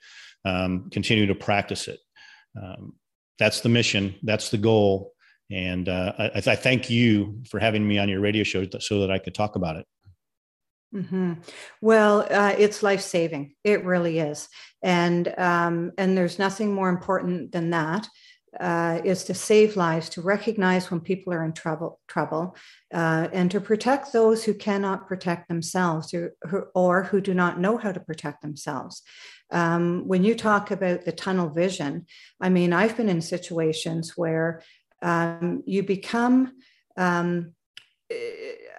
um, 0.45 0.89
continue 0.89 1.25
to 1.25 1.35
practice 1.35 1.87
it 1.87 1.99
um, 2.61 2.93
that's 3.37 3.61
the 3.61 3.69
mission. 3.69 4.15
That's 4.23 4.49
the 4.49 4.57
goal. 4.57 5.13
And 5.51 5.89
uh, 5.89 6.13
I, 6.19 6.31
I, 6.35 6.55
thank 6.55 6.91
you 6.91 7.41
for 7.49 7.59
having 7.59 7.87
me 7.87 7.97
on 7.97 8.07
your 8.07 8.19
radio 8.19 8.43
show 8.43 8.67
so 8.79 8.99
that 8.99 9.09
I 9.09 9.17
could 9.17 9.33
talk 9.33 9.55
about 9.55 9.77
it. 9.77 9.85
Mm-hmm. 10.93 11.33
Well, 11.81 12.27
uh, 12.29 12.53
it's 12.57 12.83
life 12.83 13.01
saving. 13.01 13.55
It 13.63 13.83
really 13.85 14.19
is, 14.19 14.47
and 14.81 15.31
um, 15.37 15.91
and 15.97 16.17
there's 16.17 16.39
nothing 16.39 16.73
more 16.73 16.89
important 16.89 17.51
than 17.51 17.69
that. 17.71 18.07
Uh, 18.59 18.99
is 19.05 19.23
to 19.25 19.33
save 19.35 19.77
lives, 19.77 20.09
to 20.09 20.23
recognize 20.23 20.89
when 20.89 20.99
people 20.99 21.31
are 21.31 21.45
in 21.45 21.53
trouble, 21.53 21.99
trouble, 22.07 22.55
uh, 22.91 23.27
and 23.31 23.51
to 23.51 23.61
protect 23.61 24.11
those 24.11 24.43
who 24.43 24.55
cannot 24.55 25.07
protect 25.07 25.47
themselves 25.47 26.15
or, 26.15 26.33
or 26.73 27.03
who 27.03 27.21
do 27.21 27.35
not 27.35 27.59
know 27.59 27.77
how 27.77 27.91
to 27.91 27.99
protect 27.99 28.41
themselves. 28.41 29.03
Um, 29.51 30.07
when 30.07 30.23
you 30.23 30.35
talk 30.35 30.71
about 30.71 31.05
the 31.05 31.11
tunnel 31.11 31.49
vision, 31.49 32.05
I 32.39 32.49
mean, 32.49 32.73
I've 32.73 32.95
been 32.95 33.09
in 33.09 33.21
situations 33.21 34.15
where 34.15 34.61
um, 35.01 35.63
you 35.65 35.83
become, 35.83 36.53
um, 36.97 37.53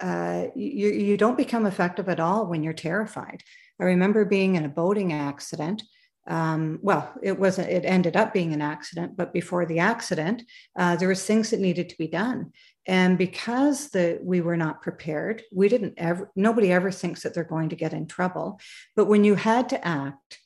uh, 0.01 0.45
you, 0.55 0.89
you 0.91 1.17
don't 1.17 1.37
become 1.37 1.67
effective 1.67 2.09
at 2.09 2.21
all 2.21 2.47
when 2.47 2.62
you're 2.62 2.73
terrified. 2.73 3.43
I 3.81 3.85
remember 3.85 4.25
being 4.25 4.57
in 4.57 4.64
a 4.64 4.68
boating 4.68 5.12
accident. 5.12 5.83
Um, 6.27 6.79
well, 6.83 7.12
it 7.23 7.39
wasn't, 7.39 7.71
it 7.71 7.85
ended 7.85 8.14
up 8.14 8.33
being 8.33 8.53
an 8.53 8.61
accident, 8.61 9.16
but 9.16 9.33
before 9.33 9.66
the 9.66 9.79
accident, 9.79 10.43
uh, 10.79 10.95
there 10.97 11.09
was 11.09 11.25
things 11.25 11.51
that 11.51 11.61
needed 11.61 11.89
to 11.89 11.99
be 11.99 12.07
done. 12.07 12.53
And 12.87 13.18
because 13.18 13.89
the, 13.91 14.21
we 14.23 14.41
were 14.41 14.57
not 14.57 14.83
prepared, 14.83 15.43
we 15.53 15.68
didn't 15.68 15.95
ever, 15.97 16.31
nobody 16.37 16.71
ever 16.73 16.91
thinks 16.91 17.23
that 17.23 17.35
they're 17.35 17.45
going 17.45 17.71
to 17.71 17.77
get 17.77 17.93
in 17.93 18.07
trouble. 18.07 18.61
But 18.95 19.07
when 19.07 19.25
you 19.25 19.35
had 19.35 19.68
to 19.71 19.87
act, 19.87 20.39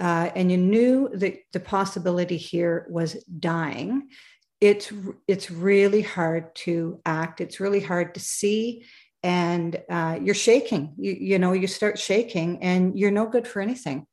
uh, 0.00 0.30
and 0.34 0.50
you 0.50 0.56
knew 0.56 1.10
that 1.14 1.38
the 1.52 1.60
possibility 1.60 2.36
here 2.36 2.86
was 2.88 3.14
dying, 3.24 4.08
it's 4.60 4.92
it's 5.28 5.50
really 5.50 6.02
hard 6.02 6.54
to 6.56 7.00
act. 7.06 7.40
It's 7.40 7.60
really 7.60 7.80
hard 7.80 8.14
to 8.14 8.20
see, 8.20 8.84
and 9.22 9.80
uh, 9.88 10.18
you're 10.20 10.34
shaking. 10.34 10.94
You, 10.98 11.12
you 11.12 11.38
know, 11.38 11.52
you 11.52 11.68
start 11.68 11.98
shaking, 11.98 12.62
and 12.62 12.98
you're 12.98 13.12
no 13.12 13.26
good 13.26 13.46
for 13.46 13.62
anything. 13.62 14.06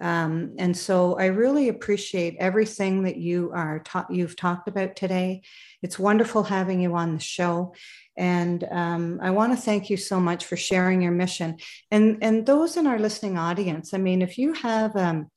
Um, 0.00 0.54
and 0.58 0.76
so 0.76 1.18
I 1.18 1.26
really 1.26 1.68
appreciate 1.68 2.36
everything 2.38 3.02
that 3.02 3.16
you 3.16 3.50
are 3.54 3.80
ta- 3.80 4.06
you've 4.10 4.36
talked 4.36 4.68
about 4.68 4.96
today. 4.96 5.42
It's 5.82 5.98
wonderful 5.98 6.42
having 6.42 6.80
you 6.80 6.94
on 6.94 7.14
the 7.14 7.20
show. 7.20 7.74
And 8.16 8.64
um, 8.70 9.18
I 9.22 9.30
want 9.30 9.52
to 9.52 9.62
thank 9.62 9.90
you 9.90 9.96
so 9.96 10.18
much 10.20 10.44
for 10.44 10.56
sharing 10.56 11.02
your 11.02 11.12
mission. 11.12 11.58
And, 11.90 12.18
and 12.22 12.46
those 12.46 12.76
in 12.76 12.86
our 12.86 12.98
listening 12.98 13.38
audience, 13.38 13.92
I 13.92 13.98
mean, 13.98 14.22
if 14.22 14.38
you 14.38 14.52
have 14.54 14.96
um, 14.96 15.30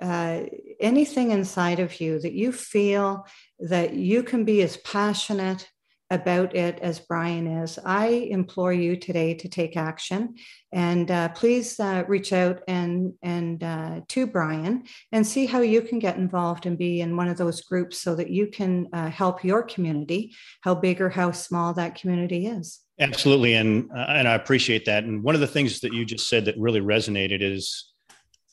uh, 0.00 0.42
anything 0.78 1.30
inside 1.30 1.80
of 1.80 2.00
you 2.00 2.18
that 2.20 2.32
you 2.32 2.52
feel 2.52 3.26
that 3.60 3.94
you 3.94 4.22
can 4.22 4.44
be 4.44 4.62
as 4.62 4.76
passionate 4.78 5.70
about 6.10 6.54
it 6.54 6.78
as 6.80 7.00
Brian 7.00 7.46
is, 7.46 7.78
I 7.84 8.06
implore 8.06 8.72
you 8.72 8.96
today 8.96 9.34
to 9.34 9.48
take 9.48 9.76
action. 9.76 10.36
And 10.72 11.10
uh, 11.10 11.30
please 11.30 11.80
uh, 11.80 12.04
reach 12.06 12.32
out 12.32 12.60
and 12.68 13.14
and 13.22 13.62
uh, 13.62 14.00
to 14.08 14.26
Brian 14.26 14.84
and 15.10 15.26
see 15.26 15.46
how 15.46 15.60
you 15.60 15.82
can 15.82 15.98
get 15.98 16.16
involved 16.16 16.66
and 16.66 16.78
be 16.78 17.00
in 17.00 17.16
one 17.16 17.28
of 17.28 17.38
those 17.38 17.62
groups 17.62 18.00
so 18.00 18.14
that 18.14 18.30
you 18.30 18.46
can 18.46 18.88
uh, 18.92 19.10
help 19.10 19.42
your 19.42 19.62
community, 19.62 20.34
how 20.60 20.74
big 20.74 21.00
or 21.00 21.08
how 21.08 21.32
small 21.32 21.74
that 21.74 21.94
community 21.96 22.46
is. 22.46 22.80
Absolutely, 23.00 23.54
and 23.54 23.90
uh, 23.90 24.06
and 24.08 24.28
I 24.28 24.34
appreciate 24.34 24.84
that. 24.84 25.04
And 25.04 25.22
one 25.22 25.34
of 25.34 25.40
the 25.40 25.46
things 25.46 25.80
that 25.80 25.92
you 25.92 26.04
just 26.04 26.28
said 26.28 26.44
that 26.44 26.56
really 26.56 26.80
resonated 26.80 27.42
is 27.42 27.92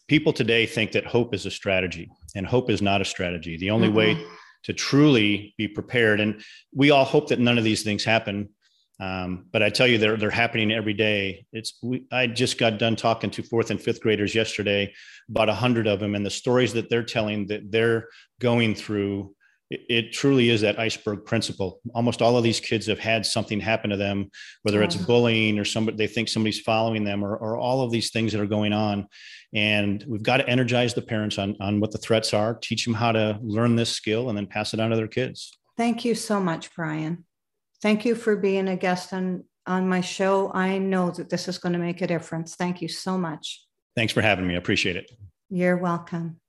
people 0.07 0.33
today 0.33 0.65
think 0.65 0.91
that 0.93 1.05
hope 1.05 1.33
is 1.33 1.45
a 1.45 1.51
strategy, 1.51 2.09
and 2.35 2.47
hope 2.47 2.69
is 2.69 2.81
not 2.81 2.99
a 2.99 3.05
strategy. 3.05 3.57
The 3.57 3.69
only 3.69 3.89
mm-hmm. 3.89 3.97
way 3.97 4.25
to 4.63 4.73
truly 4.73 5.53
be 5.57 5.67
prepared. 5.67 6.19
And 6.19 6.43
we 6.73 6.91
all 6.91 7.05
hope 7.05 7.29
that 7.29 7.39
none 7.39 7.57
of 7.57 7.63
these 7.63 7.83
things 7.83 8.03
happen. 8.03 8.49
Um, 8.99 9.47
but 9.51 9.63
I 9.63 9.69
tell 9.69 9.87
you, 9.87 9.97
they're 9.97 10.17
they're 10.17 10.29
happening 10.29 10.71
every 10.71 10.93
day. 10.93 11.45
It's 11.51 11.77
we, 11.81 12.05
I 12.11 12.27
just 12.27 12.57
got 12.57 12.77
done 12.77 12.95
talking 12.95 13.31
to 13.31 13.43
fourth 13.43 13.71
and 13.71 13.81
fifth 13.81 14.01
graders 14.01 14.35
yesterday, 14.35 14.93
about 15.29 15.49
a 15.49 15.53
hundred 15.53 15.87
of 15.87 15.99
them, 15.99 16.15
and 16.15 16.25
the 16.25 16.29
stories 16.29 16.73
that 16.73 16.89
they're 16.89 17.03
telling 17.03 17.47
that 17.47 17.71
they're 17.71 18.07
going 18.39 18.75
through 18.75 19.35
it, 19.89 20.11
truly 20.13 20.49
is 20.49 20.61
that 20.61 20.79
iceberg 20.79 21.25
principle. 21.25 21.79
Almost 21.93 22.21
all 22.21 22.37
of 22.37 22.43
these 22.43 22.59
kids 22.59 22.87
have 22.87 22.99
had 22.99 23.25
something 23.25 23.59
happen 23.59 23.89
to 23.89 23.97
them, 23.97 24.29
whether 24.63 24.81
it's 24.83 24.95
bullying 24.95 25.59
or 25.59 25.65
somebody 25.65 25.97
they 25.97 26.07
think 26.07 26.29
somebody's 26.29 26.59
following 26.59 27.03
them, 27.03 27.23
or, 27.23 27.35
or 27.35 27.57
all 27.57 27.81
of 27.81 27.91
these 27.91 28.11
things 28.11 28.31
that 28.31 28.41
are 28.41 28.47
going 28.47 28.73
on. 28.73 29.07
And 29.53 30.03
we've 30.07 30.23
got 30.23 30.37
to 30.37 30.49
energize 30.49 30.93
the 30.93 31.01
parents 31.01 31.37
on 31.37 31.55
on 31.59 31.79
what 31.79 31.91
the 31.91 31.97
threats 31.97 32.33
are, 32.33 32.55
teach 32.55 32.85
them 32.85 32.93
how 32.93 33.11
to 33.11 33.39
learn 33.41 33.75
this 33.75 33.91
skill, 33.91 34.29
and 34.29 34.37
then 34.37 34.47
pass 34.47 34.73
it 34.73 34.79
on 34.79 34.89
to 34.89 34.95
their 34.95 35.07
kids. 35.07 35.57
Thank 35.77 36.05
you 36.05 36.15
so 36.15 36.39
much, 36.39 36.73
Brian. 36.75 37.25
Thank 37.81 38.05
you 38.05 38.15
for 38.15 38.35
being 38.35 38.67
a 38.67 38.75
guest 38.75 39.13
on 39.13 39.43
on 39.65 39.87
my 39.87 40.01
show. 40.01 40.51
I 40.53 40.77
know 40.77 41.11
that 41.11 41.29
this 41.29 41.47
is 41.47 41.57
going 41.57 41.73
to 41.73 41.79
make 41.79 42.01
a 42.01 42.07
difference. 42.07 42.55
Thank 42.55 42.81
you 42.81 42.87
so 42.87 43.17
much. 43.17 43.65
Thanks 43.95 44.13
for 44.13 44.21
having 44.21 44.47
me. 44.47 44.55
I 44.55 44.57
appreciate 44.57 44.95
it. 44.95 45.11
You're 45.49 45.77
welcome. 45.77 46.39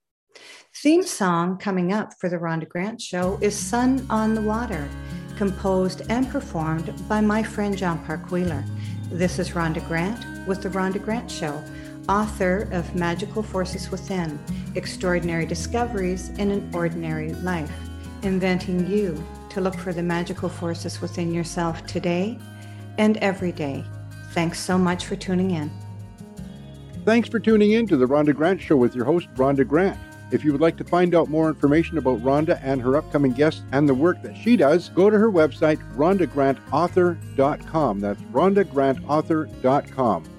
Theme 0.85 1.05
song 1.05 1.57
coming 1.57 1.93
up 1.93 2.13
for 2.21 2.29
the 2.29 2.37
Rhonda 2.37 2.69
Grant 2.69 3.01
Show 3.01 3.39
is 3.41 3.57
Sun 3.57 4.07
on 4.11 4.35
the 4.35 4.43
Water, 4.43 4.87
composed 5.37 6.03
and 6.11 6.29
performed 6.29 6.93
by 7.09 7.21
my 7.21 7.43
friend 7.43 7.75
John 7.75 8.05
Park 8.05 8.31
Wheeler. 8.31 8.63
This 9.11 9.39
is 9.39 9.53
Rhonda 9.53 9.87
Grant 9.89 10.47
with 10.47 10.63
the 10.63 10.69
Rhonda 10.69 11.03
Grant 11.03 11.31
Show, 11.31 11.63
author 12.09 12.69
of 12.73 12.95
Magical 12.95 13.43
Forces 13.43 13.91
Within 13.91 14.39
Extraordinary 14.75 15.47
Discoveries 15.47 16.29
in 16.31 16.51
an 16.51 16.71
Ordinary 16.75 17.33
Life, 17.35 17.73
inventing 18.23 18.87
you 18.87 19.25
to 19.51 19.61
look 19.63 19.77
for 19.77 19.95
the 19.95 20.03
magical 20.03 20.51
forces 20.51 21.01
within 21.01 21.33
yourself 21.33 21.87
today 21.87 22.39
and 22.99 23.17
every 23.19 23.53
day. 23.53 23.85
Thanks 24.33 24.61
so 24.61 24.77
much 24.77 25.07
for 25.07 25.17
tuning 25.17 25.53
in. 25.53 25.71
Thanks 27.05 27.29
for 27.29 27.39
tuning 27.39 27.71
in 27.71 27.87
to 27.87 27.97
the 27.97 28.07
Rhonda 28.07 28.35
Grant 28.35 28.61
Show 28.61 28.77
with 28.77 28.95
your 28.95 29.05
host, 29.05 29.29
Rhonda 29.35 29.67
Grant. 29.67 29.99
If 30.31 30.45
you 30.45 30.53
would 30.53 30.61
like 30.61 30.77
to 30.79 30.85
find 30.85 31.15
out 31.15 31.29
more 31.29 31.49
information 31.49 31.99
about 31.99 32.23
Rhonda 32.23 32.61
and 32.63 32.81
her 32.83 32.97
upcoming 32.97 33.33
guests 33.33 33.63
and 33.73 33.89
the 33.89 33.95
work 33.95 34.23
that 34.23 34.37
she 34.37 34.57
does, 34.57 34.91
go 34.91 35.11
to 35.11 35.19
her 35.19 35.31
website, 35.31 35.79
rhondagrantauthor.com. 35.97 38.01
That's 38.01 38.23
rhondagrantauthor.com. 38.23 40.34